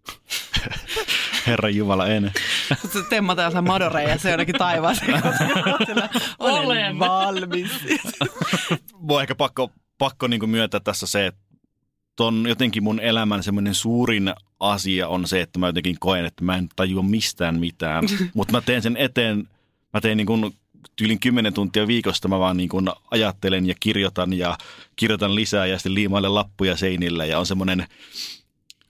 Herra 1.47 1.69
Jumala, 1.69 2.07
en. 2.07 2.31
Se 2.93 3.03
temmataan 3.09 3.51
se 3.51 3.61
madoreja 3.61 4.09
ja 4.09 4.19
se 4.19 4.29
jonnekin 4.29 4.55
taivaaseen. 4.55 5.21
Sillä, 5.85 6.09
Olen 6.39 6.99
valmis. 6.99 7.71
Mua 8.99 9.17
on 9.17 9.21
ehkä 9.21 9.35
pakko, 9.35 9.71
pakko 9.97 10.27
niin 10.27 10.49
myöntää 10.49 10.79
tässä 10.79 11.07
se, 11.07 11.25
että 11.25 11.46
ton 12.17 12.45
jotenkin 12.49 12.83
mun 12.83 12.99
elämän 12.99 13.43
semmoinen 13.43 13.73
suurin 13.73 14.33
asia 14.59 15.07
on 15.07 15.27
se, 15.27 15.41
että 15.41 15.59
mä 15.59 15.67
jotenkin 15.67 15.99
koen, 15.99 16.25
että 16.25 16.43
mä 16.43 16.55
en 16.55 16.69
tajua 16.75 17.03
mistään 17.03 17.59
mitään. 17.59 18.03
Mutta 18.33 18.51
mä 18.51 18.61
teen 18.61 18.81
sen 18.81 18.97
eteen, 18.97 19.47
mä 19.93 20.01
teen 20.01 20.17
niin 20.17 20.27
kuin 20.27 20.53
tyylin 20.95 21.19
10 21.19 21.53
tuntia 21.53 21.87
viikosta 21.87 22.27
mä 22.27 22.39
vaan 22.39 22.57
niin 22.57 22.69
kuin 22.69 22.89
ajattelen 23.11 23.65
ja 23.65 23.75
kirjoitan 23.79 24.33
ja 24.33 24.57
kirjoitan 24.95 25.35
lisää 25.35 25.65
ja 25.65 25.77
sitten 25.77 25.93
liimailen 25.93 26.35
lappuja 26.35 26.77
seinille 26.77 27.27
ja 27.27 27.39
on 27.39 27.45
semmoinen 27.45 27.87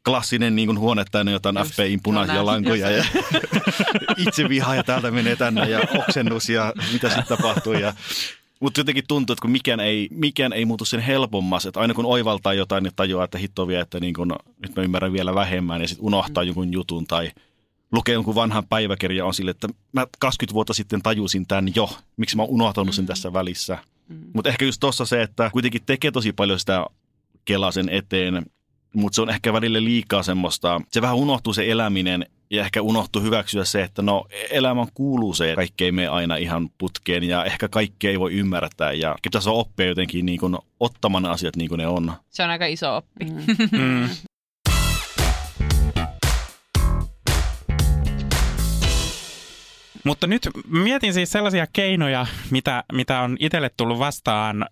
klassinen 0.06 0.56
niin 0.56 0.68
kuin 0.68 0.80
huone 0.80 1.06
täynnä 1.12 1.32
jotain 1.32 1.56
Just, 1.58 1.74
FBIin 1.74 2.00
punaisia 2.04 2.36
no 2.36 2.46
lankoja 2.46 2.90
ja 2.90 3.06
itse 4.28 4.50
viha 4.50 4.76
ja 4.76 4.84
täältä 4.84 5.12
menee 5.12 5.36
tänne 5.36 5.70
ja 5.70 5.80
oksennus 5.98 6.50
ja 6.50 6.74
mitä 6.94 7.08
sitten 7.08 7.38
tapahtuu. 7.38 7.74
Ja, 7.74 7.94
mutta 8.60 8.80
jotenkin 8.80 9.04
tuntuu, 9.08 9.34
että 9.34 9.42
kun 9.42 9.52
mikään 9.52 9.80
ei, 9.80 10.08
mikään 10.12 10.54
ei 10.54 10.66
muutu 10.66 10.86
sen 10.86 11.00
helpommas, 11.00 11.66
että 11.66 11.80
aina 11.80 11.94
kun 11.94 12.06
oivaltaa 12.06 12.54
jotain, 12.54 12.84
niin 12.84 12.94
tajuaa, 12.96 13.26
että 13.26 13.38
hitto 13.38 13.68
vielä, 13.68 13.82
että 13.82 14.00
niin 14.00 14.14
kun, 14.14 14.36
nyt 14.62 14.76
mä 14.76 14.84
ymmärrän 14.84 15.14
vielä 15.14 15.36
vähemmän 15.36 15.82
ja 15.82 15.88
sitten 15.88 16.06
unohtaa 16.06 16.44
mm. 16.44 16.48
jonkun 16.48 16.74
jutun 16.74 17.08
tai 17.08 17.32
lukee 17.92 18.14
jonkun 18.14 18.36
vanhan 18.36 18.68
päiväkirjan 18.70 19.28
on 19.28 19.34
sille, 19.34 19.52
että 19.52 19.68
mä 19.94 20.08
20 20.20 20.54
vuotta 20.54 20.74
sitten 20.74 21.02
tajusin 21.02 21.48
tämän 21.48 21.76
jo, 21.76 21.90
miksi 22.18 22.36
mä 22.36 22.42
oon 22.42 22.52
unohtanut 22.52 22.96
sen 22.96 23.06
tässä 23.06 23.34
välissä. 23.34 23.78
Mm. 24.10 24.22
Mutta 24.34 24.50
ehkä 24.50 24.66
just 24.66 24.80
tuossa 24.80 25.06
se, 25.06 25.22
että 25.22 25.50
kuitenkin 25.50 25.82
tekee 25.86 26.12
tosi 26.12 26.34
paljon 26.34 26.60
sitä 26.60 26.86
kelaa 27.46 27.72
sen 27.72 27.90
eteen, 27.90 28.46
mutta 28.94 29.16
se 29.16 29.22
on 29.22 29.30
ehkä 29.30 29.54
välillä 29.54 29.84
liikaa 29.84 30.24
semmoista, 30.24 30.82
se 30.92 31.02
vähän 31.02 31.16
unohtuu 31.16 31.54
se 31.54 31.72
eläminen 31.72 32.26
ja 32.50 32.64
ehkä 32.64 32.82
unohtuu 32.82 33.22
hyväksyä 33.22 33.64
se, 33.64 33.84
että 33.84 34.02
no 34.02 34.26
elämän 34.50 34.88
kuuluu 34.94 35.34
se, 35.34 35.46
että 35.46 35.56
kaikki 35.56 35.86
ei 35.86 35.92
mene 35.92 36.08
aina 36.08 36.36
ihan 36.36 36.70
putkeen 36.78 37.24
ja 37.24 37.46
ehkä 37.46 37.68
kaikki 37.68 38.08
ei 38.08 38.20
voi 38.20 38.34
ymmärtää 38.34 38.92
ja 38.92 39.16
pitäisi 39.24 39.50
oppia 39.50 39.86
jotenkin 39.86 40.26
niin 40.26 40.40
kuin 40.40 40.58
ottamaan 40.80 41.26
asiat 41.26 41.56
niin 41.56 41.70
kuin 41.70 41.80
ne 41.80 41.88
on. 41.88 42.14
Se 42.30 42.44
on 42.44 42.50
aika 42.50 42.66
iso 42.66 42.96
oppi. 42.96 43.26
Mm. 43.26 43.38
Mm. 43.78 44.10
Mutta 50.04 50.28
nyt 50.28 50.50
mietin 50.68 51.14
siis 51.14 51.32
sellaisia 51.32 51.68
keinoja, 51.74 52.26
mitä, 52.52 52.84
mitä 52.94 53.22
on 53.22 53.38
itselle 53.40 53.72
tullut 53.78 54.00
vastaan 54.00 54.64
ö, 54.64 54.68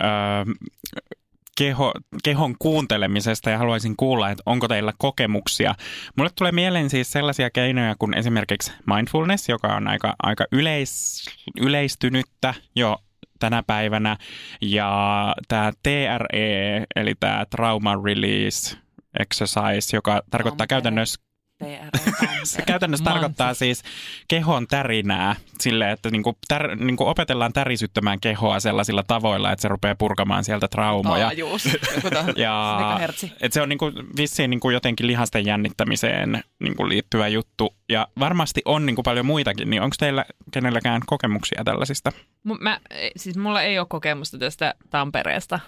keho, 1.56 1.94
kehon 2.24 2.56
kuuntelemisesta 2.60 3.50
ja 3.50 3.58
haluaisin 3.58 3.96
kuulla, 3.96 4.30
että 4.30 4.44
onko 4.46 4.68
teillä 4.68 4.94
kokemuksia. 4.98 5.76
Mulle 6.18 6.30
tulee 6.38 6.52
mieleen 6.52 6.90
siis 6.90 7.12
sellaisia 7.12 7.50
keinoja 7.50 7.96
kuin 8.00 8.14
esimerkiksi 8.14 8.72
mindfulness, 8.94 9.50
joka 9.50 9.68
on 9.68 9.88
aika, 9.88 10.16
aika 10.24 10.46
yleis, 10.52 11.26
yleistynyttä 11.62 12.54
jo 12.76 12.98
tänä 13.40 13.64
päivänä. 13.64 14.18
Ja 14.62 15.36
tämä 15.48 15.72
TRE, 15.84 16.86
eli 16.96 17.16
tämä 17.20 17.46
Trauma 17.50 17.96
Release 18.06 18.78
Exercise, 19.20 19.98
joka 19.98 20.22
tarkoittaa 20.30 20.68
käytännössä 20.68 21.22
se 22.44 22.62
käytännössä 22.62 23.04
Mansi. 23.04 23.14
tarkoittaa 23.20 23.54
siis 23.54 23.84
kehon 24.28 24.68
tärinää 24.68 25.36
sille, 25.60 25.92
että 25.92 26.12
niinku 26.12 26.38
tär, 26.48 26.76
niinku 26.76 27.08
opetellaan 27.08 27.54
tärisyttämään 27.54 28.20
kehoa 28.20 28.60
sellaisilla 28.60 29.04
tavoilla, 29.08 29.52
että 29.52 29.62
se 29.62 29.68
rupeaa 29.68 29.96
purkamaan 29.96 30.44
sieltä 30.44 30.68
traumoja. 30.68 31.26
Taajuus. 31.26 31.64
To- 31.64 32.34
Ja 32.36 32.80
et 33.42 33.54
se 33.54 33.62
on 33.62 33.70
niinku 33.70 33.92
vissiin 34.18 34.50
niinku 34.50 34.70
jotenkin 34.70 35.08
lihasten 35.08 35.46
jännittämiseen 35.46 36.44
niinku 36.60 36.90
liittyvä 36.90 37.28
juttu. 37.28 37.76
Ja 37.90 38.08
varmasti 38.20 38.62
on 38.66 38.86
niinku 38.86 39.04
paljon 39.04 39.26
muitakin, 39.26 39.70
niin 39.70 39.82
onko 39.82 39.96
teillä 40.00 40.26
kenelläkään 40.52 41.02
kokemuksia 41.06 41.64
tällaisista? 41.64 42.12
Mä, 42.60 42.80
e, 42.90 43.10
siis 43.16 43.38
mulla 43.38 43.62
ei 43.62 43.80
ole 43.80 43.88
kokemusta 43.90 44.38
tästä 44.38 44.74
Tampereesta. 44.90 45.60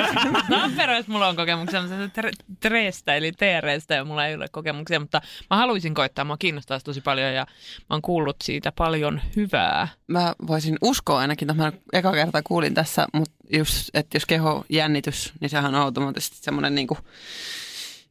Tampereesta 0.50 1.12
mulla 1.12 1.28
on 1.28 1.36
kokemuksia, 1.36 1.82
mutta 1.82 2.22
Treestä 2.60 3.14
eli 3.14 3.32
TRstä 3.32 3.94
ja 3.94 4.04
mulla 4.04 4.26
ei 4.26 4.34
ole 4.34 4.48
kokemuksia, 4.48 5.00
mutta 5.00 5.22
mä 5.50 5.56
haluaisin 5.56 5.94
koittaa. 5.94 6.24
Mua 6.24 6.36
kiinnostaa 6.36 6.80
tosi 6.80 7.00
paljon 7.00 7.34
ja 7.34 7.46
mä 7.78 7.86
oon 7.90 8.02
kuullut 8.02 8.36
siitä 8.42 8.72
paljon 8.72 9.20
hyvää. 9.36 9.88
Mä 10.06 10.34
voisin 10.46 10.76
uskoa 10.82 11.18
ainakin, 11.18 11.50
että 11.50 11.62
mä 11.62 11.72
eka 11.92 12.12
kerta 12.12 12.42
kuulin 12.42 12.74
tässä, 12.74 13.06
mutta 13.12 13.34
just, 13.52 13.88
että 13.94 14.16
jos 14.16 14.26
keho 14.26 14.64
jännitys, 14.68 15.32
niin 15.40 15.50
sehän 15.50 15.74
on 15.74 15.80
automaattisesti 15.80 16.36
semmoinen 16.40 16.74
niinku, 16.74 16.98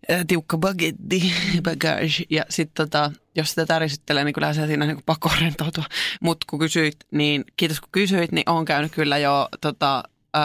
ää, 0.09 0.23
tiukka 0.27 0.57
bagetti, 0.57 1.33
bagage. 1.63 2.23
Ja 2.29 2.43
sitten 2.49 2.87
tota, 2.87 3.11
jos 3.35 3.49
sitä 3.49 3.65
tärisyttelee, 3.65 4.23
niin 4.23 4.33
kyllähän 4.33 4.55
se 4.55 4.67
siinä 4.67 4.85
niinku 4.85 5.03
pakko 5.05 5.31
rentoutua. 5.41 5.83
Mutta 6.21 6.45
kun 6.49 6.59
kysyit, 6.59 6.95
niin 7.11 7.45
kiitos 7.57 7.81
kun 7.81 7.89
kysyit, 7.91 8.31
niin 8.31 8.49
oon 8.49 8.65
käynyt 8.65 8.91
kyllä 8.91 9.17
jo 9.17 9.49
tota, 9.61 10.03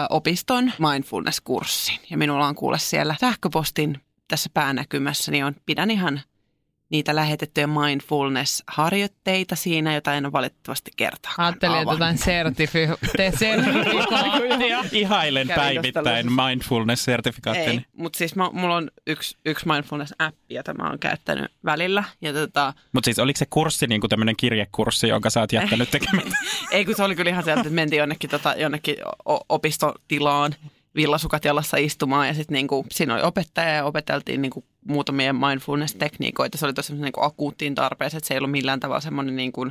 opiston 0.09 0.71
mindfulness-kurssin. 0.79 1.99
Ja 2.09 2.17
minulla 2.17 2.47
on 2.47 2.55
kuule 2.55 2.79
siellä 2.79 3.15
sähköpostin 3.19 4.01
tässä 4.27 4.49
päänäkymässä, 4.53 5.31
niin 5.31 5.45
on, 5.45 5.55
pidän 5.65 5.91
ihan 5.91 6.21
niitä 6.95 7.15
lähetettyjä 7.15 7.67
mindfulness-harjoitteita 7.67 9.55
siinä, 9.55 9.93
jota 9.93 10.13
en 10.13 10.25
ole 10.25 10.31
valitettavasti 10.31 10.91
kertaakaan 10.95 11.45
Ajattelin, 11.45 11.77
että 11.77 11.93
jotain 11.93 12.17
sertifi- 12.17 13.09
te- 13.17 13.31
sertifikaattia. 13.39 14.83
Ihailen 14.91 15.47
päivittäin. 15.47 16.29
Ei, 17.69 17.85
mutta 17.97 18.17
siis 18.17 18.35
mä, 18.35 18.49
mulla 18.53 18.75
on 18.75 18.91
yksi, 19.07 19.37
yksi 19.45 19.65
mindfulness-appi, 19.65 20.53
jota 20.55 20.73
mä 20.73 20.89
oon 20.89 20.99
käyttänyt 20.99 21.51
välillä. 21.65 22.03
Ja 22.21 22.33
tota, 22.33 22.73
Mutta 22.93 23.05
siis 23.05 23.19
oliko 23.19 23.37
se 23.37 23.45
kurssi 23.49 23.87
niin 23.87 24.01
kuin 24.01 24.09
tämmöinen 24.09 24.35
kirjekurssi, 24.35 25.07
jonka 25.07 25.29
sä 25.29 25.39
oot 25.39 25.53
jättänyt 25.53 25.91
tekemättä? 25.99 26.37
ei 26.71 26.85
kun 26.85 26.95
se 26.95 27.03
oli 27.03 27.15
kyllä 27.15 27.29
ihan 27.31 27.43
sieltä, 27.43 27.61
että 27.61 27.73
mentiin 27.73 27.99
jonnekin, 27.99 28.29
tota, 28.29 28.53
jonnekin 28.57 28.95
opistotilaan 29.49 30.55
villasukat 30.95 31.45
jalassa 31.45 31.77
istumaan 31.77 32.27
ja 32.27 32.33
sitten 32.33 32.53
niinku, 32.53 32.85
siinä 32.91 33.13
oli 33.13 33.23
opettaja 33.23 33.69
ja 33.69 33.85
opeteltiin 33.85 34.41
niinku 34.41 34.65
muutamia 34.87 35.33
mindfulness-tekniikoita. 35.33 36.57
Se 36.57 36.65
oli 36.65 36.73
tosi 36.73 36.93
niinku 36.93 37.21
akuuttiin 37.23 37.75
tarpeeseen, 37.75 38.17
että 38.17 38.27
se 38.27 38.33
ei 38.33 38.37
ollut 38.37 38.51
millään 38.51 38.79
tavalla 38.79 39.01
semmoinen 39.01 39.35
niinku 39.35 39.67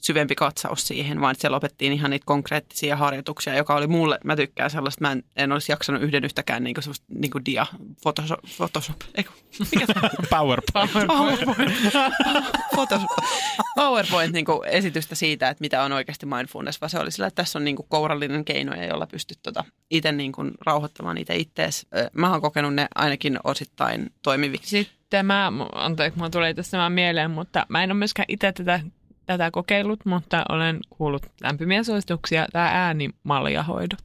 syvempi 0.00 0.34
katsaus 0.34 0.88
siihen, 0.88 1.20
vaan 1.20 1.34
siellä 1.38 1.56
opettiin 1.56 1.92
ihan 1.92 2.10
niitä 2.10 2.26
konkreettisia 2.26 2.96
harjoituksia, 2.96 3.56
joka 3.56 3.74
oli 3.74 3.86
mulle, 3.86 4.18
mä 4.24 4.36
tykkään 4.36 4.70
sellaista, 4.70 5.00
mä 5.00 5.12
en, 5.12 5.24
en 5.36 5.52
olisi 5.52 5.72
jaksanut 5.72 6.02
yhden 6.02 6.24
yhtäkään 6.24 6.64
niinku, 6.64 6.82
semmoista 6.82 7.06
niinku 7.08 7.40
dia, 7.44 7.66
Photoshop, 8.02 8.40
Photoshop 8.56 8.96
eiku, 9.14 9.32
mikä 9.74 9.86
se 9.86 9.92
on? 10.02 10.10
PowerPoint. 10.38 10.92
PowerPoint, 11.06 11.72
Photos, 12.74 13.02
PowerPoint 13.74 14.32
niin 14.32 14.46
esitystä 14.66 15.14
siitä, 15.14 15.48
että 15.48 15.62
mitä 15.62 15.82
on 15.82 15.92
oikeasti 15.92 16.26
mindfulness, 16.26 16.80
vaan 16.80 16.90
se 16.90 16.98
oli 16.98 17.10
sillä, 17.10 17.26
että 17.26 17.42
tässä 17.42 17.58
on 17.58 17.64
niin 17.64 17.76
kuin 17.76 17.86
kourallinen 17.88 18.44
keinoja, 18.44 18.86
jolla 18.86 19.06
pystyt 19.06 19.38
tota 19.42 19.64
itse 19.90 20.12
niin 20.12 20.32
kuin 20.32 20.50
rauhoittamaan 20.66 21.14
niitä 21.16 21.34
ittees. 21.34 21.86
Mä 22.12 22.30
oon 22.30 22.40
kokenut 22.40 22.74
ne 22.74 22.88
ainakin 22.94 23.38
osittain 23.44 24.12
toimiviksi. 24.22 24.68
Sitten 24.68 25.26
mä, 25.26 25.52
anteeksi, 25.74 26.18
mulla 26.18 26.30
tulee 26.30 26.54
vaan 26.72 26.92
mieleen, 26.92 27.30
mutta 27.30 27.66
mä 27.68 27.82
en 27.82 27.90
ole 27.90 27.98
myöskään 27.98 28.26
itse 28.28 28.52
tätä, 28.52 28.80
tätä 29.26 29.50
kokeillut, 29.50 30.04
mutta 30.04 30.44
olen 30.48 30.80
kuullut 30.90 31.26
lämpimiä 31.42 31.82
suosituksia, 31.82 32.46
tämä 32.52 32.66
äänimaljahoidot. 32.72 34.00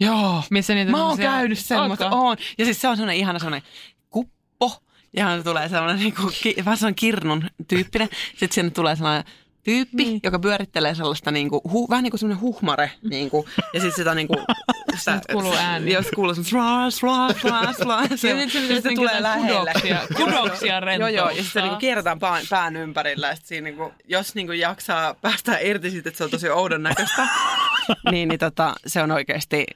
Joo. 0.00 0.42
Missä 0.50 0.74
niitä 0.74 0.90
Mä 0.90 0.96
oon 1.06 1.16
semmosia- 1.16 1.30
käynyt 1.30 1.58
semmoista, 1.58 2.04
Ootko? 2.04 2.20
oon. 2.26 2.36
Ja 2.58 2.64
siis 2.64 2.80
se 2.80 2.88
on 2.88 2.96
semmoinen 2.96 3.16
ihana 3.16 3.38
semmoinen 3.38 3.62
kuppo. 4.10 4.82
Ja 5.16 5.36
se 5.36 5.44
tulee 5.44 5.68
semmoinen 5.68 5.98
niin 5.98 6.14
kuin, 6.14 6.32
vähän 6.64 6.76
semmoinen 6.76 6.94
kirnun 6.94 7.44
tyyppinen. 7.68 8.08
Sitten 8.30 8.52
sinne 8.52 8.70
tulee 8.70 8.96
sellainen 8.96 9.24
tyyppi, 9.68 10.04
Niin. 10.04 10.20
joka 10.22 10.38
pyörittelee 10.38 10.94
sellaista 10.94 11.30
niin 11.30 11.50
kuin, 11.50 11.60
hu, 11.72 11.88
vähän 11.90 12.02
niin 12.02 12.10
kuin 12.10 12.18
semmoinen 12.20 12.40
huhmare. 12.40 12.92
Niin 13.10 13.30
kuin, 13.30 13.46
ja 13.74 13.80
sitten 13.80 13.96
sitä 13.96 14.14
niin 14.14 14.28
kuin, 14.28 14.38
sitä, 14.98 15.14
Nyt 15.14 15.22
kuuluu 15.32 15.54
ääni. 15.54 15.92
Jos 15.92 16.06
kuuluu 16.14 16.34
sla, 16.34 16.90
sla, 16.90 17.32
sla, 17.40 17.72
sla. 17.72 18.02
Ja 18.10 18.16
sitten 18.16 18.50
se 18.50 18.60
pitäisi 18.60 18.82
se 18.82 18.88
niinku 18.88 19.02
tulee 19.02 19.22
lähelle. 19.22 19.72
kudoksia- 19.72 20.14
kudoksia 20.16 20.94
Joo, 20.98 21.08
joo. 21.08 21.28
Ja 21.28 21.34
sitten 21.34 21.52
se 21.52 21.60
niinku 21.60 21.76
kierretään 21.78 22.18
pään, 22.18 22.44
pään 22.50 22.76
ympärillä. 22.76 23.28
Ja 23.28 23.36
sit 23.36 23.46
siinä 23.46 23.64
niinku, 23.64 23.92
jos 24.08 24.34
niinku 24.34 24.52
jaksaa 24.52 25.14
päästä 25.14 25.58
irti 25.58 25.90
siitä, 25.90 26.08
että 26.08 26.18
se 26.18 26.24
on 26.24 26.30
tosi 26.30 26.48
oudon 26.50 26.82
näköistä, 26.82 27.28
niin, 28.10 28.28
niin 28.28 28.38
tota, 28.38 28.74
se 28.86 29.02
on 29.02 29.10
oikeasti 29.10 29.66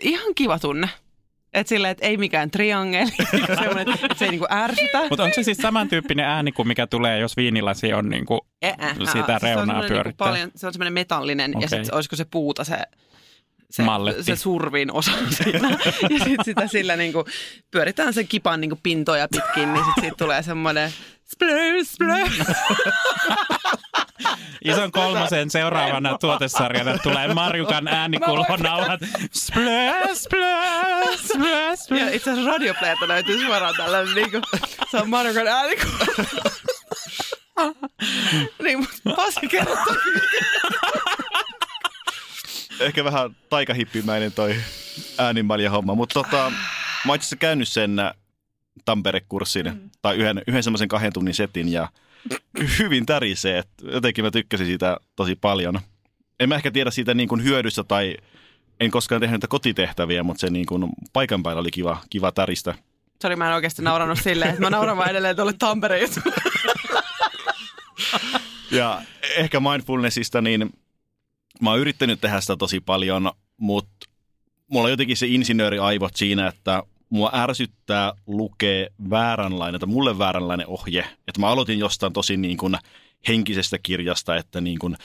ihan 0.00 0.34
kiva 0.34 0.58
tunne. 0.58 0.88
Että 1.54 1.68
silleen, 1.68 1.90
että 1.92 2.06
ei 2.06 2.16
mikään 2.16 2.50
triangeli, 2.50 3.10
semmoinen, 3.46 3.88
että 3.88 4.14
se 4.16 4.24
ei 4.24 4.30
niinku 4.30 4.46
ärsytä. 4.50 5.00
Mutta 5.10 5.22
onko 5.22 5.34
se 5.34 5.42
siis 5.42 5.58
samantyyppinen 5.58 6.26
ääni 6.26 6.52
kuin 6.52 6.68
mikä 6.68 6.86
tulee, 6.86 7.18
jos 7.18 7.36
viinilasi 7.36 7.92
on 7.92 8.08
niin 8.08 8.26
kuin 8.26 8.40
Eh, 8.62 8.74
eh, 8.78 8.96
Sitä 8.96 9.08
se 9.12 9.20
on 9.32 9.40
reunaa 9.42 9.66
semmoinen 9.66 9.88
pyörittää. 9.92 10.26
paljon, 10.26 10.50
se 10.56 10.66
on 10.66 10.72
semmoinen 10.72 10.92
metallinen 10.92 11.52
ja 11.52 11.56
Okei. 11.58 11.68
sitten 11.68 11.94
olisiko 11.94 12.16
se 12.16 12.24
puuta 12.24 12.64
se, 12.64 12.76
se, 13.72 13.82
Malletti. 13.82 14.22
se 14.22 14.36
survin 14.36 14.92
osa 14.92 15.12
siinä. 15.42 15.68
ja 16.10 16.18
sitten 16.18 16.44
sitä 16.44 16.66
sillä 16.66 16.96
niinku, 16.96 17.24
pyöritään 17.70 18.14
sen 18.14 18.28
kipan 18.28 18.60
niinku 18.60 18.78
pintoja 18.82 19.28
pitkin, 19.28 19.72
niin 19.72 19.84
sitten 19.84 20.00
siitä 20.04 20.16
tulee 20.18 20.42
semmoinen 20.42 20.92
splur, 21.24 21.84
splur. 21.84 22.30
Ison 24.64 24.92
kolmosen 24.92 25.50
seuraavana 25.50 26.18
tuotesarjana 26.18 26.98
tulee 26.98 27.34
Marjukan 27.34 27.88
äänikulhonauhat. 27.88 29.00
Splö, 29.32 29.92
splö, 30.14 30.56
splö, 31.16 31.76
splö. 31.76 31.98
Ja 31.98 32.10
itse 32.10 32.30
asiassa 32.30 32.50
radioplayerta 32.50 33.08
löytyy 33.08 33.46
suoraan 33.46 33.74
tällainen, 33.76 34.14
niinku, 34.14 34.40
se 34.90 34.96
on 34.96 35.10
Marokon 35.10 35.48
ääni. 35.48 35.76
niin, 38.62 38.78
mutta 38.78 39.16
Pasi 39.16 39.48
kertoo. 39.48 39.96
Ehkä 42.82 43.04
vähän 43.04 43.36
taikahippimäinen 43.50 44.32
toi 44.32 44.56
äänimalja 45.18 45.70
homma, 45.70 45.94
mutta 45.94 46.12
tota, 46.22 46.52
mä 47.04 47.12
oon 47.12 47.16
itse 47.16 47.24
asiassa 47.24 47.36
käynyt 47.36 47.68
sen 47.68 47.98
äh, 47.98 48.12
Tampere-kurssin 48.84 49.66
mm. 49.66 49.90
tai 50.02 50.16
yhden, 50.16 50.42
yhden 50.46 50.62
semmoisen 50.62 50.88
kahden 50.88 51.12
tunnin 51.12 51.34
setin 51.34 51.72
ja 51.72 51.88
hyvin 52.78 53.06
tärisee. 53.06 53.58
että 53.58 53.86
Jotenkin 53.92 54.24
mä 54.24 54.30
tykkäsin 54.30 54.66
siitä 54.66 54.96
tosi 55.16 55.36
paljon. 55.36 55.80
en 56.40 56.48
mä 56.48 56.54
ehkä 56.54 56.70
tiedä 56.70 56.90
siitä 56.90 57.14
niin 57.14 57.28
kuin 57.28 57.44
hyödystä 57.44 57.84
tai 57.84 58.16
en 58.80 58.90
koskaan 58.90 59.20
tehnyt 59.20 59.34
niitä 59.34 59.48
kotitehtäviä, 59.48 60.22
mutta 60.22 60.40
se 60.40 60.50
niin 60.50 60.66
kuin 60.66 60.88
paikan 61.12 61.42
päällä 61.42 61.60
oli 61.60 61.70
kiva, 61.70 62.00
kiva 62.10 62.32
täristä. 62.32 62.74
Sori, 63.22 63.36
mä 63.36 63.48
en 63.48 63.54
oikeasti 63.54 63.82
nauranut 63.82 64.18
silleen, 64.18 64.50
että 64.50 64.62
mä 64.62 64.70
nauran 64.70 64.96
vaan 64.96 65.10
edelleen 65.10 65.36
tuolle 65.36 65.52
Tampereen. 65.58 66.08
Ja 68.70 69.02
ehkä 69.36 69.60
mindfulnessista, 69.60 70.40
niin 70.40 70.70
mä 71.62 71.70
oon 71.70 71.80
yrittänyt 71.80 72.20
tehdä 72.20 72.40
sitä 72.40 72.56
tosi 72.56 72.80
paljon, 72.80 73.30
mutta 73.56 74.06
mulla 74.68 74.84
on 74.84 74.90
jotenkin 74.90 75.16
se 75.16 75.26
insinööriaivot 75.26 76.16
siinä, 76.16 76.46
että 76.46 76.82
mua 77.08 77.30
ärsyttää 77.34 78.12
lukea 78.26 78.86
vääränlainen, 79.10 79.80
tai 79.80 79.88
mulle 79.88 80.18
vääränlainen 80.18 80.66
ohje. 80.66 81.00
Että 81.28 81.40
mä 81.40 81.48
aloitin 81.48 81.78
jostain 81.78 82.12
tosi 82.12 82.36
niin 82.36 82.56
kuin 82.56 82.76
henkisestä 83.28 83.78
kirjasta, 83.82 84.36
että 84.36 84.60
niin 84.60 84.78
kuin 84.78 84.96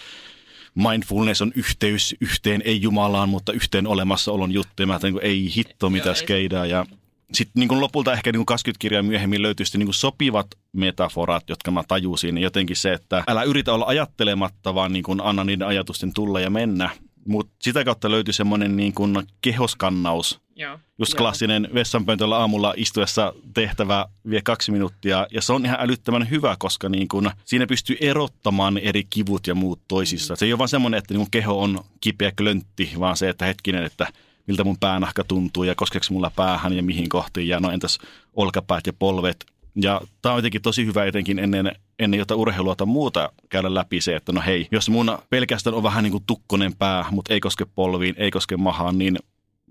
mindfulness 0.76 1.42
on 1.42 1.52
yhteys 1.56 2.16
yhteen, 2.22 2.62
ei 2.66 2.82
Jumalaan, 2.82 3.30
mutta 3.30 3.52
yhteen 3.52 3.88
olemassaolon 3.88 4.52
juttu. 4.52 4.84
Ja 4.84 4.88
mä 4.88 4.94
ajattelin, 4.94 5.20
ei 5.22 5.56
hitto, 5.56 5.90
mitä 5.90 6.14
skeidaa. 6.14 6.66
Ja 6.66 6.86
sitten 7.34 7.60
niin 7.60 7.68
kuin 7.68 7.82
lopulta 7.82 8.14
ehkä 8.14 8.32
niin 8.32 8.40
kuin 8.40 8.46
20 8.46 8.82
kirjaa 8.82 9.04
myöhemmin 9.04 9.42
löytyi 9.42 9.66
sitten 9.66 9.80
niin 9.80 9.88
kuin 9.88 9.96
sopivat 9.96 10.48
metaforat, 10.74 11.50
jotka 11.50 11.72
mä 11.72 11.84
tajusin. 11.88 12.38
Jotenkin 12.38 12.76
se, 12.76 12.94
että 12.94 13.24
älä 13.28 13.44
yritä 13.44 13.74
olla 13.74 13.86
ajattelematta, 13.86 14.76
vaan 14.76 14.94
niin 14.94 15.04
kuin 15.04 15.22
anna 15.22 15.44
niiden 15.44 15.68
ajatusten 15.68 16.14
tulla 16.14 16.40
ja 16.40 16.50
mennä. 16.50 16.90
Mutta 17.28 17.56
sitä 17.62 17.84
kautta 17.84 18.12
löytyi 18.12 18.34
semmoinen 18.34 18.78
niin 18.78 18.94
kuin 18.94 19.24
kehoskannaus. 19.42 20.40
Joo. 20.56 20.80
Just 21.00 21.16
klassinen 21.16 21.70
vessanpöntöllä 21.74 22.38
aamulla 22.38 22.74
istuessa 22.78 23.34
tehtävä 23.54 24.06
vie 24.30 24.42
kaksi 24.44 24.72
minuuttia. 24.72 25.28
Ja 25.32 25.42
se 25.42 25.54
on 25.54 25.66
ihan 25.66 25.80
älyttömän 25.82 26.30
hyvä, 26.30 26.56
koska 26.60 26.90
niin 26.90 27.08
kun 27.08 27.32
siinä 27.46 27.68
pystyy 27.68 27.98
erottamaan 28.02 28.78
eri 28.78 29.04
kivut 29.10 29.48
ja 29.48 29.56
muut 29.56 29.82
toisissa. 29.88 30.36
Se 30.36 30.46
ei 30.46 30.54
ole 30.54 30.58
vaan 30.58 30.70
semmoinen, 30.70 30.98
että 30.98 31.14
niin 31.14 31.20
kun 31.20 31.32
keho 31.32 31.62
on 31.62 31.84
kipeä 32.02 32.32
klöntti, 32.38 32.92
vaan 33.00 33.18
se, 33.18 33.30
että 33.30 33.46
hetkinen, 33.46 33.84
että 33.84 34.08
miltä 34.48 34.64
mun 34.64 34.78
päänahka 34.80 35.24
tuntuu 35.24 35.64
ja 35.64 35.76
koskeeko 35.76 36.06
mulla 36.10 36.32
päähän 36.36 36.74
ja 36.74 36.84
mihin 36.84 37.10
kohtiin. 37.10 37.48
Ja 37.48 37.60
no 37.60 37.72
entäs 37.72 37.98
olkapäät 38.34 38.88
ja 38.88 38.94
polvet. 38.94 39.46
Ja 39.76 40.02
tämä 40.22 40.34
on 40.34 40.38
jotenkin 40.38 40.62
tosi 40.62 40.86
hyvä 40.86 41.06
etenkin 41.06 41.40
ennen, 41.40 41.72
ennen 42.00 42.18
jotain 42.18 42.40
urheilua 42.40 42.76
tai 42.76 42.88
muuta 42.88 43.32
käydä 43.50 43.74
läpi 43.74 44.02
se, 44.02 44.16
että 44.16 44.32
no 44.32 44.42
hei, 44.46 44.68
jos 44.72 44.90
mun 44.90 45.18
pelkästään 45.30 45.76
on 45.76 45.84
vähän 45.84 46.04
niin 46.04 46.12
kuin 46.12 46.24
tukkonen 46.28 46.76
pää, 46.76 47.06
mutta 47.12 47.34
ei 47.34 47.40
koske 47.40 47.66
polviin, 47.76 48.16
ei 48.18 48.32
koske 48.32 48.58
mahaan, 48.58 48.98
niin 48.98 49.18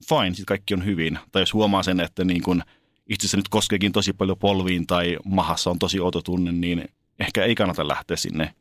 fine, 0.09 0.31
sitten 0.31 0.47
kaikki 0.47 0.74
on 0.74 0.85
hyvin. 0.85 1.18
Tai 1.33 1.43
jos 1.43 1.55
huomaa 1.55 1.83
sen, 1.83 2.01
että 2.01 2.24
niin 2.24 2.43
kun 2.43 2.62
itse 3.07 3.24
asiassa 3.24 3.37
nyt 3.37 3.49
koskeekin 3.49 3.93
tosi 3.93 4.12
paljon 4.12 4.39
polviin 4.39 4.87
tai 4.87 5.16
mahassa 5.24 5.70
on 5.70 5.79
tosi 5.79 6.01
outo 6.01 6.22
tunne, 6.22 6.53
niin 6.53 6.89
ehkä 7.20 7.45
ei 7.45 7.55
kannata 7.55 7.89
lähteä 7.89 8.16
sinne 8.16 8.55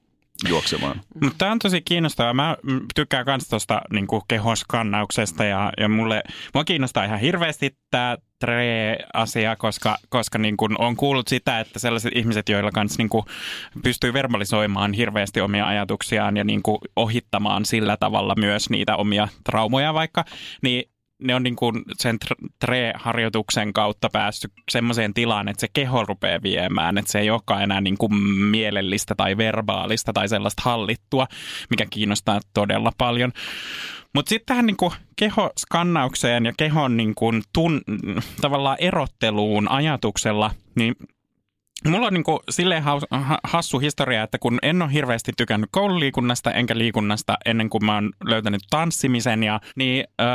juoksemaan. 0.49 1.01
Mutta 1.21 1.37
tämä 1.37 1.51
on 1.51 1.59
tosi 1.59 1.81
kiinnostavaa. 1.81 2.33
Mä 2.33 2.57
mm, 2.63 2.81
tykkään 2.95 3.25
myös 3.27 3.47
tuosta 3.47 3.81
niin 3.93 4.07
kehoskannauksesta 4.27 5.45
ja, 5.45 5.71
ja 5.77 5.89
mulle, 5.89 6.23
mua 6.53 6.63
kiinnostaa 6.63 7.05
ihan 7.05 7.19
hirveästi 7.19 7.77
tämä 7.91 8.17
tre-asia, 8.39 9.55
koska, 9.55 9.97
koska 10.09 10.37
niin 10.37 10.57
kun 10.57 10.75
on 10.79 10.95
kuullut 10.95 11.27
sitä, 11.27 11.59
että 11.59 11.79
sellaiset 11.79 12.11
ihmiset, 12.15 12.49
joilla 12.49 12.71
kanssa 12.71 13.03
niin 13.03 13.23
pystyy 13.83 14.13
verbalisoimaan 14.13 14.93
hirveästi 14.93 15.41
omia 15.41 15.67
ajatuksiaan 15.67 16.37
ja 16.37 16.43
niin 16.43 16.61
ohittamaan 16.95 17.65
sillä 17.65 17.97
tavalla 17.97 18.35
myös 18.37 18.69
niitä 18.69 18.95
omia 18.95 19.27
traumoja 19.43 19.93
vaikka, 19.93 20.25
niin 20.61 20.89
ne 21.21 21.35
on 21.35 21.43
niin 21.43 21.55
kuin 21.55 21.83
sen 21.93 22.17
tre-harjoituksen 22.59 23.73
kautta 23.73 24.09
päässyt 24.09 24.51
semmoiseen 24.71 25.13
tilaan, 25.13 25.47
että 25.47 25.61
se 25.61 25.67
keho 25.73 26.05
rupeaa 26.05 26.41
viemään, 26.43 26.97
että 26.97 27.11
se 27.11 27.19
ei 27.19 27.29
olekaan 27.29 27.63
enää 27.63 27.81
niin 27.81 27.97
kuin 27.97 28.15
mielellistä 28.51 29.15
tai 29.15 29.37
verbaalista 29.37 30.13
tai 30.13 30.29
sellaista 30.29 30.61
hallittua, 30.65 31.27
mikä 31.69 31.85
kiinnostaa 31.89 32.39
todella 32.53 32.91
paljon. 32.97 33.31
Mutta 34.13 34.29
sitten 34.29 34.45
tähän 34.45 34.65
niin 34.65 34.91
kehoskannaukseen 35.15 36.45
ja 36.45 36.53
kehon 36.57 36.97
niin 36.97 37.15
kuin 37.15 37.43
tun, 37.53 37.81
tavallaan 38.41 38.77
erotteluun 38.79 39.71
ajatuksella, 39.71 40.51
niin 40.75 40.95
Mulla 41.89 42.07
on 42.07 42.13
niin 42.13 42.23
kuin 42.23 42.39
silleen 42.49 42.83
hassu 43.43 43.79
historia, 43.79 44.23
että 44.23 44.37
kun 44.37 44.59
en 44.61 44.81
ole 44.81 44.93
hirveästi 44.93 45.31
tykännyt 45.37 45.69
koululiikunnasta 45.71 46.51
enkä 46.51 46.77
liikunnasta 46.77 47.37
ennen 47.45 47.69
kuin 47.69 47.85
mä 47.85 47.93
oon 47.93 48.11
löytänyt 48.23 48.61
tanssimisen, 48.69 49.43
ja, 49.43 49.59
niin 49.75 50.05
äh, 50.21 50.27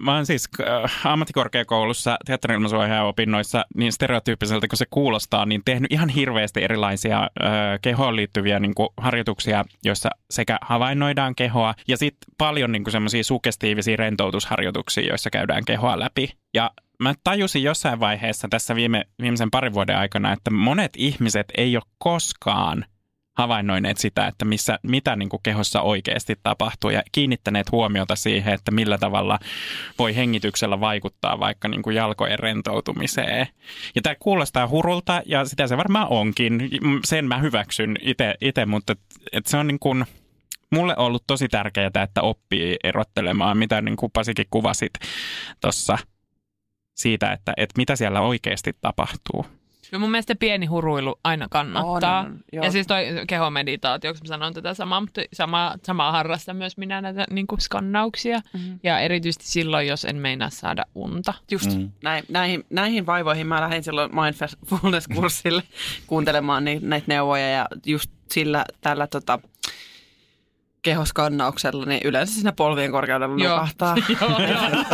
mä 0.00 0.14
oon 0.14 0.26
siis 0.26 0.48
äh, 0.60 1.06
ammattikorkeakoulussa 1.06 2.16
teatterin 2.26 2.62
opinnoissa 3.04 3.64
niin 3.76 3.92
stereotyyppiseltä 3.92 4.68
kuin 4.68 4.78
se 4.78 4.86
kuulostaa, 4.90 5.46
niin 5.46 5.62
tehnyt 5.64 5.92
ihan 5.92 6.08
hirveästi 6.08 6.64
erilaisia 6.64 7.20
äh, 7.22 7.28
kehoon 7.82 8.16
liittyviä 8.16 8.60
niin 8.60 8.74
kuin 8.74 8.88
harjoituksia, 8.96 9.64
joissa 9.84 10.10
sekä 10.30 10.58
havainnoidaan 10.62 11.34
kehoa 11.34 11.74
ja 11.88 11.96
sitten 11.96 12.34
paljon 12.38 12.72
niin 12.72 12.84
semmoisia 12.90 13.24
sugestiivisia 13.24 13.96
rentoutusharjoituksia, 13.96 15.08
joissa 15.08 15.30
käydään 15.30 15.64
kehoa 15.64 15.98
läpi. 15.98 16.30
Ja 16.54 16.70
mä 17.04 17.14
tajusin 17.24 17.62
jossain 17.62 18.00
vaiheessa 18.00 18.48
tässä 18.48 18.74
viime, 18.74 19.04
viimeisen 19.22 19.50
parin 19.50 19.74
vuoden 19.74 19.96
aikana, 19.96 20.32
että 20.32 20.50
monet 20.50 20.92
ihmiset 20.96 21.46
ei 21.56 21.76
ole 21.76 21.84
koskaan 21.98 22.84
havainnoineet 23.36 23.98
sitä, 23.98 24.26
että 24.26 24.44
missä, 24.44 24.78
mitä 24.82 25.16
niin 25.16 25.28
kuin 25.28 25.40
kehossa 25.42 25.80
oikeasti 25.80 26.36
tapahtuu 26.42 26.90
ja 26.90 27.02
kiinnittäneet 27.12 27.72
huomiota 27.72 28.16
siihen, 28.16 28.54
että 28.54 28.70
millä 28.70 28.98
tavalla 28.98 29.38
voi 29.98 30.16
hengityksellä 30.16 30.80
vaikuttaa 30.80 31.40
vaikka 31.40 31.68
niin 31.68 31.82
kuin 31.82 31.96
jalkojen 31.96 32.38
rentoutumiseen. 32.38 33.46
Ja 33.94 34.02
tämä 34.02 34.14
kuulostaa 34.14 34.68
hurulta 34.68 35.22
ja 35.26 35.44
sitä 35.44 35.66
se 35.66 35.76
varmaan 35.76 36.06
onkin. 36.10 36.70
Sen 37.04 37.24
mä 37.24 37.38
hyväksyn 37.38 37.96
itse, 38.40 38.66
mutta 38.66 38.96
et, 39.32 39.46
se 39.46 39.56
on 39.56 39.66
niin 39.66 39.78
kuin, 39.78 40.04
mulle 40.70 40.96
ollut 40.96 41.24
tosi 41.26 41.48
tärkeää, 41.48 41.90
että 42.02 42.22
oppii 42.22 42.76
erottelemaan, 42.84 43.58
mitä 43.58 43.80
niin 43.80 43.96
kuin 43.96 44.12
Pasikin 44.12 44.46
kuvasit 44.50 44.92
tuossa– 45.60 45.98
siitä, 46.94 47.32
että, 47.32 47.52
että 47.56 47.74
mitä 47.76 47.96
siellä 47.96 48.20
oikeasti 48.20 48.76
tapahtuu. 48.80 49.46
No 49.92 49.98
mun 49.98 50.10
mielestä 50.10 50.34
pieni 50.34 50.66
huruilu 50.66 51.20
aina 51.24 51.48
kannattaa. 51.50 52.20
On, 52.20 52.40
joo. 52.52 52.64
ja 52.64 52.70
siis 52.70 52.86
toi 52.86 53.04
kehomeditaatio, 53.26 54.12
kun 54.12 54.20
mä 54.24 54.28
sanon 54.28 54.54
tätä 54.54 54.74
samaa, 54.74 55.00
mutta 55.00 55.20
sama, 55.32 55.74
samaa 55.82 56.12
harrastan 56.12 56.56
myös 56.56 56.76
minä 56.76 57.00
näitä 57.00 57.26
niin 57.30 57.46
kuin 57.46 57.60
skannauksia. 57.60 58.40
Mm-hmm. 58.52 58.78
Ja 58.82 59.00
erityisesti 59.00 59.48
silloin, 59.48 59.86
jos 59.86 60.04
en 60.04 60.16
meinaa 60.16 60.50
saada 60.50 60.84
unta. 60.94 61.34
Just 61.50 61.76
mm. 61.76 61.90
näin, 62.02 62.24
näihin, 62.28 62.64
näihin 62.70 63.06
vaivoihin 63.06 63.46
mä 63.46 63.60
lähdin 63.60 63.84
silloin 63.84 64.10
mindfulness-kurssille 64.10 65.62
kuuntelemaan 66.06 66.64
näitä 66.80 67.06
neuvoja 67.06 67.48
ja 67.48 67.68
just 67.86 68.10
sillä 68.30 68.64
tällä 68.80 69.06
tota, 69.06 69.38
kehoskannauksella, 70.84 71.84
niin 71.86 72.00
yleensä 72.04 72.34
siinä 72.34 72.52
polvien 72.52 72.90
korkeudella 72.90 73.42
Joo. 73.44 73.54
nukahtaa. 73.54 73.96
Joo, 74.20 74.30
joo. 74.30 74.84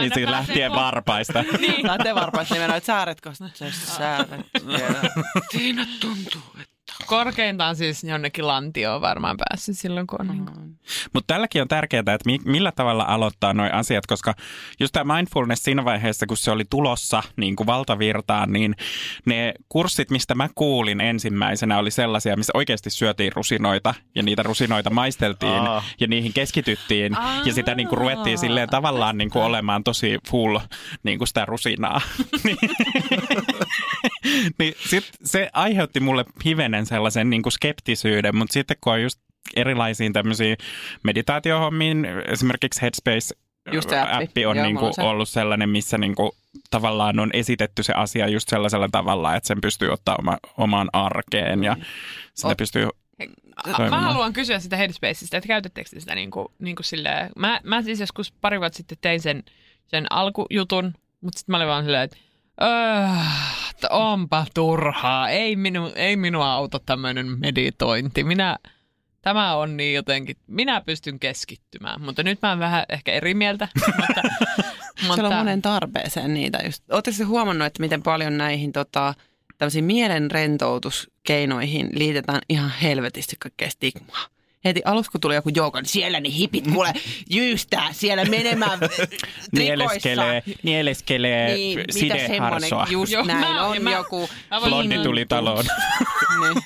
Niin 0.00 0.10
se 0.14 0.30
lähtien 0.30 0.70
ko- 0.70 0.74
varpaista. 0.74 1.44
Niin. 1.58 1.86
Lähtee 1.86 2.14
varpaista 2.14 2.54
nimenomaan, 2.54 2.76
että 2.78 2.86
sääretko 2.86 3.30
se 3.54 3.70
sääret. 3.98 4.46
Siinä 5.52 5.86
tuntuu, 6.00 6.42
että... 6.60 6.75
Korkeintaan 7.06 7.76
siis 7.76 8.04
jonnekin 8.04 8.46
lantioon 8.46 9.00
varmaan 9.00 9.36
päässyt 9.36 9.78
silloin, 9.78 10.06
kun 10.06 10.20
on 10.20 10.28
niin 10.28 10.46
kuin... 10.46 10.78
Mutta 11.12 11.34
tälläkin 11.34 11.62
on 11.62 11.68
tärkeää, 11.68 12.00
että 12.00 12.26
mi- 12.26 12.38
millä 12.44 12.72
tavalla 12.72 13.04
aloittaa 13.08 13.52
nuo 13.54 13.68
asiat, 13.72 14.06
koska 14.06 14.34
just 14.80 14.92
tämä 14.92 15.14
mindfulness 15.16 15.62
siinä 15.62 15.84
vaiheessa, 15.84 16.26
kun 16.26 16.36
se 16.36 16.50
oli 16.50 16.64
tulossa 16.70 17.22
niin 17.36 17.56
kuin 17.56 17.66
valtavirtaan, 17.66 18.52
niin 18.52 18.74
ne 19.24 19.54
kurssit, 19.68 20.10
mistä 20.10 20.34
mä 20.34 20.48
kuulin 20.54 21.00
ensimmäisenä, 21.00 21.78
oli 21.78 21.90
sellaisia, 21.90 22.36
missä 22.36 22.50
oikeasti 22.54 22.90
syötiin 22.90 23.32
rusinoita 23.32 23.94
ja 24.14 24.22
niitä 24.22 24.42
rusinoita 24.42 24.90
maisteltiin 24.90 25.52
Aa. 25.52 25.84
ja 26.00 26.06
niihin 26.06 26.32
keskityttiin 26.32 27.16
ja 27.44 27.52
sitä 27.52 27.74
niin 27.74 27.88
kuin 27.88 27.98
ruvettiin 27.98 28.38
silleen 28.38 28.68
tavallaan 28.68 29.18
niin 29.18 29.30
kuin 29.30 29.44
olemaan 29.44 29.84
tosi 29.84 30.18
full 30.30 30.58
niin 31.02 31.18
kuin 31.18 31.28
sitä 31.28 31.44
rusinaa. 31.44 32.00
Niin- 32.44 32.56
niin 34.58 34.74
sit 34.88 35.04
se 35.24 35.50
aiheutti 35.52 36.00
mulle 36.00 36.24
hivenen 36.44 36.85
sellaisen 36.86 37.30
niin 37.30 37.42
kuin 37.42 37.52
skeptisyyden, 37.52 38.36
mutta 38.36 38.52
sitten 38.52 38.76
kun 38.80 38.92
on 38.92 39.02
just 39.02 39.20
erilaisiin 39.56 40.12
tämmöisiin 40.12 40.56
meditaatiohommiin, 41.02 42.06
esimerkiksi 42.32 42.82
Headspace 42.82 43.34
Just 43.72 43.90
se 43.90 43.98
appi. 44.00 44.24
appi 44.24 44.46
on 44.46 44.56
Joo, 44.56 44.66
niinku 44.66 44.92
se. 44.92 45.02
ollut 45.02 45.28
sellainen, 45.28 45.68
missä 45.68 45.98
niinku 45.98 46.36
tavallaan 46.70 47.18
on 47.18 47.30
esitetty 47.32 47.82
se 47.82 47.92
asia 47.92 48.28
just 48.28 48.48
sellaisella 48.48 48.88
tavalla, 48.92 49.34
että 49.34 49.46
sen 49.46 49.60
pystyy 49.60 49.90
ottaa 49.92 50.16
oma, 50.18 50.38
omaan 50.58 50.88
arkeen 50.92 51.64
ja 51.64 51.76
sitä 52.34 52.52
Ot- 52.52 52.56
pystyy... 52.58 52.88
Mä 53.66 53.72
Toimimaan. 53.76 54.02
haluan 54.02 54.32
kysyä 54.32 54.58
sitä 54.58 54.76
Headspaceista, 54.76 55.36
että 55.36 55.48
käytättekö 55.48 55.90
te 55.90 56.00
sitä 56.00 56.14
niin 56.14 56.30
kuin, 56.30 56.48
niin 56.58 56.76
kuin 56.76 56.84
silleen, 56.86 57.30
mä, 57.36 57.60
mä 57.64 57.82
siis 57.82 58.00
joskus 58.00 58.32
pari 58.32 58.60
vuotta 58.60 58.76
sitten 58.76 58.98
tein 59.00 59.20
sen, 59.20 59.42
sen 59.86 60.06
alkujutun, 60.12 60.94
mutta 61.20 61.38
sitten 61.38 61.52
mä 61.52 61.56
olin 61.56 61.68
vaan 61.68 61.84
silleen, 61.84 62.02
että 62.02 62.16
öö, 62.62 63.08
onpa 63.90 64.46
turhaa, 64.54 65.28
ei, 65.28 65.56
minu, 65.56 65.92
ei 65.94 66.16
minua 66.16 66.52
auta 66.52 66.80
tämmöinen 66.86 67.26
meditointi, 67.38 68.24
minä, 68.24 68.56
tämä 69.22 69.54
on 69.54 69.76
niin 69.76 69.94
jotenkin, 69.94 70.36
minä 70.46 70.80
pystyn 70.80 71.18
keskittymään, 71.18 72.00
mutta 72.00 72.22
nyt 72.22 72.42
mä 72.42 72.48
oon 72.48 72.58
vähän 72.58 72.84
ehkä 72.88 73.12
eri 73.12 73.34
mieltä, 73.34 73.68
mutta, 73.86 74.22
Siellä 75.14 75.28
on 75.28 75.36
monen 75.36 75.62
tarpeeseen 75.62 76.34
niitä 76.34 76.58
just. 76.64 76.84
Oletteko 76.90 77.16
te 77.18 77.24
huomannut, 77.24 77.66
että 77.66 77.82
miten 77.82 78.02
paljon 78.02 78.38
näihin 78.38 78.72
tota, 78.72 79.14
tämmöisiin 79.58 79.84
mielen 79.84 80.30
rentoutuskeinoihin 80.30 81.88
liitetään 81.92 82.40
ihan 82.48 82.72
helvetisti 82.82 83.36
kaikkea 83.38 83.70
stigmaa? 83.70 84.35
Heti 84.66 84.82
alussa 84.84 85.12
kun 85.12 85.20
tuli 85.20 85.34
joku 85.34 85.50
joukko, 85.54 85.80
niin 85.80 85.88
siellä 85.88 86.20
ne 86.20 86.28
hipit 86.30 86.64
kuule 86.72 86.92
jyystää 87.30 87.88
siellä 87.92 88.24
menemään 88.24 88.78
Nieleskelee, 89.52 90.40
trikoissa. 90.42 90.60
nieleskelee 90.62 91.54
Niin, 91.54 91.78
mitä 91.78 91.92
sideharsoa. 91.92 92.60
semmoinen, 92.60 92.92
just 92.92 93.12
Joo, 93.12 93.24
näin, 93.24 93.40
mä- 93.40 93.64
on 93.66 93.82
mä- 93.82 93.92
joku... 93.92 94.28
Blondi 94.64 94.98
tuli 94.98 95.26
taloon. 95.26 95.64
Niin. 96.40 96.62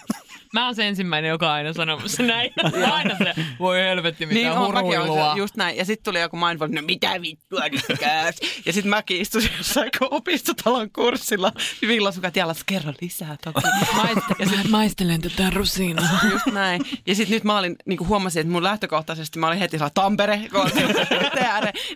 Mä 0.53 0.64
oon 0.66 0.74
se 0.74 0.88
ensimmäinen, 0.88 1.28
joka 1.28 1.46
on 1.46 1.53
aina 1.53 1.72
sanomassa 1.72 2.22
näin. 2.22 2.51
aina 2.92 3.16
se, 3.18 3.34
voi 3.59 3.78
helvetti, 3.78 4.26
mitä 4.26 4.38
Niin 4.40 4.59
huruilua. 4.59 5.34
just 5.36 5.57
näin. 5.57 5.76
Ja 5.76 5.84
sitten 5.84 6.05
tuli 6.05 6.20
joku 6.20 6.36
mindful, 6.36 6.68
no 6.70 6.82
mitä 6.82 7.20
vittua 7.22 7.68
nyt 7.68 7.98
käy. 8.01 8.32
Ja 8.66 8.72
sitten 8.72 8.90
mäkin 8.90 9.20
istuin 9.20 9.48
jossain 9.59 9.90
opistotalon 10.01 10.90
kurssilla. 10.92 11.53
Villasukat 11.82 12.36
jalassa, 12.36 12.64
kerro 12.66 12.92
lisää 13.01 13.36
toki. 13.44 13.61
Maiste- 13.96 14.34
ja 14.38 14.46
sit 14.46 14.68
maistelen 14.70 15.20
tätä 15.20 15.51
rusinaa. 15.51 16.18
Just 16.32 16.46
näin. 16.46 16.82
Ja 17.07 17.14
sitten 17.14 17.34
nyt 17.34 17.44
mä 17.44 17.59
olin, 17.59 17.76
niin 17.86 18.09
huomasin, 18.09 18.40
että 18.40 18.53
mun 18.53 18.62
lähtökohtaisesti 18.62 19.38
mä 19.38 19.46
olin 19.46 19.59
heti 19.59 19.78
sellainen 19.78 19.94
Tampere, 19.94 20.36
niin 20.36 20.51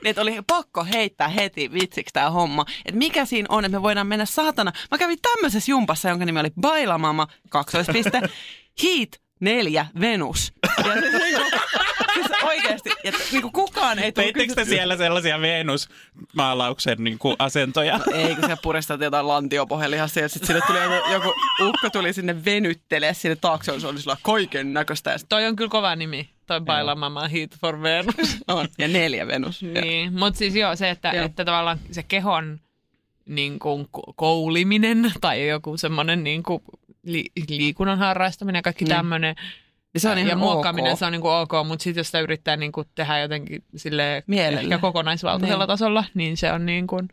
että 0.05 0.22
oli 0.22 0.38
pakko 0.46 0.84
heittää 0.84 1.28
heti 1.28 1.72
vitsiksi 1.72 2.12
tämä 2.12 2.30
homma. 2.30 2.64
Että 2.84 2.98
mikä 2.98 3.24
siinä 3.24 3.46
on, 3.48 3.64
että 3.64 3.78
me 3.78 3.82
voidaan 3.82 4.07
mennä 4.07 4.24
saatana. 4.24 4.72
Mä 4.90 4.98
kävin 4.98 5.18
tämmöisessä 5.22 5.70
jumpassa, 5.70 6.09
jonka 6.09 6.24
nimi 6.24 6.40
oli 6.40 6.50
Bailamama, 6.61 7.26
kaksoispiste, 7.50 8.20
Heat 8.83 9.09
4 9.41 9.87
Venus. 10.01 10.53
Ja 10.62 10.93
siis, 11.01 11.12
niin 11.12 11.37
kuin, 11.37 11.51
siis 12.14 12.27
oikeasti, 12.43 12.91
että 13.05 13.20
niin 13.33 13.43
kuin 13.43 13.53
kukaan 13.53 13.99
ei 13.99 14.12
tullut 14.12 14.33
Teittekö 14.33 14.55
te 14.55 14.64
siellä 14.64 14.97
sellaisia 14.97 15.41
Venus-maalauksen 15.41 17.05
niin 17.05 17.18
kuin 17.18 17.37
asentoja? 17.39 18.01
Ei, 18.14 18.35
kun 18.35 18.49
se 18.49 18.57
puristat 18.62 19.01
jotain 19.01 19.29
lantiopohjelihasta 19.29 20.20
ja 20.20 20.29
sitten 20.29 20.47
sinne 20.47 20.61
tuli 20.66 20.79
joku, 20.79 21.11
joku 21.12 21.35
ukko 21.61 21.91
tuli 21.91 22.12
sinne 22.12 22.45
venyttelee 22.45 23.14
sinne 23.14 23.37
taakse, 23.37 23.81
se 23.81 23.87
oli 23.87 24.01
sillä 24.01 24.16
kaiken 24.22 24.72
näköistä 24.72 25.16
Toi 25.29 25.47
on 25.47 25.57
kyllä 25.57 25.70
kova 25.70 25.97
nimi, 25.97 26.31
toi 26.47 26.61
Bailamama 26.61 27.29
Heat 27.29 27.51
for 27.61 27.83
Venus. 27.83 28.37
on. 28.49 28.68
Ja 28.79 28.89
neljä 28.89 29.27
Venus. 29.27 29.62
Niin, 29.62 30.18
mutta 30.18 30.39
siis 30.39 30.55
joo, 30.55 30.77
se, 30.77 30.91
että, 30.91 31.09
Joo. 31.14 31.25
että 31.25 31.45
tavallaan 31.45 31.79
se 31.91 32.03
kehon 32.03 32.61
niin 33.27 33.59
kuin 33.59 33.89
ko- 33.97 34.12
kouliminen 34.16 35.12
tai 35.20 35.49
joku 35.49 35.77
semmoinen 35.77 36.25
niin 36.25 36.43
kuin 36.43 36.62
li- 37.05 37.30
liikunnan 37.48 37.98
harrastaminen 37.98 38.59
ja 38.59 38.62
kaikki 38.62 38.84
Niin. 38.84 38.96
tämmöinen. 38.96 39.34
Ja 39.94 40.00
se 40.00 40.09
on 40.09 40.18
ihan 40.18 40.28
ja 40.30 40.36
muokkaaminen, 40.36 40.92
ok. 40.92 40.98
se 40.98 41.05
on 41.07 41.12
niin 41.12 41.20
kuin 41.22 41.32
ok, 41.34 41.52
mutta 41.66 41.82
sitten 41.82 42.00
jos 42.00 42.07
sitä 42.09 42.20
yrittää 42.20 42.57
niin 42.57 42.72
kuin 42.72 42.86
tehdä 42.94 43.18
jotenkin 43.18 43.64
sille 43.76 44.24
ehkä 44.61 44.78
kokonaisvaltaisella 44.78 45.64
Niin. 45.64 45.68
tasolla, 45.68 46.05
niin 46.14 46.36
se 46.36 46.52
on 46.52 46.66
niin 46.66 46.86
kuin, 46.86 47.09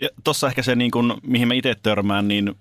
Ja 0.00 0.08
tossa 0.24 0.46
ehkä 0.48 0.62
se, 0.62 0.74
niin 0.74 0.90
kun, 0.90 1.18
mihin 1.22 1.48
mä 1.48 1.54
itse 1.54 1.74
törmään, 1.82 2.28
niin 2.28 2.54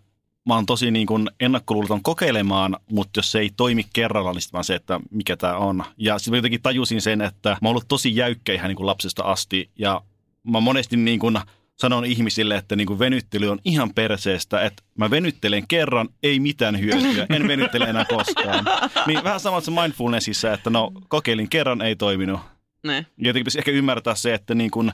mä 0.47 0.55
oon 0.55 0.65
tosi 0.65 0.91
niin 0.91 1.07
kun 1.07 1.29
ennakkoluuloton 1.39 2.03
kokeilemaan, 2.03 2.77
mutta 2.91 3.17
jos 3.19 3.31
se 3.31 3.39
ei 3.39 3.49
toimi 3.57 3.85
kerralla, 3.93 4.31
niin 4.33 4.41
vaan 4.53 4.63
se, 4.63 4.75
että 4.75 4.99
mikä 5.11 5.37
tämä 5.37 5.55
on. 5.57 5.83
Ja 5.97 6.19
sitten 6.19 6.37
jotenkin 6.37 6.61
tajusin 6.61 7.01
sen, 7.01 7.21
että 7.21 7.49
mä 7.49 7.57
oon 7.61 7.69
ollut 7.71 7.87
tosi 7.87 8.15
jäykkä 8.15 8.53
ihan 8.53 8.67
niin 8.67 8.75
kuin 8.75 8.87
lapsesta 8.87 9.23
asti. 9.23 9.69
Ja 9.79 10.01
mä 10.43 10.59
monesti 10.59 10.97
niin 10.97 11.19
kun 11.19 11.39
sanon 11.79 12.05
ihmisille, 12.05 12.55
että 12.55 12.75
niin 12.75 12.87
kuin 12.87 12.99
venyttely 12.99 13.47
on 13.47 13.59
ihan 13.65 13.93
perseestä, 13.93 14.61
että 14.61 14.83
mä 14.97 15.09
venyttelen 15.09 15.67
kerran, 15.67 16.09
ei 16.23 16.39
mitään 16.39 16.79
hyötyä, 16.79 17.25
en 17.29 17.47
venyttele 17.47 17.85
enää 17.85 18.05
koskaan. 18.05 18.65
Niin 19.07 19.23
vähän 19.23 19.39
samassa 19.39 19.71
mindfulnessissa, 19.71 20.53
että 20.53 20.69
no 20.69 20.91
kokeilin 21.07 21.49
kerran, 21.49 21.81
ei 21.81 21.95
toiminut. 21.95 22.39
Ne. 22.83 23.05
Jotenkin 23.17 23.43
pitäisi 23.43 23.59
ehkä 23.59 23.71
ymmärtää 23.71 24.15
se, 24.15 24.33
että 24.33 24.55
niin 24.55 24.71
kun 24.71 24.91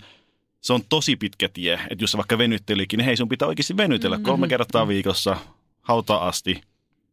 se 0.62 0.74
on 0.74 0.82
tosi 0.90 1.16
pitkä 1.16 1.50
tie. 1.54 1.74
Että 1.74 2.04
jos 2.04 2.12
sä 2.12 2.18
vaikka 2.18 2.38
venyttelikin, 2.38 2.98
niin 2.98 3.06
hei 3.06 3.18
sun 3.18 3.30
pitää 3.30 3.48
oikeasti 3.48 3.78
venytellä 3.78 4.20
kolme 4.20 4.48
kertaa 4.48 4.88
viikossa 4.88 5.38
hautaa 5.82 6.28
asti. 6.28 6.62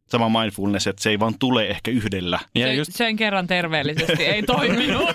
Sama 0.07 0.39
mindfulness, 0.39 0.87
että 0.87 1.03
se 1.03 1.09
ei 1.09 1.19
vaan 1.19 1.39
tule 1.39 1.67
ehkä 1.67 1.91
yhdellä. 1.91 2.39
Ja, 2.55 2.67
se, 2.67 2.73
just, 2.73 2.91
sen 2.93 3.15
kerran 3.15 3.47
terveellisesti 3.47 4.25
ei 4.25 4.43
toiminut. 4.53 5.09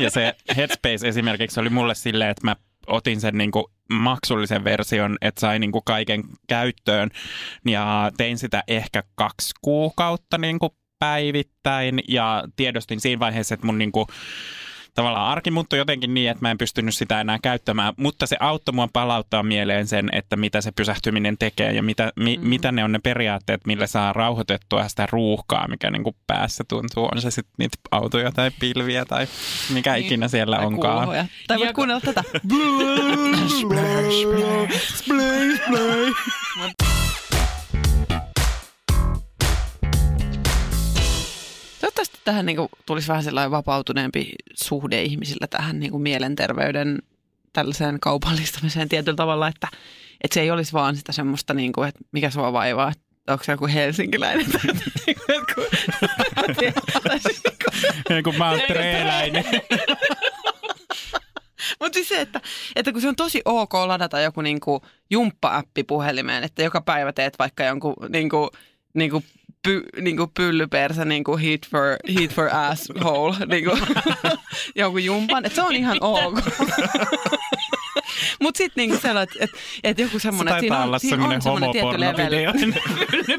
ja 0.00 0.10
se 0.10 0.34
Headspace 0.56 1.08
esimerkiksi 1.08 1.60
oli 1.60 1.68
mulle 1.68 1.94
silleen, 1.94 2.30
että 2.30 2.46
mä 2.46 2.56
otin 2.86 3.20
sen 3.20 3.38
niin 3.38 3.50
kuin 3.50 3.64
maksullisen 3.90 4.64
version, 4.64 5.16
että 5.20 5.40
sai 5.40 5.58
niin 5.58 5.72
kuin 5.72 5.84
kaiken 5.84 6.24
käyttöön. 6.48 7.10
Ja 7.66 8.12
tein 8.16 8.38
sitä 8.38 8.64
ehkä 8.68 9.02
kaksi 9.14 9.54
kuukautta 9.60 10.38
niin 10.38 10.58
kuin 10.58 10.72
päivittäin 10.98 12.00
ja 12.08 12.44
tiedostin 12.56 13.00
siinä 13.00 13.20
vaiheessa, 13.20 13.54
että 13.54 13.66
mun 13.66 13.78
niin 13.78 13.92
kuin, 13.92 14.06
tavallaan 14.94 15.30
arki 15.30 15.50
muuttui 15.50 15.78
jotenkin 15.78 16.14
niin, 16.14 16.30
että 16.30 16.44
mä 16.44 16.50
en 16.50 16.58
pystynyt 16.58 16.94
sitä 16.94 17.20
enää 17.20 17.38
käyttämään, 17.42 17.94
mutta 17.96 18.26
se 18.26 18.36
auttoi 18.40 18.74
mua 18.74 18.88
palauttaa 18.92 19.42
mieleen 19.42 19.86
sen, 19.86 20.08
että 20.12 20.36
mitä 20.36 20.60
se 20.60 20.72
pysähtyminen 20.72 21.38
tekee 21.38 21.72
ja 21.72 21.82
mitä, 21.82 22.12
mi, 22.16 22.36
mm. 22.36 22.48
mitä 22.48 22.72
ne 22.72 22.84
on 22.84 22.92
ne 22.92 22.98
periaatteet, 23.02 23.66
millä 23.66 23.86
saa 23.86 24.12
rauhoitettua 24.12 24.88
sitä 24.88 25.06
ruuhkaa, 25.12 25.68
mikä 25.68 25.90
niin 25.90 26.02
kuin 26.04 26.16
päässä 26.26 26.64
tuntuu. 26.68 27.08
On 27.12 27.20
se 27.20 27.30
sitten 27.30 27.54
niitä 27.58 27.76
autoja 27.90 28.32
tai 28.32 28.50
pilviä 28.60 29.04
tai 29.04 29.26
mikä 29.74 29.92
Niin. 29.94 30.06
ikinä 30.06 30.28
siellä 30.28 30.56
Tai 30.56 30.66
onkaan. 30.66 30.98
kuuloja. 30.98 31.24
Tai 31.48 31.58
voit 31.58 31.68
Ja- 31.68 31.74
kuunnella 31.74 32.00
tätä. 32.00 32.24
Toivottavasti 41.80 42.11
tähän 42.24 42.46
niin 42.46 42.56
kuin, 42.56 42.68
tulisi 42.86 43.08
vähän 43.08 43.24
sellainen 43.24 43.50
vapautuneempi 43.50 44.32
suhde 44.54 45.02
ihmisillä 45.02 45.46
tähän 45.46 45.80
niin 45.80 45.90
kuin 45.90 46.02
mielenterveyden 46.02 46.98
tällaiseen 47.52 48.00
kaupallistamiseen 48.00 48.88
tietyllä 48.88 49.16
tavalla, 49.16 49.48
että, 49.48 49.68
että 50.24 50.34
se 50.34 50.40
ei 50.40 50.50
olisi 50.50 50.72
vaan 50.72 50.96
sitä 50.96 51.12
semmoista, 51.12 51.54
niin 51.54 51.72
kuin, 51.72 51.88
että 51.88 52.00
mikä 52.12 52.30
sua 52.30 52.52
vaivaa, 52.52 52.90
että 52.90 53.02
onko 53.32 53.44
se 53.44 53.52
joku 53.52 53.66
helsinkiläinen. 53.66 54.46
tai 54.52 54.60
niin 56.60 56.74
siis 57.22 57.40
niin 57.44 58.16
Ja 58.16 58.22
kun 58.22 58.36
mä 58.38 58.50
oon 58.50 58.60
treeläinen. 58.68 59.44
Mutta 61.80 61.94
siis 61.94 62.08
se, 62.08 62.20
että, 62.20 62.40
että 62.76 62.92
kun 62.92 63.00
se 63.00 63.08
on 63.08 63.16
tosi 63.16 63.42
ok 63.44 63.74
ladata 63.74 64.20
joku 64.20 64.40
niinku 64.40 64.82
jumppa-appi 65.10 65.84
puhelimeen, 65.84 66.44
että 66.44 66.62
joka 66.62 66.80
päivä 66.80 67.12
teet 67.12 67.38
vaikka 67.38 67.64
jonkun 67.64 67.94
niinku, 68.08 68.50
niinku, 68.94 69.22
py, 69.62 69.82
niinku 70.00 70.26
pyllypersä, 70.36 71.04
niinku 71.04 71.36
heat 71.36 71.60
for, 71.70 71.96
heat 72.18 72.30
for 72.30 72.48
asshole, 72.52 73.36
niinku, 73.46 73.78
jonkun 74.74 75.04
jumpan, 75.04 75.44
että 75.46 75.56
se 75.56 75.62
on 75.62 75.76
ihan 75.76 75.98
ok. 76.00 76.34
Mutta 78.42 78.58
sitten 78.58 78.82
niinku 78.82 78.98
sellainen, 79.02 79.36
että, 79.40 79.56
että 79.84 80.02
joku 80.02 80.18
Se 80.18 80.22
semmoinen, 80.22 80.54
että 80.54 80.60
siinä 80.60 80.78
on, 80.78 81.00
siinä 81.00 81.16
semmoinen 81.16 81.36
on 81.36 81.42
semmoinen 81.42 81.72
tietty 81.72 82.00
level. 82.00 82.52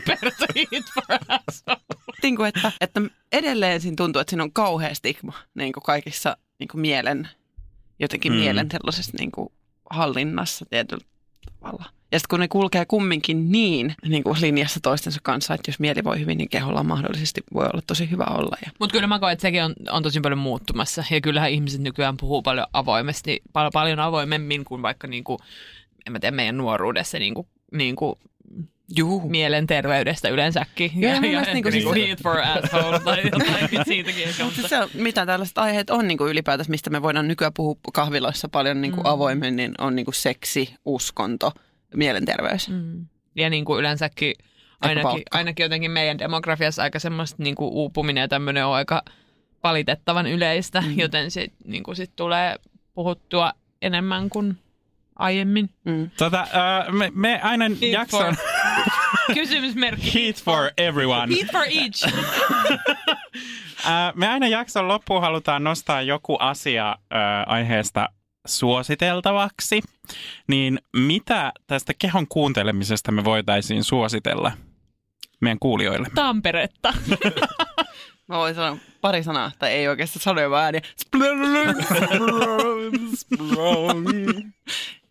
Perto 0.08 0.46
Heat 0.56 0.86
for 0.94 1.04
Asshole. 1.30 2.00
niinku, 2.24 2.44
että, 2.44 2.72
että 2.82 3.02
edelleen 3.32 3.82
siinä 3.82 3.96
tuntuu, 3.96 4.20
että 4.20 4.32
siinä 4.32 4.44
on 4.44 4.54
kauhea 4.54 4.96
stigma 4.96 5.34
niinku 5.56 5.82
kaikissa 5.82 6.38
niinku 6.60 6.78
mielen, 6.78 7.30
jotenkin 8.00 8.32
Mm. 8.32 8.36
mm. 8.38 8.42
mielen 8.44 8.68
sellaisessa 8.72 9.12
niinku 9.20 9.54
hallinnassa 9.90 10.66
tietyllä 10.70 11.06
tavalla. 11.60 11.86
Ja 12.14 12.20
sitten 12.20 12.30
kun 12.30 12.40
ne 12.40 12.48
kulkee 12.48 12.86
kumminkin 12.86 13.52
niin, 13.52 13.96
niin 14.08 14.24
kuin 14.24 14.38
linjassa 14.42 14.80
toistensa 14.80 15.20
kanssa, 15.24 15.54
että 15.54 15.70
jos 15.70 15.80
mieli 15.80 16.04
voi 16.04 16.20
hyvin, 16.20 16.38
niin 16.38 16.50
keholla 16.50 16.84
mahdollisesti 16.84 17.42
voi 17.54 17.66
olla 17.74 17.82
tosi 17.88 18.12
hyvä 18.12 18.24
olla. 18.30 18.58
Ja 18.66 18.72
Mutta 18.80 18.94
kyllä 18.94 19.08
mä 19.08 19.20
koen, 19.20 19.34
että 19.34 19.42
sekin 19.42 19.64
on, 19.64 19.74
on 19.92 20.04
tosi 20.04 20.20
paljon 20.22 20.38
muuttumassa. 20.40 21.04
Ja 21.12 21.22
kyllähän 21.22 21.52
ihmiset 21.52 21.82
nykyään 21.82 22.18
puhuu 22.18 22.42
paljon 22.42 22.68
avoimesti, 22.74 23.42
pal- 23.54 23.70
paljon 23.74 24.00
avoimemmin 24.00 24.66
kuin 24.66 24.82
vaikka 24.82 25.08
niinku, 25.08 25.38
en 26.08 26.14
mä 26.14 26.20
tiedä, 26.20 26.36
meidän 26.36 26.58
nuoruudessa 26.58 27.20
niinku, 27.20 27.48
niinku 27.74 28.20
Juu. 28.98 29.30
mielenterveydestä 29.30 30.30
yleensäkin. 30.30 30.92
Joo, 30.96 31.14
ja 31.14 31.22
mun 31.22 31.30
mielestä 31.30 31.54
niinku 31.54 31.70
niinku 31.70 31.94
siis- 31.94 32.24
for 32.24 32.38
asshole 32.40 33.00
tai 33.00 33.22
jotain 33.24 33.86
siitäkin 33.88 34.24
ehkä. 34.28 34.44
Mutta 34.44 34.62
Mutta 34.62 34.88
se 34.88 34.98
mitä 35.02 35.26
tällaiset 35.26 35.58
aiheet 35.58 35.90
on 35.90 36.08
niin 36.08 36.18
kuin 36.18 36.32
ylipäätänsä, 36.32 36.70
mistä 36.70 36.90
me 36.90 37.02
voidaan 37.02 37.28
nykyään 37.28 37.54
puhua 37.54 37.76
kahviloissa 37.94 38.50
paljon 38.50 38.82
niin 38.82 38.92
kuin 38.92 39.04
Mm. 39.04 39.10
avoimmin, 39.12 39.56
niin 39.56 39.72
on 39.78 39.96
niin 39.96 40.06
kuin 40.06 40.16
seksi, 40.16 40.76
uskonto, 40.86 41.52
mielenterveys. 41.94 42.70
Mm. 42.70 43.06
Ja 43.36 43.50
niin 43.50 43.66
kuin 43.66 43.80
yleensäkin 43.80 44.34
ainakin, 44.82 45.24
ainakin 45.32 45.64
jotenkin 45.64 45.92
meidän 45.92 46.20
demografiassa 46.20 46.84
aika 46.84 47.00
semmoista 47.00 47.44
niin 47.44 47.56
kuin 47.56 47.74
uupuminen 47.74 48.22
ja 48.22 48.28
tämmöinen 48.28 48.66
on 48.66 48.76
aika 48.76 49.04
valitettavan 49.64 50.28
yleistä, 50.28 50.82
mm. 50.82 51.00
joten 51.00 51.32
se 51.32 51.48
niin 51.66 51.84
kuin 51.84 51.96
sit 51.96 52.12
tulee 52.16 52.56
puhuttua 52.94 53.52
enemmän 53.82 54.30
kuin 54.30 54.58
aiemmin. 55.16 55.70
Mm. 55.84 56.10
Tota, 56.18 56.44
uh, 56.44 56.94
me, 56.94 57.12
me 57.16 57.42
aina 57.42 57.66
jakson 57.92 58.36
Kysymysmerkki. 59.34 60.14
Heat 60.14 60.44
for 60.44 60.72
everyone. 60.78 61.36
Heat 61.36 61.52
for 61.52 61.66
each. 61.72 62.08
Uh, 63.86 64.16
me 64.20 64.28
aina 64.28 64.48
jakson 64.48 64.88
loppuun 64.88 65.22
halutaan 65.22 65.64
nostaa 65.64 66.02
joku 66.02 66.38
asia 66.40 66.98
uh, 67.00 67.54
aiheesta 67.54 68.10
suositeltavaksi. 68.48 69.82
Niin 70.48 70.80
mitä 70.96 71.52
tästä 71.68 71.94
kehon 72.00 72.28
kuuntelemisesta 72.28 73.12
me 73.12 73.24
voitaisiin 73.24 73.84
suositella 73.84 74.52
meidän 75.42 75.60
kuulijoille? 75.60 76.08
Tamperetta. 76.16 76.94
Mä 78.28 78.38
voin 78.38 78.56
sanoa 78.56 78.78
pari 79.02 79.24
sanaa, 79.24 79.52
tai 79.60 79.72
ei 79.72 79.88
oikeastaan 79.88 80.24
sanoa 80.24 80.50
vaan 80.50 80.64
ääniä. 80.64 80.82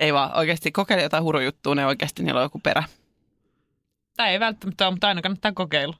ei 0.00 0.12
vaan, 0.12 0.36
oikeasti 0.36 0.72
kokeile 0.72 1.02
jotain 1.02 1.24
hurujuttua, 1.24 1.74
ne 1.74 1.86
oikeasti 1.86 2.22
niillä 2.22 2.40
on 2.40 2.44
joku 2.44 2.58
perä. 2.58 2.84
Tai 4.16 4.30
ei 4.30 4.40
välttämättä 4.40 4.84
ole, 4.86 4.90
mutta 4.94 5.08
aina 5.08 5.22
kannattaa 5.22 5.52
kokeilla. 5.52 5.96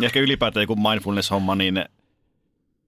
ja 0.00 0.06
ehkä 0.06 0.20
ylipäätään 0.20 0.62
joku 0.62 0.76
mindfulness-homma, 0.76 1.54
niin 1.54 1.84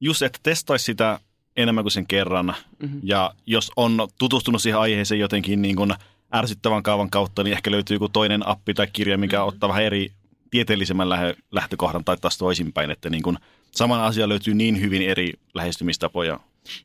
just, 0.01 0.23
että 0.23 0.39
testaisi 0.43 0.85
sitä 0.85 1.21
enemmän 1.57 1.85
kuin 1.85 1.93
sen 1.93 2.07
kerran. 2.07 2.47
Mm-hmm. 2.47 3.01
Ja 3.03 3.35
jos 3.47 3.73
on 3.77 4.09
tutustunut 4.19 4.63
siihen 4.63 4.81
aiheeseen 4.81 5.21
jotenkin 5.21 5.63
niin 5.63 5.77
kuin 5.77 5.95
ärsyttävän 6.35 6.83
kaavan 6.83 7.11
kautta, 7.11 7.43
niin 7.43 7.53
ehkä 7.53 7.71
löytyy 7.71 7.95
joku 7.95 8.09
toinen 8.09 8.49
appi 8.49 8.75
tai 8.75 8.87
kirja, 8.93 9.19
mikä 9.19 9.37
mm-hmm. 9.37 9.49
ottaa 9.49 9.69
vähän 9.69 9.85
eri 9.85 10.13
tieteellisemmän 10.51 11.09
lähe- 11.09 11.37
lähtökohdan 11.51 12.05
tai 12.05 12.17
taas 12.17 12.39
toisinpäin, 12.39 12.91
että 12.91 13.11
niin 13.11 13.23
kuin 13.23 13.39
saman 13.71 14.01
asia 14.01 14.29
löytyy 14.29 14.55
niin 14.55 14.81
hyvin 14.81 15.03
eri 15.03 15.33
lähestymistapoja. 15.55 16.41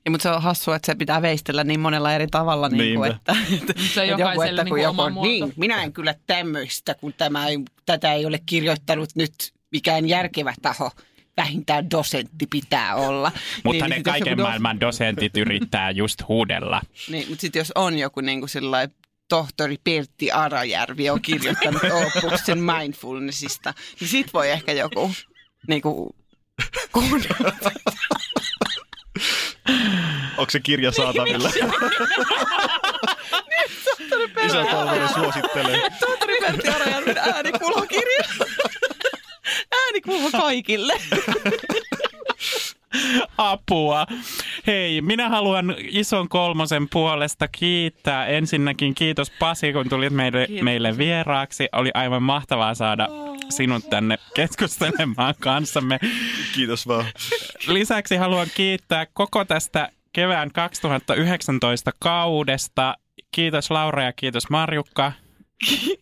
Ja, 0.05 0.11
mutta 0.11 0.23
se 0.23 0.29
on 0.29 0.41
hassua, 0.41 0.75
että 0.75 0.85
se 0.85 0.95
pitää 0.95 1.21
veistellä 1.21 1.63
niin 1.63 1.79
monella 1.79 2.13
eri 2.13 2.27
tavalla, 2.27 2.69
niin 2.69 2.95
kuin, 2.95 3.11
että, 3.11 3.31
että, 3.61 3.73
Se 3.93 4.01
on 4.01 4.09
että 4.09 4.21
joku, 4.21 4.41
että 4.41 4.65
kun 4.65 4.75
niin 4.75 4.83
joku 4.83 5.01
on, 5.01 5.13
niin, 5.21 5.53
minä 5.55 5.83
en 5.83 5.93
kyllä 5.93 6.15
tämmöistä, 6.27 6.95
kun 6.95 7.13
tämä 7.17 7.47
ei, 7.47 7.57
tätä 7.85 8.13
ei 8.13 8.25
ole 8.25 8.39
kirjoittanut 8.45 9.09
nyt 9.15 9.33
mikään 9.71 10.09
järkevä 10.09 10.53
taho. 10.61 10.91
Vähintään 11.37 11.91
dosentti 11.91 12.47
pitää 12.49 12.95
olla. 12.95 13.31
Mutta 13.63 13.85
niin, 13.85 13.89
ne 13.89 13.95
jos 13.95 14.03
kaiken 14.03 14.31
joku 14.31 14.41
dos- 14.41 14.45
maailman 14.45 14.79
dosentit 14.79 15.37
yrittää 15.37 15.91
just 15.91 16.27
huudella. 16.27 16.81
Niin, 17.11 17.29
mutta 17.29 17.41
sitten 17.41 17.59
jos 17.59 17.71
on 17.75 17.97
joku 17.99 18.21
niin 18.21 18.39
kuin 18.39 18.49
sellainen 18.49 18.95
tohtori 19.29 19.77
Pertti 19.83 20.31
Arajärvi 20.31 21.09
on 21.09 21.21
kirjoittanut 21.21 21.81
opuksen 22.15 22.59
mindfulnessista, 22.59 23.73
niin 23.99 24.07
sit 24.07 24.33
voi 24.33 24.51
ehkä 24.51 24.71
joku 24.71 25.11
niin 25.67 25.81
kuin, 25.81 26.15
kuunnella. 26.91 27.53
Onko 30.37 30.49
se 30.49 30.59
kirja 30.59 30.91
saatavilla? 30.91 31.49
Iso 34.45 34.65
Kolmonen 34.65 35.09
suosittelee. 35.13 35.81
Tohtori 35.99 36.37
Pertti 36.41 36.69
Arajärven 36.69 37.17
äänikulhokirja. 39.87 40.39
Äänikulho 40.43 40.43
kaikille. 40.43 40.93
Apua. 43.37 44.05
Hei, 44.67 45.01
minä 45.01 45.29
haluan 45.29 45.75
ison 45.79 46.29
kolmosen 46.29 46.89
puolesta 46.89 47.47
kiittää. 47.47 48.25
Ensinnäkin 48.25 48.95
kiitos 48.95 49.31
Pasi, 49.39 49.73
kun 49.73 49.89
tulit 49.89 50.13
meille, 50.13 50.47
Kiitos. 50.47 50.63
meille 50.63 50.97
vieraaksi. 50.97 51.67
Oli 51.71 51.91
aivan 51.93 52.23
mahtavaa 52.23 52.75
saada 52.75 53.07
sinut 53.49 53.89
tänne 53.89 54.17
keskustelemaan 54.35 55.33
kanssamme. 55.39 55.99
Kiitos 56.55 56.87
vaan. 56.87 57.05
Lisäksi 57.67 58.15
haluan 58.15 58.47
kiittää 58.55 59.05
koko 59.13 59.45
tästä 59.45 59.89
kevään 60.13 60.51
2019 60.51 61.91
kaudesta. 61.99 62.95
Kiitos 63.31 63.71
Laura 63.71 64.03
ja 64.03 64.13
kiitos 64.13 64.49
Marjukka. 64.49 65.11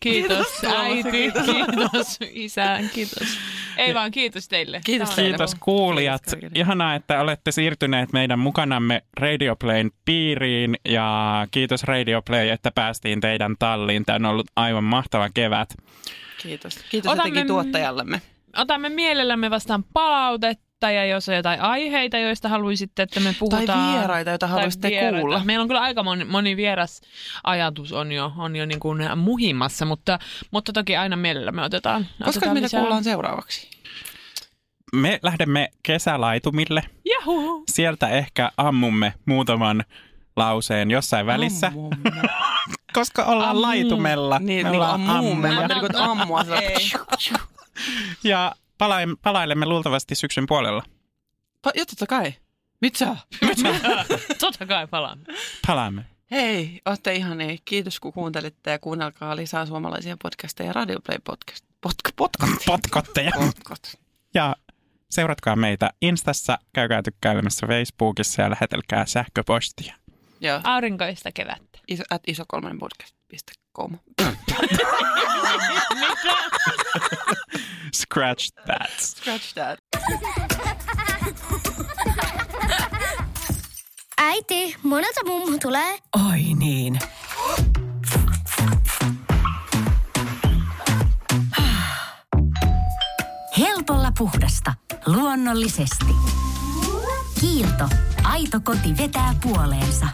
Kiitos, 0.00 0.64
äiti, 0.64 1.10
kiitos. 1.10 1.44
kiitos 1.46 2.18
isä, 2.30 2.78
kiitos. 2.94 3.28
Ei 3.76 3.94
vaan 3.94 4.10
kiitos 4.10 4.48
teille. 4.48 4.80
Kiitos 4.84 5.10
teille. 5.10 5.30
Kiitos 5.30 5.54
kuulijat. 5.54 6.22
Kiitos. 6.30 6.50
Ihanaa, 6.54 6.94
että 6.94 7.20
olette 7.20 7.52
siirtyneet 7.52 8.12
meidän 8.12 8.38
mukanamme 8.38 9.02
Radioplayn 9.20 9.90
piiriin 10.04 10.76
ja 10.88 11.46
kiitos 11.50 11.84
Radioplay, 11.84 12.48
että 12.48 12.70
päästiin 12.70 13.20
teidän 13.20 13.56
talliin. 13.58 14.04
Tämä 14.04 14.16
on 14.28 14.32
ollut 14.32 14.46
aivan 14.56 14.84
mahtava 14.84 15.28
kevät. 15.34 15.74
Kiitos. 16.42 16.78
Kiitos 16.90 17.12
Otamme- 17.12 17.28
jotenkin 17.28 17.46
tuottajallemme. 17.46 18.22
Otamme 18.56 18.88
mielellämme 18.88 19.50
vastaan 19.50 19.84
palautetta 19.92 20.65
ja 20.82 21.04
jos 21.06 21.28
on 21.28 21.34
jotain 21.36 21.60
aiheita, 21.60 22.18
joista 22.18 22.48
haluaisitte, 22.48 23.02
että 23.02 23.20
me 23.20 23.34
puhutaan. 23.38 23.64
Tai 23.66 23.92
vieraita, 23.92 24.30
joita 24.30 24.46
haluaisitte 24.46 24.88
vieraita. 24.90 25.18
kuulla. 25.20 25.44
Meillä 25.44 25.62
on 25.62 25.68
kyllä 25.68 25.80
aika 25.80 26.02
moni, 26.02 26.24
moni 26.24 26.56
vieras 26.56 27.00
ajatus 27.44 27.92
on 27.92 28.12
jo, 28.12 28.32
on 28.36 28.56
jo 28.56 28.66
niin 28.66 28.80
kuin 28.80 29.18
muhimassa, 29.18 29.84
mutta, 29.84 30.18
mutta 30.50 30.72
toki 30.72 30.96
aina 30.96 31.16
mielellämme 31.16 31.62
otetaan, 31.62 32.06
Koska 32.24 32.28
otetaan 32.28 32.54
mitä 32.54 32.64
lisää. 32.64 32.80
kuullaan 32.80 33.04
seuraavaksi? 33.04 33.70
Me 34.92 35.18
lähdemme 35.22 35.68
kesälaitumille. 35.82 36.82
Jahu. 37.04 37.64
Sieltä 37.70 38.08
ehkä 38.08 38.50
ammumme 38.56 39.14
muutaman 39.26 39.84
lauseen 40.36 40.90
jossain 40.90 41.26
välissä, 41.26 41.66
Ammumme. 41.66 42.10
koska 42.94 43.24
ollaan 43.24 43.50
Ammu. 43.50 43.62
laitumella. 43.62 44.38
Niin, 44.38 44.66
Me 44.66 44.70
niin 44.70 44.80
ollaan 44.80 45.10
ammumme. 45.10 45.48
kuin 45.80 45.96
ammua. 45.96 46.44
Ja 48.24 48.52
palailemme 49.22 49.66
luultavasti 49.66 50.14
syksyn 50.14 50.44
puolella. 50.48 50.82
Pa- 51.66 51.72
Joo, 51.74 51.86
totta 51.86 52.06
kai. 52.06 52.34
Mitä? 52.80 53.16
Totta 54.40 54.66
kai 54.66 54.86
palaan. 54.86 55.18
Palaamme. 55.66 56.04
Hei, 56.30 56.80
ootte 56.86 57.14
ihania. 57.14 57.56
Kiitos 57.64 58.00
kun 58.00 58.12
kuuntelitte 58.12 58.70
ja 58.70 58.78
kuunnelkaa 58.78 59.36
lisää 59.36 59.66
suomalaisia 59.66 60.16
podcasteja. 60.22 60.72
Radio 60.72 61.00
Play 61.00 61.18
podcast. 61.24 61.64
Podca- 61.86 62.12
podcast. 62.16 62.64
Potkotteja. 62.66 63.30
Podcast. 63.34 63.94
Ja 64.34 64.56
seuratkaa 65.10 65.56
meitä 65.56 65.90
Instassa, 66.02 66.58
käykää 66.72 67.02
tykkäilemässä 67.02 67.66
Facebookissa 67.66 68.42
ja 68.42 68.50
lähetelkää 68.50 69.06
sähköpostia. 69.06 69.94
Joo. 70.40 70.60
Aurinkoista 70.64 71.32
kevättä. 71.32 71.78
Iso, 71.88 72.02
at 72.10 72.22
isokolmonen 72.26 72.78
podcast.com. 72.78 73.98
Scratch 77.96 78.50
that. 78.66 78.90
Scratch 79.00 79.54
that. 79.54 79.78
Äiti, 84.18 84.76
monelta 84.82 85.20
mummu 85.26 85.58
tulee? 85.62 85.98
Oi 86.30 86.54
niin. 86.54 86.98
Helpolla 93.58 94.12
puhdasta. 94.18 94.74
Luonnollisesti. 95.06 96.14
Kiilto. 97.40 97.88
Aito 98.24 98.60
koti 98.60 98.96
vetää 98.98 99.34
puoleensa. 99.42 100.06